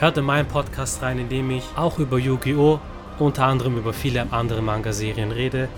Hört 0.00 0.18
in 0.18 0.24
meinen 0.24 0.48
Podcast 0.48 1.00
rein, 1.00 1.18
in 1.18 1.28
dem 1.28 1.50
ich 1.50 1.64
auch 1.76 1.98
über 1.98 2.18
Yu-Gi-Oh! 2.18 2.80
unter 3.20 3.44
anderem 3.46 3.76
über 3.76 3.92
viele 3.92 4.32
andere 4.32 4.62
Manga-Serien 4.62 5.32
rede 5.32 5.68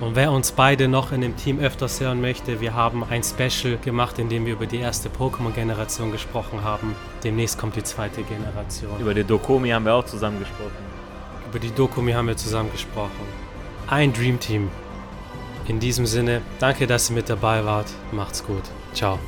und 0.00 0.14
wer 0.14 0.30
uns 0.30 0.52
beide 0.52 0.88
noch 0.88 1.12
in 1.12 1.20
dem 1.20 1.36
Team 1.36 1.58
öfters 1.58 2.00
hören 2.00 2.20
möchte, 2.20 2.60
wir 2.60 2.74
haben 2.74 3.04
ein 3.04 3.22
Special 3.22 3.76
gemacht, 3.78 4.18
in 4.18 4.28
dem 4.28 4.46
wir 4.46 4.54
über 4.54 4.66
die 4.66 4.78
erste 4.78 5.08
Pokémon-Generation 5.08 6.12
gesprochen 6.12 6.62
haben. 6.64 6.94
Demnächst 7.24 7.58
kommt 7.58 7.76
die 7.76 7.82
zweite 7.82 8.22
Generation. 8.22 9.00
Über 9.00 9.12
die 9.12 9.24
Dokomi 9.24 9.70
haben 9.70 9.84
wir 9.84 9.94
auch 9.94 10.04
zusammen 10.04 10.38
gesprochen. 10.38 10.70
Über 11.50 11.58
die 11.58 11.70
Dokomi 11.70 12.12
haben 12.12 12.28
wir 12.28 12.36
zusammen 12.36 12.70
gesprochen. 12.72 13.26
Ein 13.88 14.12
Dream 14.12 14.38
Team. 14.38 14.70
In 15.68 15.80
diesem 15.80 16.06
Sinne, 16.06 16.40
danke, 16.58 16.86
dass 16.86 17.10
ihr 17.10 17.16
mit 17.16 17.28
dabei 17.28 17.64
wart. 17.64 17.88
Macht's 18.10 18.42
gut. 18.42 18.62
Ciao. 18.94 19.18